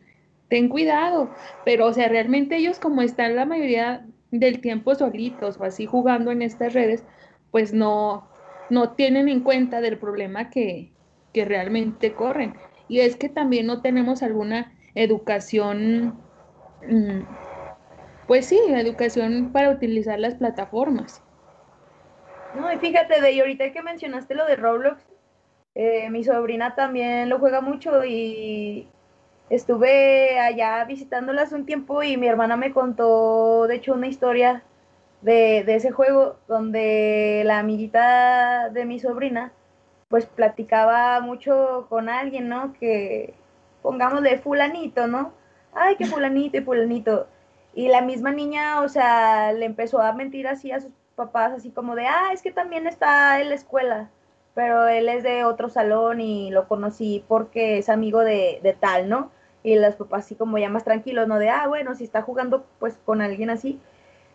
ten 0.50 0.70
cuidado. 0.70 1.30
Pero, 1.64 1.88
o 1.88 1.94
sea, 1.94 2.10
realmente 2.10 2.58
ellos 2.58 2.80
como 2.80 3.02
están 3.02 3.36
la 3.36 3.46
mayoría 3.46 4.06
del 4.32 4.62
tiempo 4.62 4.94
solitos 4.96 5.58
o 5.60 5.64
así 5.64 5.86
jugando 5.86 6.32
en 6.32 6.42
estas 6.42 6.74
redes, 6.74 7.04
pues 7.52 7.74
no, 7.74 8.28
no 8.70 8.92
tienen 8.92 9.30
en 9.30 9.42
cuenta 9.42 9.82
del 9.82 9.98
problema 9.98 10.50
que, 10.50 10.92
que 11.34 11.46
realmente 11.46 12.14
corren. 12.14 12.56
Y 12.88 13.00
es 13.00 13.16
que 13.16 13.30
también 13.30 13.68
no 13.68 13.82
tenemos 13.82 14.24
alguna 14.24 14.74
educación, 14.96 16.20
mm, 16.88 17.22
pues 18.28 18.48
sí, 18.48 18.60
educación 18.68 19.52
para 19.52 19.70
utilizar 19.70 20.20
las 20.20 20.36
plataformas. 20.36 21.24
No, 22.56 22.72
y 22.72 22.78
fíjate, 22.78 23.22
de 23.22 23.40
ahorita 23.40 23.72
que 23.72 23.84
mencionaste 23.84 24.34
lo 24.34 24.46
de 24.46 24.56
Roblox, 24.56 25.04
eh, 25.76 26.10
mi 26.10 26.24
sobrina 26.24 26.76
también 26.76 27.30
lo 27.30 27.40
juega 27.40 27.62
mucho 27.62 28.04
y 28.04 28.88
estuve 29.50 30.40
allá 30.40 30.84
visitándolas 30.86 31.52
un 31.54 31.66
tiempo 31.66 32.04
y 32.04 32.18
mi 32.18 32.28
hermana 32.28 32.58
me 32.58 32.74
contó, 32.74 33.68
de 33.68 33.76
hecho, 33.76 33.94
una 33.94 34.08
historia 34.08 34.64
de, 35.22 35.64
de 35.66 35.76
ese 35.76 35.92
juego 35.92 36.38
donde 36.48 37.44
la 37.46 37.60
amiguita 37.60 38.70
de 38.70 38.86
mi 38.86 39.00
sobrina 39.00 39.52
pues 40.10 40.26
platicaba 40.26 41.20
mucho 41.22 41.86
con 41.90 42.10
alguien, 42.10 42.50
¿no? 42.50 42.74
Que 42.74 43.34
pongamos 43.82 44.24
de 44.24 44.40
fulanito, 44.40 45.08
¿no? 45.08 45.34
Ay, 45.74 45.96
que 45.96 46.06
fulanito 46.06 46.58
y 46.58 46.62
fulanito. 46.62 47.28
Y 47.74 47.88
la 47.90 48.02
misma 48.02 48.32
niña, 48.32 48.82
o 48.82 48.90
sea, 48.90 49.54
le 49.54 49.66
empezó 49.66 50.02
a 50.02 50.12
mentir 50.14 50.48
así 50.48 50.72
a 50.72 50.82
sus 50.82 50.92
papás, 51.16 51.54
así 51.54 51.70
como 51.72 51.96
de, 51.96 52.08
ah, 52.08 52.32
es 52.34 52.42
que 52.42 52.52
también 52.52 52.88
está 52.88 53.40
en 53.40 53.50
la 53.50 53.56
escuela, 53.56 54.10
pero 54.56 54.88
él 54.88 55.08
es 55.10 55.24
de 55.24 55.46
otro 55.46 55.70
salón 55.70 56.22
y 56.22 56.50
lo 56.52 56.68
conocí 56.68 57.24
porque 57.28 57.78
es 57.78 57.90
amigo 57.90 58.22
de, 58.22 58.60
de 58.64 58.74
tal, 58.74 59.10
¿no? 59.10 59.32
Y 59.64 59.76
los 59.78 59.96
papás 59.96 60.26
así 60.26 60.36
como 60.36 60.58
ya 60.58 60.70
más 60.70 60.84
tranquilos, 60.84 61.28
¿no? 61.28 61.40
De, 61.40 61.50
ah, 61.50 61.68
bueno, 61.68 61.96
si 61.96 62.04
está 62.04 62.22
jugando 62.22 62.66
pues 62.80 62.98
con 63.06 63.22
alguien 63.22 63.50
así. 63.50 63.80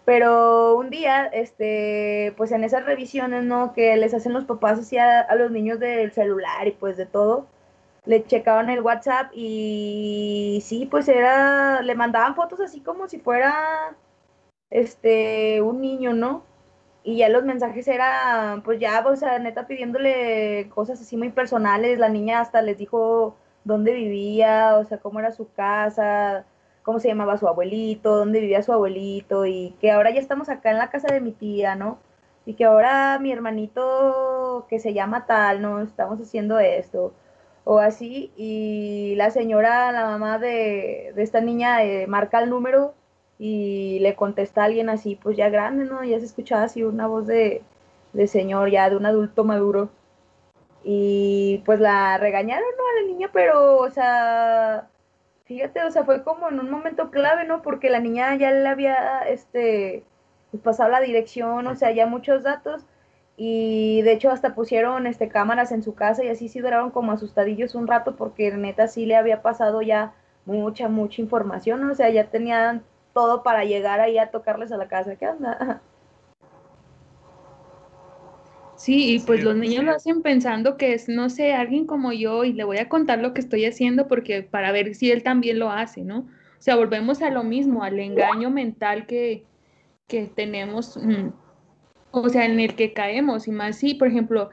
Pero 0.04 0.76
un 0.76 0.90
día, 0.90 1.26
este, 1.26 2.34
pues 2.37 2.52
en 2.52 2.64
esas 2.64 2.84
revisiones, 2.84 3.44
¿no? 3.44 3.72
Que 3.72 3.96
les 3.96 4.12
hacen 4.14 4.34
los 4.34 4.44
papás 4.44 4.78
así 4.78 4.98
a, 4.98 5.34
los 5.37 5.50
niños 5.50 5.80
del 5.80 6.12
celular 6.12 6.68
y 6.68 6.72
pues 6.72 6.96
de 6.96 7.06
todo, 7.06 7.46
le 8.04 8.24
checaban 8.24 8.70
el 8.70 8.82
WhatsApp 8.82 9.30
y 9.34 10.62
sí, 10.64 10.87
pues 10.87 11.08
era, 11.08 11.82
le 11.82 11.94
mandaban 11.94 12.34
fotos 12.34 12.60
así 12.60 12.80
como 12.80 13.08
si 13.08 13.18
fuera, 13.18 13.96
este, 14.70 15.62
un 15.62 15.80
niño, 15.80 16.12
¿no? 16.14 16.44
Y 17.04 17.18
ya 17.18 17.28
los 17.28 17.44
mensajes 17.44 17.87
eran, 17.88 18.62
pues 18.62 18.80
ya, 18.80 19.04
o 19.06 19.16
sea, 19.16 19.38
neta 19.38 19.66
pidiéndole 19.66 20.70
cosas 20.74 21.00
así 21.00 21.16
muy 21.16 21.30
personales. 21.30 21.98
La 21.98 22.08
niña 22.08 22.40
hasta 22.40 22.62
les 22.62 22.78
dijo 22.78 23.37
dónde 23.64 23.92
vivía, 23.94 24.77
o 24.79 24.85
sea, 24.85 24.98
cómo 24.98 25.20
era 25.20 25.33
su 25.33 25.50
casa, 25.53 26.44
cómo 26.83 27.00
se 27.00 27.09
llamaba 27.09 27.38
su 27.38 27.48
abuelito, 27.48 28.16
dónde 28.16 28.40
vivía 28.40 28.62
su 28.62 28.72
abuelito, 28.72 29.46
y 29.46 29.74
que 29.81 29.90
ahora 29.90 30.11
ya 30.11 30.20
estamos 30.20 30.48
acá 30.48 30.70
en 30.70 30.79
la 30.79 30.90
casa 30.90 31.09
de 31.12 31.20
mi 31.20 31.33
tía, 31.33 31.77
¿no? 31.77 31.98
Y 32.46 32.55
que 32.55 32.64
ahora 32.66 33.18
mi 33.20 33.33
hermanito 33.33 34.66
que 34.68 34.79
se 34.81 34.94
llama 34.94 35.27
tal, 35.27 35.62
¿no? 35.62 35.81
Estamos 35.81 36.20
haciendo 36.20 36.59
esto, 36.59 37.14
o 37.64 37.79
así, 37.79 38.33
y 38.37 39.14
la 39.16 39.31
señora, 39.31 39.92
la 39.92 40.05
mamá 40.07 40.38
de, 40.38 41.14
esta 41.16 41.40
niña, 41.40 41.85
eh, 41.85 42.07
marca 42.07 42.40
el 42.42 42.50
número 42.50 42.94
y 43.38 43.98
le 44.00 44.14
contesta 44.16 44.62
a 44.62 44.64
alguien 44.66 44.88
así, 44.90 45.16
pues 45.16 45.37
ya 45.37 45.48
grande, 45.48 45.85
¿no? 45.85 46.05
Ya 46.05 46.18
se 46.20 46.27
escuchaba 46.27 46.64
así 46.64 46.83
una 46.85 47.07
voz 47.07 47.27
de, 47.27 47.62
de 48.12 48.27
señor, 48.29 48.70
ya 48.70 48.90
de 48.90 48.96
un 48.96 49.07
adulto 49.07 49.44
maduro. 49.44 49.90
Y 50.84 51.62
pues 51.64 51.80
la 51.80 52.18
regañaron, 52.18 52.64
¿no? 52.76 52.84
A 52.84 53.02
la 53.02 53.08
niña, 53.08 53.30
pero, 53.32 53.78
o 53.78 53.90
sea, 53.90 54.88
Fíjate, 55.44 55.84
o 55.84 55.90
sea, 55.90 56.04
fue 56.04 56.24
como 56.24 56.48
en 56.48 56.58
un 56.58 56.70
momento 56.70 57.10
clave, 57.10 57.44
¿no? 57.44 57.60
Porque 57.62 57.90
la 57.90 58.00
niña 58.00 58.34
ya 58.36 58.50
le 58.50 58.66
había, 58.66 59.20
este, 59.28 60.04
pues 60.50 60.62
pasado 60.62 60.90
la 60.90 61.00
dirección, 61.00 61.66
o 61.66 61.76
sea, 61.76 61.90
ya 61.92 62.06
muchos 62.06 62.42
datos. 62.42 62.86
Y 63.36 64.02
de 64.02 64.12
hecho 64.12 64.30
hasta 64.30 64.54
pusieron 64.54 65.06
este, 65.06 65.28
cámaras 65.28 65.72
en 65.72 65.82
su 65.82 65.94
casa 65.94 66.24
y 66.24 66.28
así 66.28 66.48
sí 66.48 66.60
duraron 66.60 66.90
como 66.90 67.12
asustadillos 67.12 67.74
un 67.74 67.88
rato 67.88 68.16
porque 68.16 68.52
neta 68.52 68.86
sí 68.88 69.06
le 69.06 69.16
había 69.16 69.42
pasado 69.42 69.82
ya 69.82 70.14
mucha, 70.46 70.88
mucha 70.88 71.20
información, 71.20 71.90
o 71.90 71.94
sea, 71.94 72.10
ya 72.10 72.30
tenían 72.30 72.84
todo 73.12 73.42
para 73.42 73.64
llegar 73.64 74.00
ahí 74.00 74.18
a 74.18 74.30
tocarles 74.30 74.72
a 74.72 74.76
la 74.76 74.88
casa. 74.88 75.16
¿Qué 75.16 75.28
onda? 75.28 75.82
Sí, 78.84 79.14
y 79.14 79.18
pues 79.18 79.42
los 79.42 79.56
niños 79.56 79.82
lo 79.82 79.92
hacen 79.92 80.20
pensando 80.20 80.76
que 80.76 80.92
es, 80.92 81.08
no 81.08 81.30
sé, 81.30 81.54
alguien 81.54 81.86
como 81.86 82.12
yo 82.12 82.44
y 82.44 82.52
le 82.52 82.64
voy 82.64 82.76
a 82.76 82.90
contar 82.90 83.18
lo 83.18 83.32
que 83.32 83.40
estoy 83.40 83.64
haciendo 83.64 84.08
porque 84.08 84.42
para 84.42 84.72
ver 84.72 84.94
si 84.94 85.10
él 85.10 85.22
también 85.22 85.58
lo 85.58 85.70
hace, 85.70 86.02
¿no? 86.02 86.18
O 86.18 86.26
sea, 86.58 86.76
volvemos 86.76 87.22
a 87.22 87.30
lo 87.30 87.44
mismo, 87.44 87.82
al 87.82 87.98
engaño 87.98 88.50
mental 88.50 89.06
que, 89.06 89.46
que 90.06 90.26
tenemos, 90.26 90.98
mm, 90.98 91.28
o 92.10 92.28
sea, 92.28 92.44
en 92.44 92.60
el 92.60 92.74
que 92.74 92.92
caemos. 92.92 93.48
Y 93.48 93.52
más 93.52 93.78
si, 93.78 93.94
por 93.94 94.08
ejemplo, 94.08 94.50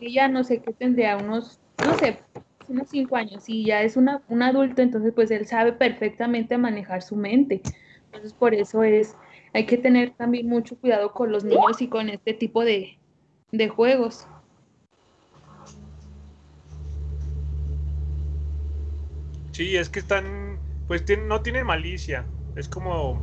ella 0.00 0.26
no 0.26 0.42
sé 0.42 0.60
qué 0.60 0.72
tendría, 0.72 1.16
unos, 1.16 1.60
no 1.86 1.96
sé, 1.98 2.18
unos 2.66 2.88
cinco 2.88 3.14
años 3.14 3.48
y 3.48 3.64
ya 3.64 3.82
es 3.82 3.96
una, 3.96 4.22
un 4.28 4.42
adulto, 4.42 4.82
entonces 4.82 5.12
pues 5.14 5.30
él 5.30 5.46
sabe 5.46 5.72
perfectamente 5.72 6.58
manejar 6.58 7.00
su 7.00 7.14
mente. 7.14 7.62
Entonces 8.06 8.32
por 8.32 8.54
eso 8.54 8.82
es, 8.82 9.16
hay 9.54 9.66
que 9.66 9.78
tener 9.78 10.10
también 10.16 10.48
mucho 10.48 10.76
cuidado 10.80 11.12
con 11.12 11.30
los 11.30 11.44
niños 11.44 11.80
y 11.80 11.86
con 11.86 12.08
este 12.08 12.34
tipo 12.34 12.64
de, 12.64 12.98
de 13.52 13.68
juegos. 13.68 14.26
Sí, 19.52 19.76
es 19.76 19.88
que 19.88 19.98
están, 19.98 20.58
pues 20.86 21.04
no 21.26 21.40
tienen 21.40 21.66
malicia. 21.66 22.24
Es 22.54 22.68
como, 22.68 23.20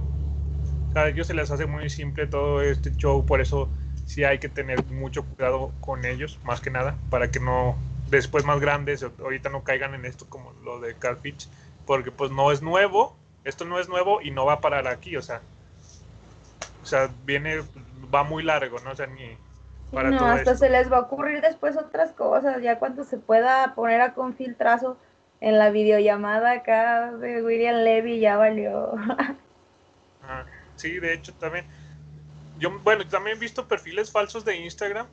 a 0.93 1.07
ellos 1.07 1.27
se 1.27 1.33
les 1.33 1.51
hace 1.51 1.65
muy 1.65 1.89
simple 1.89 2.27
todo 2.27 2.61
este 2.61 2.91
show, 2.95 3.25
por 3.25 3.41
eso 3.41 3.69
sí 4.05 4.23
hay 4.23 4.39
que 4.39 4.49
tener 4.49 4.83
mucho 4.85 5.23
cuidado 5.23 5.71
con 5.81 6.05
ellos, 6.05 6.39
más 6.43 6.61
que 6.61 6.69
nada, 6.69 6.95
para 7.09 7.31
que 7.31 7.39
no, 7.39 7.75
después 8.09 8.45
más 8.45 8.59
grandes, 8.59 9.03
ahorita 9.03 9.49
no 9.49 9.63
caigan 9.63 9.93
en 9.93 10.05
esto 10.05 10.25
como 10.29 10.53
lo 10.63 10.79
de 10.79 10.95
Catfish, 10.95 11.47
porque 11.85 12.11
pues 12.11 12.31
no 12.31 12.51
es 12.51 12.61
nuevo, 12.61 13.15
esto 13.43 13.65
no 13.65 13.79
es 13.79 13.89
nuevo 13.89 14.21
y 14.21 14.31
no 14.31 14.45
va 14.45 14.53
a 14.53 14.61
parar 14.61 14.87
aquí, 14.87 15.17
o 15.17 15.21
sea, 15.21 15.41
o 16.83 16.85
sea, 16.85 17.09
viene, 17.25 17.63
va 18.13 18.23
muy 18.23 18.43
largo, 18.43 18.79
¿no? 18.79 18.91
O 18.91 18.95
sea, 18.95 19.07
ni, 19.07 19.37
no, 19.91 20.25
hasta 20.25 20.55
se 20.55 20.69
les 20.69 20.91
va 20.91 20.97
a 20.97 21.01
ocurrir 21.01 21.41
después 21.41 21.77
otras 21.77 22.11
cosas, 22.11 22.61
ya 22.61 22.79
cuando 22.79 23.03
se 23.03 23.17
pueda 23.17 23.75
poner 23.75 24.01
a 24.01 24.13
con 24.13 24.35
filtrazo 24.35 24.97
en 25.41 25.59
la 25.59 25.69
videollamada 25.69 26.51
acá 26.51 27.11
de 27.11 27.43
William 27.43 27.83
Levy 27.83 28.19
ya 28.19 28.37
valió. 28.37 28.93
Ah, 30.27 30.43
sí, 30.75 30.97
de 30.97 31.13
hecho 31.13 31.35
también. 31.35 31.67
Yo, 32.57 32.79
bueno, 32.79 33.07
también 33.07 33.37
he 33.37 33.39
visto 33.39 33.67
perfiles 33.67 34.11
falsos 34.11 34.43
de 34.43 34.55
Instagram. 34.55 35.05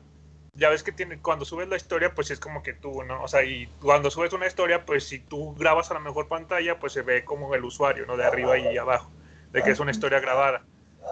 Ya 0.55 0.69
ves 0.69 0.81
que 0.81 0.91
tiene, 0.91 1.19
cuando 1.19 1.45
subes 1.45 1.67
la 1.67 1.75
historia, 1.75 2.15
pues 2.15 2.31
es 2.31 2.39
como 2.39 2.63
que 2.63 2.73
tú, 2.73 3.03
¿no? 3.03 3.21
O 3.21 3.27
sea, 3.27 3.43
y 3.43 3.67
cuando 3.79 4.09
subes 4.09 4.33
una 4.33 4.47
historia, 4.47 4.85
pues 4.85 5.07
si 5.07 5.19
tú 5.19 5.53
grabas 5.53 5.91
a 5.91 5.93
la 5.93 5.99
mejor 5.99 6.27
pantalla, 6.27 6.79
pues 6.79 6.93
se 6.93 7.03
ve 7.03 7.23
como 7.23 7.53
el 7.53 7.63
usuario, 7.63 8.07
¿no? 8.07 8.17
De 8.17 8.25
arriba 8.25 8.57
y 8.57 8.75
abajo, 8.75 9.11
de 9.51 9.61
que 9.61 9.69
es 9.69 9.79
una 9.79 9.91
historia 9.91 10.19
grabada. 10.19 10.63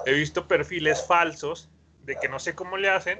He 0.08 0.13
visto 0.13 0.47
perfiles 0.47 1.06
falsos 1.06 1.69
de 2.04 2.15
que 2.15 2.28
no 2.28 2.39
sé 2.39 2.56
cómo 2.56 2.78
le 2.78 2.89
hacen, 2.89 3.19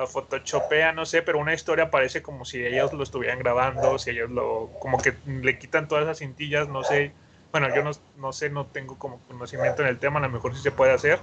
la 0.00 0.06
photoshopea, 0.06 0.92
no 0.92 1.04
sé, 1.04 1.20
pero 1.20 1.38
una 1.38 1.52
historia 1.52 1.90
parece 1.90 2.22
como 2.22 2.46
si 2.46 2.64
ellos 2.64 2.92
lo 2.94 3.02
estuvieran 3.02 3.38
grabando, 3.38 3.98
si 3.98 4.10
ellos 4.10 4.30
lo, 4.30 4.70
como 4.80 4.96
que 4.96 5.14
le 5.26 5.58
quitan 5.58 5.88
todas 5.88 6.04
esas 6.04 6.18
cintillas, 6.18 6.68
no 6.68 6.82
sé, 6.82 7.12
bueno, 7.52 7.68
yo 7.74 7.82
no, 7.82 7.90
no 8.16 8.32
sé, 8.32 8.48
no 8.48 8.64
tengo 8.64 8.98
como 8.98 9.20
conocimiento 9.28 9.82
en 9.82 9.88
el 9.88 9.98
tema, 9.98 10.18
a 10.18 10.22
lo 10.22 10.30
mejor 10.30 10.54
sí 10.54 10.62
se 10.62 10.70
puede 10.70 10.92
hacer, 10.92 11.18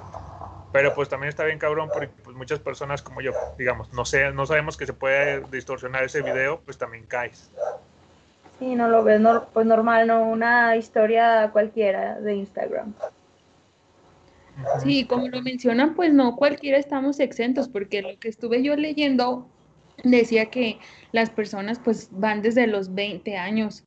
pero 0.72 0.94
pues 0.94 1.10
también 1.10 1.30
está 1.30 1.44
bien 1.44 1.58
cabrón 1.58 1.90
porque 1.92 2.10
pues 2.23 2.36
muchas 2.36 2.60
personas 2.60 3.02
como 3.02 3.21
yo, 3.21 3.32
digamos, 3.58 3.92
no 3.94 4.06
sé, 4.06 4.32
no 4.32 4.46
sabemos 4.46 4.78
que 4.78 4.86
se 4.86 4.94
puede 4.94 5.42
distorsionar 5.52 6.04
ese 6.04 6.21
video, 6.21 6.62
pues 6.63 6.78
también 6.78 7.08
caes. 7.08 7.50
Sí, 8.60 8.75
no 8.75 8.90
lo 8.90 9.04
ves, 9.04 9.19
pues 9.54 9.65
normal, 9.65 10.06
no, 10.06 10.21
una 10.21 10.75
historia 10.75 11.50
cualquiera 11.52 12.19
de 12.19 12.36
Instagram. 12.36 12.94
Sí, 14.84 15.06
como 15.06 15.28
lo 15.28 15.42
mencionan, 15.42 15.96
pues 15.96 16.14
no 16.14 16.36
cualquiera 16.36 16.78
estamos 16.78 17.20
exentos, 17.20 17.68
porque 17.68 18.02
lo 18.02 18.18
que 18.20 18.30
estuve 18.30 18.64
yo 18.64 18.76
leyendo 18.76 19.48
decía 20.04 20.48
que 20.48 20.80
las 21.12 21.30
personas 21.30 21.80
pues 21.80 22.10
van 22.12 22.42
desde 22.42 22.68
los 22.68 22.94
20 22.94 23.38
años, 23.38 23.84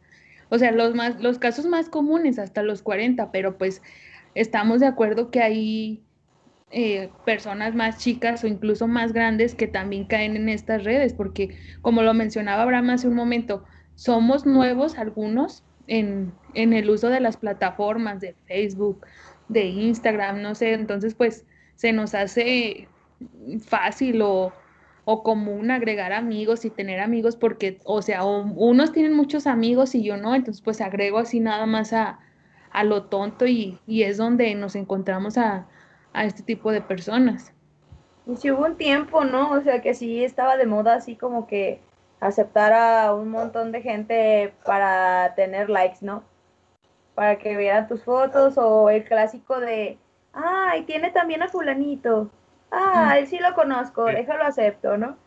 o 0.49 0.59
sea, 0.59 0.73
los, 0.73 0.95
más, 0.95 1.21
los 1.21 1.39
casos 1.39 1.67
más 1.67 1.89
comunes 1.89 2.39
hasta 2.39 2.63
los 2.63 2.83
40, 2.83 3.31
pero 3.31 3.57
pues 3.57 3.83
estamos 4.35 4.81
de 4.81 4.87
acuerdo 4.87 5.31
que 5.31 5.41
hay 5.41 6.03
eh, 6.73 7.11
personas 7.25 7.75
más 7.75 7.99
chicas 7.99 8.45
o 8.45 8.47
incluso 8.47 8.87
más 8.87 9.13
grandes 9.13 9.55
que 9.55 9.67
también 9.67 10.05
caen 10.05 10.37
en 10.37 10.49
estas 10.49 10.85
redes, 10.85 11.13
porque 11.13 11.57
como 11.83 12.03
lo 12.03 12.15
mencionaba 12.15 12.63
Abraham 12.63 12.91
hace 12.91 13.09
un 13.09 13.15
momento, 13.15 13.65
somos 13.95 14.47
nuevos 14.47 14.97
algunos 14.99 15.65
en, 15.87 16.33
en 16.55 16.73
el 16.73 16.89
uso 16.91 17.09
de 17.09 17.21
las 17.21 17.37
plataformas 17.37 18.21
de 18.21 18.35
Facebook, 18.47 19.05
de 19.51 19.67
Instagram, 19.67 20.41
no 20.43 20.55
sé, 20.55 20.73
entonces 20.73 21.15
pues 21.15 21.45
se 21.75 21.93
nos 21.93 22.15
hace 22.15 22.89
fácil 23.67 24.23
o, 24.23 24.53
común 25.25 25.73
agregar 25.73 26.13
amigos 26.13 26.65
y 26.65 26.71
tener 26.71 27.01
amigos 27.01 27.35
porque, 27.35 27.79
o 27.85 28.01
sea, 28.01 28.23
unos 28.25 28.93
tienen 28.93 29.13
muchos 29.13 29.49
amigos 29.49 29.97
y 29.97 30.05
yo 30.05 30.17
no, 30.17 30.37
entonces 30.37 30.63
pues 30.63 30.81
agrego 30.81 31.19
así 31.19 31.41
nada 31.41 31.67
más 31.67 31.93
a, 31.93 32.21
lo 32.85 33.07
tonto 33.07 33.45
y, 33.45 33.81
es 33.89 34.19
donde 34.19 34.55
nos 34.55 34.77
encontramos 34.77 35.37
a, 35.37 35.67
a, 36.13 36.25
este 36.25 36.45
tipo 36.45 36.71
de 36.71 36.81
personas. 36.81 37.53
Y 38.25 38.37
si 38.37 38.53
hubo 38.53 38.67
un 38.67 38.77
tiempo, 38.77 39.25
¿no? 39.25 39.51
O 39.51 39.61
sea, 39.63 39.83
que 39.83 39.95
sí 39.95 40.23
estaba 40.23 40.57
de 40.57 40.67
moda 40.67 40.95
así 40.95 41.17
como 41.17 41.49
que 41.49 41.81
aceptar 42.21 42.73
a 42.73 43.13
un 43.13 43.31
montón 43.31 43.73
de 43.73 43.83
gente 43.83 44.55
para 44.65 45.35
tener 45.35 45.69
likes, 45.71 45.99
¿no? 46.03 46.23
Para 47.21 47.37
que 47.37 47.55
vieran 47.55 47.87
tus 47.87 48.03
fotos 48.03 48.55
o 48.57 48.89
el 48.89 49.05
clásico 49.05 49.61
de, 49.61 49.99
ay, 50.33 50.85
tiene 50.85 51.11
también 51.11 51.43
a 51.43 51.49
fulanito. 51.49 52.31
ah, 52.71 53.19
sí 53.29 53.39
lo 53.39 53.55
conozco, 53.55 54.07
déjalo 54.07 54.45
acepto, 54.45 54.97
¿no? 54.97 55.19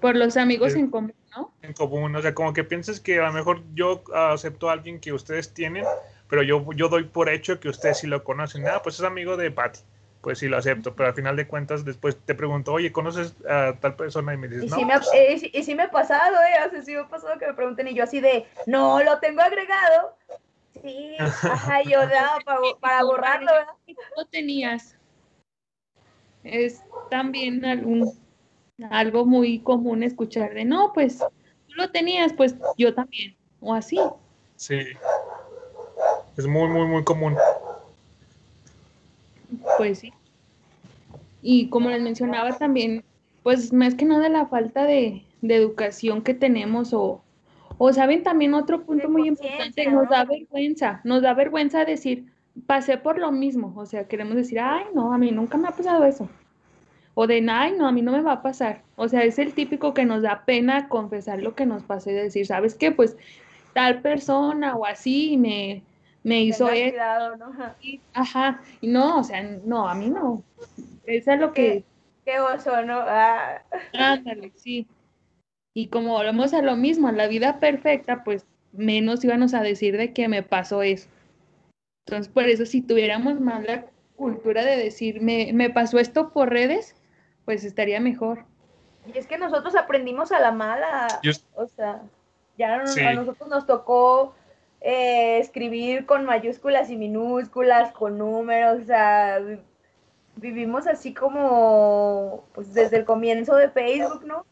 Por 0.00 0.16
los 0.16 0.38
amigos 0.38 0.74
en 0.76 0.90
común, 0.90 1.12
¿no? 1.36 1.52
En 1.60 1.74
común, 1.74 2.16
o 2.16 2.22
sea, 2.22 2.34
como 2.34 2.54
que 2.54 2.64
piensas 2.64 3.00
que 3.00 3.20
a 3.20 3.26
lo 3.26 3.34
mejor 3.34 3.60
yo 3.74 4.02
acepto 4.14 4.70
a 4.70 4.72
alguien 4.72 4.98
que 4.98 5.12
ustedes 5.12 5.52
tienen, 5.52 5.84
pero 6.26 6.42
yo, 6.42 6.64
yo 6.72 6.88
doy 6.88 7.04
por 7.04 7.28
hecho 7.28 7.60
que 7.60 7.68
ustedes 7.68 7.98
sí 7.98 8.06
lo 8.06 8.24
conocen. 8.24 8.66
Ah, 8.66 8.80
pues 8.82 8.94
es 8.94 9.04
amigo 9.04 9.36
de 9.36 9.50
Patty. 9.50 9.80
Pues 10.22 10.38
sí 10.38 10.48
lo 10.48 10.56
acepto, 10.56 10.94
pero 10.96 11.10
al 11.10 11.14
final 11.14 11.36
de 11.36 11.46
cuentas 11.46 11.84
después 11.84 12.16
te 12.16 12.34
pregunto, 12.34 12.72
oye, 12.72 12.92
¿conoces 12.92 13.34
a 13.46 13.74
tal 13.78 13.94
persona? 13.94 14.32
Y 14.32 14.38
me 14.38 14.48
dices, 14.48 14.64
y 14.64 14.68
no. 14.68 14.76
Sí 14.76 14.84
me 14.86 14.94
ha, 14.94 15.00
eh, 15.14 15.50
y, 15.52 15.62
sí 15.64 15.74
me 15.74 15.82
ha 15.82 15.90
pasado, 15.90 16.36
¿eh? 16.36 16.66
O 16.66 16.70
sea, 16.70 16.82
sí 16.82 16.94
me 16.94 17.00
ha 17.00 17.08
pasado 17.08 17.38
que 17.38 17.46
me 17.46 17.52
pregunten 17.52 17.88
y 17.88 17.94
yo 17.94 18.04
así 18.04 18.20
de, 18.20 18.46
no, 18.66 19.02
lo 19.02 19.18
tengo 19.18 19.42
agregado. 19.42 20.16
Sí, 20.82 21.16
ajá, 21.18 21.82
yo 21.82 22.00
para, 22.44 22.60
para 22.80 23.04
borrarlo, 23.04 23.50
¿verdad? 23.52 23.74
Lo 24.16 24.24
tenías. 24.26 24.96
Es 26.42 26.82
también 27.10 27.64
algún 27.64 28.12
algo 28.88 29.26
muy 29.26 29.58
común 29.58 30.02
escuchar 30.02 30.54
de, 30.54 30.64
no, 30.64 30.92
pues 30.94 31.18
tú 31.18 31.74
lo 31.74 31.90
tenías, 31.90 32.32
pues 32.32 32.54
yo 32.78 32.94
también, 32.94 33.36
o 33.60 33.74
así. 33.74 33.98
Sí, 34.56 34.78
es 36.36 36.46
muy, 36.46 36.68
muy, 36.68 36.86
muy 36.86 37.04
común. 37.04 37.36
Pues 39.76 39.98
sí. 39.98 40.12
Y 41.42 41.68
como 41.68 41.90
les 41.90 42.00
mencionaba 42.00 42.56
también, 42.56 43.04
pues 43.42 43.72
más 43.72 43.94
que 43.94 44.04
nada 44.04 44.28
la 44.28 44.46
falta 44.46 44.84
de, 44.84 45.24
educación 45.42 46.22
que 46.22 46.34
tenemos 46.34 46.92
o, 46.92 47.22
o 47.82 47.94
saben 47.94 48.22
también 48.22 48.52
otro 48.52 48.82
punto 48.82 49.08
muy 49.08 49.26
importante, 49.26 49.90
nos 49.90 50.06
da 50.10 50.26
vergüenza, 50.26 51.00
nos 51.02 51.22
da 51.22 51.32
vergüenza 51.32 51.86
decir, 51.86 52.26
pasé 52.66 52.98
por 52.98 53.18
lo 53.18 53.32
mismo, 53.32 53.72
o 53.74 53.86
sea, 53.86 54.06
queremos 54.06 54.36
decir, 54.36 54.60
ay, 54.60 54.84
no, 54.92 55.14
a 55.14 55.16
mí 55.16 55.30
nunca 55.30 55.56
me 55.56 55.68
ha 55.68 55.70
pasado 55.70 56.04
eso. 56.04 56.28
O 57.14 57.26
de, 57.26 57.42
ay, 57.50 57.72
no, 57.78 57.88
a 57.88 57.92
mí 57.92 58.02
no 58.02 58.12
me 58.12 58.20
va 58.20 58.32
a 58.32 58.42
pasar. 58.42 58.82
O 58.96 59.08
sea, 59.08 59.24
es 59.24 59.38
el 59.38 59.54
típico 59.54 59.94
que 59.94 60.04
nos 60.04 60.20
da 60.20 60.44
pena 60.44 60.90
confesar 60.90 61.40
lo 61.40 61.54
que 61.54 61.64
nos 61.64 61.82
pasó 61.82 62.10
y 62.10 62.12
decir, 62.12 62.46
¿sabes 62.46 62.74
qué? 62.74 62.92
Pues 62.92 63.16
tal 63.72 64.02
persona 64.02 64.76
o 64.76 64.84
así 64.84 65.38
me, 65.38 65.82
me 66.22 66.42
hizo 66.42 66.68
eso. 66.68 66.96
¿no? 67.38 67.50
ajá, 68.12 68.60
y 68.82 68.88
no, 68.88 69.20
o 69.20 69.24
sea, 69.24 69.42
no, 69.64 69.88
a 69.88 69.94
mí 69.94 70.10
no. 70.10 70.42
Eso 71.06 71.32
es 71.32 71.40
lo 71.40 71.54
que... 71.54 71.82
Qué, 72.26 72.40
oso, 72.40 72.82
¿no? 72.84 72.98
Ah. 72.98 73.62
Ándale, 73.94 74.52
sí. 74.54 74.86
Y 75.74 75.88
como 75.88 76.14
volvemos 76.14 76.52
a 76.52 76.62
lo 76.62 76.76
mismo, 76.76 77.08
a 77.08 77.12
la 77.12 77.28
vida 77.28 77.60
perfecta, 77.60 78.24
pues 78.24 78.46
menos 78.72 79.24
íbamos 79.24 79.54
a 79.54 79.62
decir 79.62 79.96
de 79.96 80.12
que 80.12 80.28
me 80.28 80.42
pasó 80.42 80.82
eso. 80.82 81.08
Entonces, 82.06 82.32
por 82.32 82.44
eso, 82.44 82.66
si 82.66 82.82
tuviéramos 82.82 83.40
más 83.40 83.64
la 83.64 83.86
cultura 84.16 84.64
de 84.64 84.76
decir, 84.76 85.20
me, 85.20 85.52
me 85.52 85.70
pasó 85.70 85.98
esto 85.98 86.30
por 86.30 86.50
redes, 86.50 86.96
pues 87.44 87.64
estaría 87.64 88.00
mejor. 88.00 88.44
Y 89.06 89.18
es 89.18 89.26
que 89.26 89.38
nosotros 89.38 89.74
aprendimos 89.76 90.32
a 90.32 90.40
la 90.40 90.52
mala, 90.52 91.06
o 91.54 91.66
sea, 91.66 92.02
ya 92.58 92.74
a 92.74 93.14
nosotros 93.14 93.48
nos 93.48 93.66
tocó 93.66 94.34
eh, 94.80 95.38
escribir 95.38 96.06
con 96.06 96.24
mayúsculas 96.24 96.90
y 96.90 96.96
minúsculas, 96.96 97.92
con 97.92 98.18
números, 98.18 98.82
o 98.82 98.84
sea, 98.84 99.38
vivimos 100.36 100.86
así 100.86 101.14
como, 101.14 102.44
pues 102.52 102.74
desde 102.74 102.98
el 102.98 103.04
comienzo 103.04 103.56
de 103.56 103.70
Facebook, 103.70 104.24
¿no? 104.26 104.44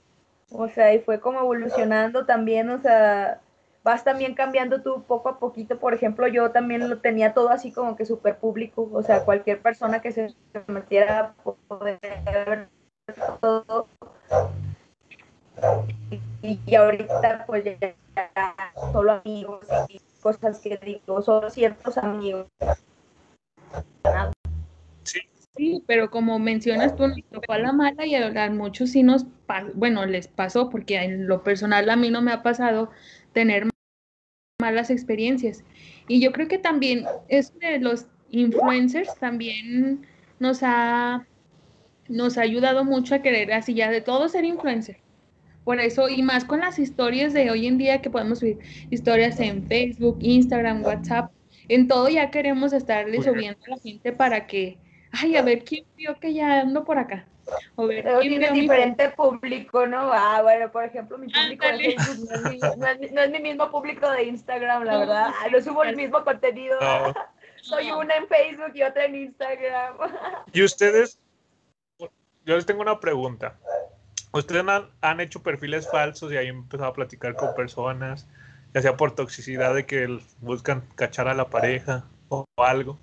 O 0.50 0.68
sea, 0.68 0.94
y 0.94 1.00
fue 1.00 1.20
como 1.20 1.40
evolucionando 1.40 2.24
también, 2.24 2.70
o 2.70 2.80
sea, 2.80 3.40
vas 3.82 4.04
también 4.04 4.34
cambiando 4.34 4.82
tú 4.82 5.02
poco 5.02 5.28
a 5.28 5.38
poquito. 5.38 5.78
Por 5.78 5.94
ejemplo, 5.94 6.26
yo 6.26 6.50
también 6.50 6.88
lo 6.88 6.98
tenía 6.98 7.34
todo 7.34 7.50
así 7.50 7.72
como 7.72 7.96
que 7.96 8.06
súper 8.06 8.38
público, 8.38 8.88
o 8.92 9.02
sea, 9.02 9.24
cualquier 9.24 9.60
persona 9.60 10.00
que 10.00 10.12
se 10.12 10.34
metiera 10.66 11.34
poder 11.68 11.98
ver 12.24 12.68
todo. 13.40 13.86
Y, 16.42 16.74
ahorita 16.74 17.44
pues 17.46 17.64
ya 17.64 17.94
solo 18.92 19.20
amigos 19.24 19.66
y 19.88 20.00
cosas 20.22 20.60
que 20.60 20.76
digo, 20.76 21.20
solo 21.22 21.50
ciertos 21.50 21.98
amigos. 21.98 22.46
Sí. 25.70 25.82
Pero 25.86 26.10
como 26.10 26.38
mencionas 26.38 26.96
tú, 26.96 27.08
nos 27.08 27.22
tocó 27.30 27.52
a 27.52 27.58
la 27.58 27.72
mala 27.72 28.06
y 28.06 28.14
a, 28.14 28.50
muchos 28.50 28.90
sí 28.90 29.02
nos, 29.02 29.26
bueno, 29.74 30.06
les 30.06 30.28
pasó, 30.28 30.70
porque 30.70 30.96
en 30.96 31.26
lo 31.26 31.42
personal 31.42 31.88
a 31.90 31.96
mí 31.96 32.10
no 32.10 32.22
me 32.22 32.32
ha 32.32 32.42
pasado 32.42 32.90
tener 33.32 33.68
malas 34.60 34.90
experiencias. 34.90 35.64
Y 36.08 36.20
yo 36.20 36.32
creo 36.32 36.48
que 36.48 36.58
también 36.58 37.04
es 37.28 37.56
de 37.58 37.78
los 37.78 38.06
influencers 38.30 39.14
también 39.18 40.06
nos 40.38 40.60
ha 40.62 41.26
nos 42.08 42.38
ha 42.38 42.42
ayudado 42.42 42.84
mucho 42.84 43.14
a 43.14 43.22
querer 43.22 43.52
así 43.52 43.74
ya 43.74 43.90
de 43.90 44.00
todo 44.00 44.28
ser 44.28 44.44
influencer. 44.44 44.98
Por 45.64 45.80
eso, 45.80 46.08
y 46.08 46.22
más 46.22 46.44
con 46.44 46.60
las 46.60 46.78
historias 46.78 47.34
de 47.34 47.50
hoy 47.50 47.66
en 47.66 47.76
día 47.76 48.00
que 48.00 48.08
podemos 48.08 48.38
subir 48.38 48.58
historias 48.90 49.38
en 49.38 49.66
Facebook, 49.66 50.16
Instagram, 50.20 50.82
WhatsApp, 50.82 51.30
en 51.68 51.86
todo 51.86 52.08
ya 52.08 52.30
queremos 52.30 52.72
estarle 52.72 53.22
subiendo 53.22 53.60
a 53.66 53.70
la 53.70 53.78
gente 53.78 54.12
para 54.12 54.46
que, 54.46 54.78
ay, 55.12 55.36
a 55.36 55.42
ver 55.42 55.64
quién 55.64 55.84
vio 55.96 56.18
que 56.18 56.34
ya 56.34 56.60
ando 56.60 56.84
por 56.84 56.98
acá. 56.98 57.26
O 57.76 57.86
ver 57.86 58.04
tiene 58.20 58.50
diferente 58.50 59.08
público, 59.10 59.86
¿no? 59.86 60.10
Ah, 60.12 60.42
bueno, 60.42 60.70
por 60.70 60.84
ejemplo, 60.84 61.16
mi 61.16 61.28
público 61.28 61.66
de 61.66 61.96
Facebook 61.96 62.28
no 62.76 63.22
es, 63.22 63.30
mi, 63.30 63.40
mismo 63.40 63.70
público 63.70 64.10
de 64.10 64.24
Instagram, 64.24 64.84
la 64.84 64.98
verdad. 64.98 65.30
no 65.50 65.60
subo 65.62 65.82
el 65.84 65.96
mismo 65.96 66.22
contenido. 66.24 66.78
Soy 67.62 67.90
una 67.90 68.16
en 68.16 68.28
Facebook 68.28 68.72
y 68.74 68.82
otra 68.82 69.06
en 69.06 69.14
Instagram. 69.14 69.96
¿Y 70.52 70.62
ustedes 70.62 71.18
yo 72.48 72.56
les 72.56 72.64
tengo 72.64 72.80
una 72.80 72.98
pregunta. 72.98 73.58
¿Ustedes 74.32 74.64
han, 75.02 75.20
hecho 75.20 75.42
perfiles 75.42 75.86
falsos 75.90 76.32
y 76.32 76.38
ahí 76.38 76.48
empezado 76.48 76.88
a 76.88 76.94
platicar 76.94 77.34
con 77.34 77.54
personas, 77.54 78.26
ya 78.72 78.80
sea 78.80 78.96
por 78.96 79.14
toxicidad 79.14 79.74
de 79.74 79.84
que 79.84 80.18
buscan 80.40 80.82
cachar 80.94 81.28
a 81.28 81.34
la 81.34 81.50
pareja 81.50 82.04
o, 82.30 82.46
algo? 82.56 82.98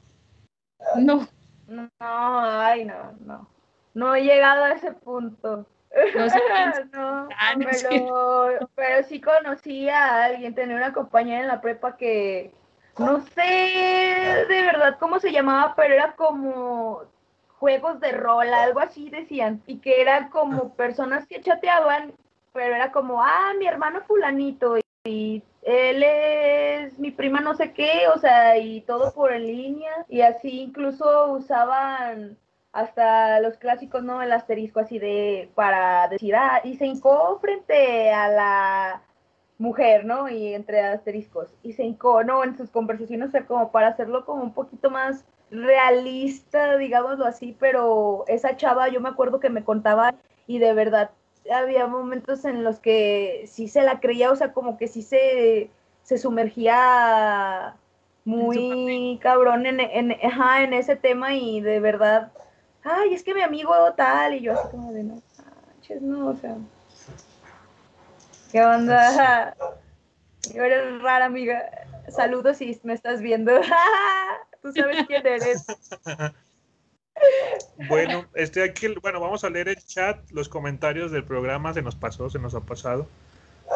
No. 0.97 1.27
No, 1.67 1.89
ay, 1.99 2.85
no, 2.85 3.13
no. 3.25 3.47
No 3.93 4.15
he 4.15 4.23
llegado 4.23 4.63
a 4.63 4.71
ese 4.71 4.91
punto. 4.91 5.65
No, 6.13 7.27
pero, 7.57 8.69
pero 8.75 9.03
sí 9.07 9.21
conocí 9.21 9.87
a 9.87 10.25
alguien, 10.25 10.53
tenía 10.53 10.75
una 10.75 10.93
compañera 10.93 11.41
en 11.41 11.47
la 11.47 11.61
prepa 11.61 11.95
que 11.95 12.53
no 12.97 13.21
sé 13.21 14.45
de 14.47 14.61
verdad 14.61 14.97
cómo 14.99 15.19
se 15.19 15.31
llamaba, 15.31 15.73
pero 15.75 15.93
era 15.93 16.15
como 16.15 17.03
juegos 17.57 17.99
de 17.99 18.11
rol, 18.11 18.53
algo 18.53 18.79
así 18.79 19.09
decían, 19.09 19.61
y 19.65 19.79
que 19.79 20.01
eran 20.01 20.29
como 20.29 20.73
personas 20.75 21.25
que 21.27 21.41
chateaban, 21.41 22.13
pero 22.53 22.75
era 22.75 22.91
como, 22.91 23.21
ah, 23.21 23.53
mi 23.57 23.65
hermano 23.67 24.01
fulanito, 24.01 24.77
y 25.05 25.43
él 25.61 26.03
es 26.03 26.99
mi 26.99 27.11
prima 27.11 27.41
no 27.41 27.55
sé 27.55 27.73
qué, 27.73 28.07
o 28.13 28.19
sea, 28.19 28.57
y 28.57 28.81
todo 28.81 29.13
por 29.13 29.33
en 29.33 29.47
línea, 29.47 30.05
y 30.09 30.21
así 30.21 30.61
incluso 30.61 31.31
usaban 31.31 32.37
hasta 32.71 33.39
los 33.39 33.57
clásicos, 33.57 34.03
¿no? 34.03 34.21
El 34.21 34.33
asterisco 34.33 34.79
así 34.81 34.99
de, 34.99 35.49
para 35.55 36.07
decir, 36.09 36.35
ah, 36.35 36.61
y 36.63 36.75
se 36.75 36.85
hincó 36.85 37.39
frente 37.39 38.11
a 38.11 38.27
la 38.29 39.01
mujer, 39.57 40.05
¿no? 40.05 40.27
Y 40.29 40.53
entre 40.53 40.81
asteriscos, 40.81 41.55
y 41.63 41.73
se 41.73 41.83
hincó, 41.83 42.23
¿no? 42.23 42.43
En 42.43 42.57
sus 42.57 42.69
conversaciones, 42.69 43.29
o 43.29 43.31
sea, 43.31 43.45
como 43.45 43.71
para 43.71 43.87
hacerlo 43.87 44.25
como 44.25 44.43
un 44.43 44.53
poquito 44.53 44.89
más 44.89 45.25
realista, 45.51 46.77
digámoslo 46.77 47.25
así, 47.25 47.55
pero 47.59 48.25
esa 48.27 48.57
chava 48.57 48.89
yo 48.89 48.99
me 48.99 49.09
acuerdo 49.09 49.39
que 49.39 49.49
me 49.49 49.63
contaba 49.63 50.13
y 50.47 50.59
de 50.59 50.73
verdad 50.73 51.11
había 51.53 51.87
momentos 51.87 52.45
en 52.45 52.63
los 52.63 52.79
que 52.79 53.45
sí 53.47 53.67
se 53.67 53.83
la 53.83 53.99
creía, 53.99 54.31
o 54.31 54.35
sea, 54.35 54.53
como 54.53 54.77
que 54.77 54.87
sí 54.87 55.01
se, 55.01 55.69
se 56.03 56.17
sumergía 56.17 57.75
muy 58.23 59.19
cabrón 59.21 59.65
en, 59.65 59.79
en, 59.79 60.11
en 60.11 60.73
ese 60.73 60.95
tema 60.95 61.35
y 61.35 61.61
de 61.61 61.79
verdad, 61.79 62.31
ay, 62.83 63.13
es 63.13 63.23
que 63.23 63.35
mi 63.35 63.41
amigo 63.41 63.73
tal, 63.95 64.33
y 64.33 64.41
yo 64.41 64.53
así 64.53 64.67
como 64.69 64.91
de, 64.91 65.03
no, 65.03 65.21
no, 66.01 66.27
o 66.27 66.35
sea, 66.35 66.55
¿qué 68.51 68.63
onda? 68.63 69.55
Yo 70.53 70.63
eres 70.63 71.01
rara, 71.01 71.25
amiga. 71.25 71.69
Saludos 72.07 72.57
si 72.57 72.79
me 72.83 72.93
estás 72.93 73.21
viendo. 73.21 73.51
Tú 74.61 74.71
sabes 74.71 75.05
quién 75.07 75.25
eres. 75.25 75.65
Bueno, 77.87 78.25
este 78.33 78.63
aquí, 78.63 78.87
bueno, 79.01 79.19
vamos 79.19 79.43
a 79.43 79.49
leer 79.49 79.69
el 79.69 79.85
chat, 79.85 80.29
los 80.31 80.49
comentarios 80.49 81.11
del 81.11 81.23
programa, 81.23 81.73
se 81.73 81.81
nos 81.81 81.95
pasó, 81.95 82.29
se 82.29 82.39
nos 82.39 82.55
ha 82.55 82.61
pasado. 82.61 83.07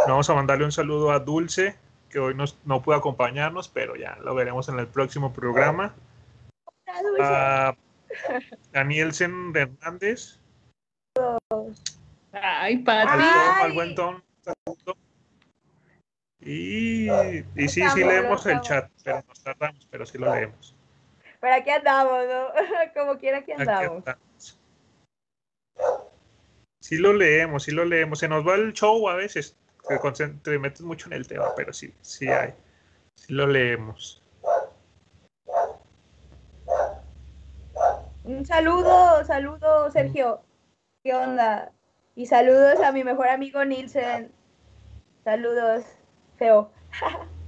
Vamos 0.08 0.30
a 0.30 0.34
mandarle 0.34 0.66
un 0.66 0.72
saludo 0.72 1.12
a 1.12 1.20
Dulce, 1.20 1.76
que 2.10 2.20
hoy 2.20 2.36
no 2.36 2.82
pudo 2.82 2.96
acompañarnos, 2.96 3.70
pero 3.70 3.96
ya 3.96 4.18
lo 4.22 4.36
veremos 4.36 4.70
en 4.70 4.80
el 4.80 4.88
próximo 4.88 5.34
programa. 5.34 5.96
A 7.22 7.76
Danielsen 8.72 9.54
Hernández. 9.56 10.40
Ay, 12.32 12.78
para 12.80 13.64
Al 13.64 13.74
buen 13.74 13.96
Tom, 13.96 14.22
Y, 16.40 17.10
y 17.10 17.68
sí, 17.68 17.82
sí 17.90 18.04
leemos 18.04 18.46
el 18.46 18.62
chat, 18.62 18.90
pero 19.04 19.24
nos 19.28 19.44
tardamos, 19.44 19.88
pero 19.92 20.06
sí 20.06 20.18
lo 20.18 20.34
leemos. 20.34 20.76
Pero 21.40 21.56
aquí 21.56 21.70
andamos, 21.70 22.26
¿no? 22.28 22.48
Como 22.94 23.18
quiera, 23.18 23.40
aquí 23.40 23.52
andamos. 23.52 24.04
sí 26.80 26.98
lo 26.98 27.14
leemos, 27.14 27.64
sí 27.64 27.72
lo 27.72 27.86
leemos. 27.86 28.20
Se 28.20 28.28
nos 28.28 28.46
va 28.46 28.56
el 28.56 28.74
show 28.74 29.08
a 29.08 29.16
veces, 29.16 29.58
te, 29.88 30.28
te 30.28 30.60
metes 30.60 30.82
mucho 30.82 31.08
en 31.08 31.14
el 31.14 31.28
tema, 31.28 31.54
pero 31.56 31.72
sí, 31.72 31.94
sí 32.02 32.28
hay. 32.28 32.54
Sí 33.16 33.34
lo 33.34 33.48
leemos. 33.48 34.22
Un 38.24 38.46
saludo, 38.46 39.24
saludo, 39.26 39.90
Sergio. 39.92 40.42
¿Qué 41.04 41.14
onda? 41.14 41.72
Y 42.16 42.26
saludos 42.26 42.80
a 42.82 42.92
mi 42.92 43.04
mejor 43.04 43.30
amigo 43.30 43.64
Nielsen. 43.64 44.32
Saludos, 45.24 45.86
feo. 46.38 46.72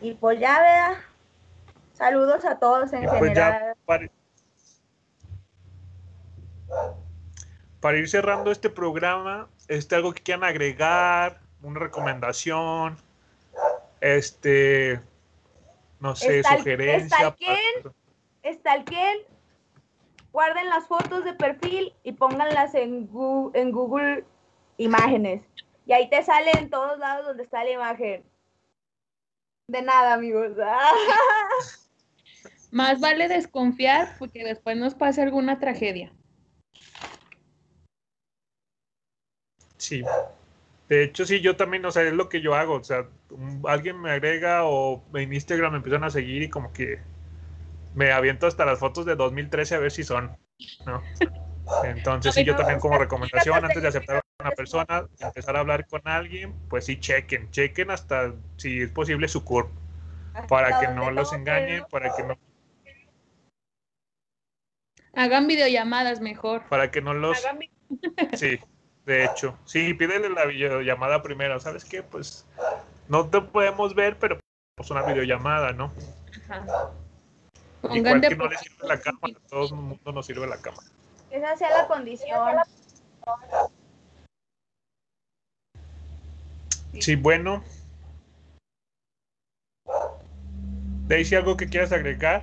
y 0.00 0.14
pues 0.14 0.38
ya, 0.40 0.60
vea. 0.60 1.04
Saludos 1.92 2.44
a 2.44 2.58
todos 2.58 2.92
en 2.92 3.04
pues 3.04 3.20
general. 3.20 3.74
para, 3.84 4.08
para, 7.80 7.98
ir 7.98 8.08
cerrando 8.08 8.52
este 8.52 8.70
programa, 8.70 9.48
este 9.66 9.96
algo 9.96 10.12
que 10.12 10.22
quieran 10.22 10.44
agregar, 10.44 11.40
una 11.62 11.80
recomendación, 11.80 12.96
este, 14.00 15.00
no 15.98 16.14
sé, 16.14 16.42
sugerencia. 16.44 17.34
Stalken, 18.44 19.18
guarden 20.32 20.68
las 20.68 20.86
fotos 20.86 21.24
de 21.24 21.32
perfil 21.34 21.92
y 22.04 22.12
pónganlas 22.12 22.74
en 22.74 23.08
Google, 23.08 23.60
en 23.60 23.72
Google 23.72 24.24
Imágenes. 24.76 25.42
Y 25.84 25.92
ahí 25.92 26.08
te 26.08 26.22
sale 26.22 26.52
en 26.58 26.70
todos 26.70 26.98
lados 26.98 27.26
donde 27.26 27.42
está 27.42 27.64
la 27.64 27.70
imagen. 27.70 28.24
De 29.68 29.82
nada, 29.82 30.14
amigos. 30.14 30.52
Más 32.70 33.00
vale 33.00 33.28
desconfiar 33.28 34.16
porque 34.18 34.42
después 34.42 34.78
nos 34.78 34.94
pase 34.94 35.22
alguna 35.22 35.60
tragedia. 35.60 36.12
Sí. 39.76 40.02
De 40.88 41.04
hecho, 41.04 41.26
sí, 41.26 41.40
yo 41.40 41.56
también, 41.56 41.84
o 41.84 41.90
sea, 41.90 42.02
es 42.02 42.14
lo 42.14 42.30
que 42.30 42.40
yo 42.40 42.54
hago. 42.54 42.76
O 42.76 42.84
sea, 42.84 43.06
alguien 43.64 44.00
me 44.00 44.10
agrega 44.10 44.64
o 44.64 45.04
en 45.14 45.34
Instagram 45.34 45.72
me 45.72 45.78
empiezan 45.78 46.04
a 46.04 46.10
seguir 46.10 46.42
y 46.42 46.48
como 46.48 46.72
que 46.72 47.00
me 47.94 48.10
aviento 48.10 48.46
hasta 48.46 48.64
las 48.64 48.78
fotos 48.78 49.04
de 49.04 49.16
2013 49.16 49.74
a 49.74 49.80
ver 49.80 49.90
si 49.90 50.02
son, 50.02 50.34
¿no? 50.86 51.02
Entonces, 51.84 52.34
sí, 52.34 52.42
yo 52.42 52.56
también 52.56 52.80
como 52.80 52.96
recomendación, 52.96 53.62
antes 53.62 53.82
de 53.82 53.88
aceptar 53.88 54.22
una 54.40 54.52
persona, 54.52 55.08
empezar 55.18 55.56
a 55.56 55.60
hablar 55.60 55.88
con 55.88 56.00
alguien, 56.04 56.54
pues 56.68 56.84
sí, 56.84 57.00
chequen, 57.00 57.50
chequen 57.50 57.90
hasta, 57.90 58.32
si 58.56 58.82
es 58.82 58.90
posible, 58.90 59.26
su 59.26 59.44
CURP, 59.44 59.68
para 60.48 60.78
que 60.78 60.86
no 60.86 61.10
los 61.10 61.32
engañen, 61.32 61.84
para 61.90 62.14
que 62.14 62.22
no... 62.22 62.38
Hagan 65.14 65.48
videollamadas 65.48 66.20
mejor. 66.20 66.62
Para 66.68 66.92
que 66.92 67.02
no 67.02 67.14
los... 67.14 67.44
Sí, 68.34 68.60
de 69.06 69.24
hecho, 69.24 69.58
sí, 69.64 69.92
pídele 69.94 70.28
la 70.28 70.44
videollamada 70.44 71.20
primero, 71.20 71.58
¿sabes 71.58 71.84
qué? 71.84 72.04
Pues 72.04 72.46
no 73.08 73.28
te 73.28 73.40
podemos 73.40 73.96
ver, 73.96 74.18
pero 74.20 74.38
pues 74.76 74.88
una 74.92 75.02
videollamada, 75.02 75.72
¿no? 75.72 75.90
Ajá. 76.48 76.92
Igual 77.92 78.20
que 78.20 78.36
no 78.36 78.46
le 78.46 78.56
sirve 78.58 78.86
la 78.86 79.00
cámara, 79.00 79.34
a 79.36 79.48
todo 79.48 79.66
el 79.66 79.74
mundo 79.74 80.12
nos 80.12 80.26
sirve 80.26 80.46
la 80.46 80.60
cámara. 80.60 80.86
Esa 81.30 81.56
sea 81.56 81.70
la 81.70 81.88
condición. 81.88 82.58
Sí, 87.00 87.16
bueno. 87.16 87.62
Daisy, 91.06 91.36
¿algo 91.36 91.56
que 91.56 91.66
quieras 91.66 91.92
agregar? 91.92 92.42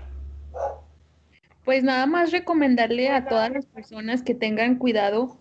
Pues 1.63 1.83
nada 1.83 2.05
más 2.05 2.31
recomendarle 2.31 3.09
a 3.09 3.25
todas 3.25 3.51
las 3.51 3.65
personas 3.65 4.23
que 4.23 4.35
tengan 4.35 4.77
cuidado 4.77 5.37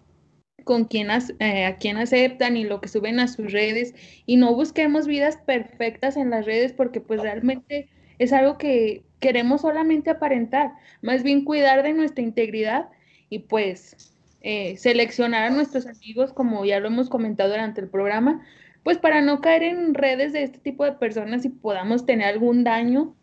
con 0.64 0.86
quién 0.86 1.08
eh, 1.40 1.66
a 1.66 1.76
quién 1.76 1.98
aceptan 1.98 2.56
y 2.56 2.64
lo 2.64 2.80
que 2.80 2.88
suben 2.88 3.20
a 3.20 3.28
sus 3.28 3.52
redes 3.52 3.94
y 4.24 4.36
no 4.36 4.54
busquemos 4.54 5.06
vidas 5.06 5.36
perfectas 5.36 6.16
en 6.16 6.30
las 6.30 6.46
redes 6.46 6.72
porque 6.72 7.00
pues 7.00 7.20
realmente 7.20 7.90
es 8.18 8.32
algo 8.32 8.56
que 8.56 9.02
queremos 9.20 9.62
solamente 9.62 10.10
aparentar, 10.10 10.72
más 11.02 11.22
bien 11.22 11.44
cuidar 11.44 11.82
de 11.82 11.92
nuestra 11.92 12.22
integridad 12.22 12.88
y 13.28 13.40
pues 13.40 14.14
eh, 14.40 14.76
seleccionar 14.76 15.44
a 15.44 15.50
nuestros 15.50 15.86
amigos, 15.86 16.32
como 16.32 16.64
ya 16.64 16.78
lo 16.78 16.88
hemos 16.88 17.08
comentado 17.08 17.50
durante 17.50 17.80
el 17.80 17.88
programa, 17.88 18.44
pues 18.84 18.98
para 18.98 19.22
no 19.22 19.40
caer 19.40 19.62
en 19.64 19.94
redes 19.94 20.32
de 20.32 20.44
este 20.44 20.58
tipo 20.58 20.84
de 20.84 20.92
personas 20.92 21.44
y 21.44 21.48
podamos 21.48 22.06
tener 22.06 22.28
algún 22.28 22.62
daño, 22.64 23.16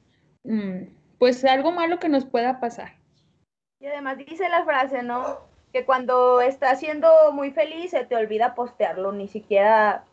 mm, 0.44 0.82
pues 1.20 1.46
algo 1.46 1.72
malo 1.72 2.00
que 2.00 2.10
nos 2.10 2.26
pueda 2.26 2.60
pasar. 2.60 2.96
Y 3.80 3.86
además 3.86 4.18
dice 4.18 4.50
la 4.50 4.66
frase, 4.66 5.04
¿no? 5.04 5.40
Que 5.72 5.86
cuando 5.86 6.42
estás 6.42 6.80
siendo 6.80 7.08
muy 7.32 7.52
feliz 7.52 7.92
se 7.92 8.06
te 8.06 8.16
olvida 8.16 8.56
postearlo, 8.56 9.12
ni 9.12 9.28
siquiera, 9.28 10.04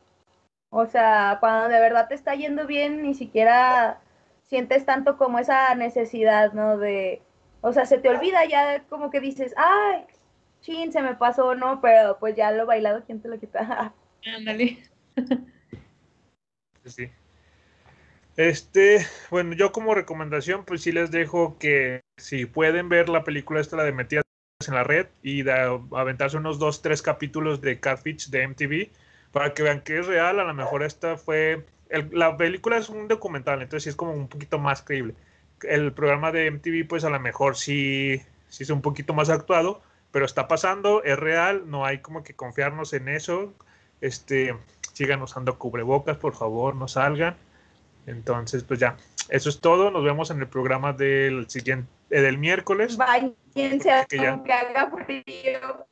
o 0.70 0.86
sea, 0.86 1.38
cuando 1.40 1.68
de 1.70 1.80
verdad 1.80 2.08
te 2.08 2.14
está 2.14 2.34
yendo 2.34 2.66
bien, 2.66 3.02
ni 3.02 3.14
siquiera 3.14 4.00
sientes 4.44 4.84
tanto 4.84 5.16
como 5.16 5.38
esa 5.38 5.74
necesidad, 5.74 6.52
¿no? 6.52 6.76
De, 6.76 7.22
o 7.62 7.72
sea, 7.72 7.86
se 7.86 7.98
te 7.98 8.10
olvida 8.10 8.44
ya 8.44 8.84
como 8.90 9.10
que 9.10 9.20
dices, 9.20 9.54
ay, 9.56 10.04
chin, 10.60 10.92
se 10.92 11.00
me 11.00 11.14
pasó, 11.14 11.54
¿no? 11.54 11.80
Pero 11.80 12.18
pues 12.18 12.36
ya 12.36 12.52
lo 12.52 12.66
bailado, 12.66 13.02
¿quién 13.06 13.22
te 13.22 13.28
lo 13.28 13.38
quita? 13.38 13.94
Ándale. 14.36 14.87
Sí. 16.84 17.10
Este, 18.36 19.06
bueno, 19.30 19.54
yo 19.54 19.72
como 19.72 19.94
recomendación, 19.94 20.64
pues 20.64 20.82
sí 20.82 20.92
les 20.92 21.10
dejo 21.10 21.58
que 21.58 22.02
si 22.16 22.46
pueden 22.46 22.88
ver 22.88 23.08
la 23.08 23.24
película 23.24 23.60
esta, 23.60 23.76
la 23.76 23.84
de 23.84 23.92
Metidas 23.92 24.24
en 24.66 24.74
la 24.74 24.84
Red, 24.84 25.06
y 25.22 25.48
aventarse 25.48 26.36
unos 26.36 26.58
dos, 26.58 26.82
tres 26.82 27.02
capítulos 27.02 27.60
de 27.60 27.80
Catfish 27.80 28.30
de 28.30 28.42
MTV, 28.42 28.90
para 29.32 29.54
que 29.54 29.62
vean 29.62 29.80
que 29.82 29.98
es 29.98 30.06
real, 30.06 30.40
a 30.40 30.44
lo 30.44 30.54
mejor 30.54 30.82
esta 30.82 31.16
fue 31.16 31.64
la 32.12 32.36
película 32.36 32.76
es 32.78 32.88
un 32.88 33.08
documental, 33.08 33.62
entonces 33.62 33.84
sí 33.84 33.88
es 33.90 33.96
como 33.96 34.12
un 34.12 34.28
poquito 34.28 34.58
más 34.58 34.82
creíble. 34.82 35.14
El 35.62 35.92
programa 35.92 36.32
de 36.32 36.46
MTV, 36.50 36.86
pues 36.86 37.04
a 37.04 37.10
lo 37.10 37.18
mejor 37.20 37.56
sí, 37.56 38.20
sí 38.48 38.62
es 38.62 38.70
un 38.70 38.82
poquito 38.82 39.14
más 39.14 39.30
actuado, 39.30 39.82
pero 40.10 40.24
está 40.24 40.48
pasando, 40.48 41.02
es 41.02 41.18
real, 41.18 41.68
no 41.70 41.84
hay 41.84 41.98
como 41.98 42.22
que 42.22 42.34
confiarnos 42.34 42.92
en 42.92 43.08
eso. 43.08 43.54
Este, 44.00 44.54
sigan 44.98 45.22
usando 45.22 45.56
cubrebocas, 45.56 46.16
por 46.16 46.34
favor, 46.34 46.74
no 46.74 46.88
salgan. 46.88 47.36
Entonces, 48.06 48.64
pues 48.64 48.80
ya, 48.80 48.96
eso 49.28 49.48
es 49.48 49.60
todo. 49.60 49.92
Nos 49.92 50.02
vemos 50.02 50.30
en 50.30 50.40
el 50.40 50.48
programa 50.48 50.92
del 50.92 51.48
siguiente, 51.48 51.88
eh, 52.10 52.20
del 52.20 52.36
miércoles. 52.36 52.96
Váyanse 52.96 53.90
haga 54.52 54.90
frío. 54.90 55.86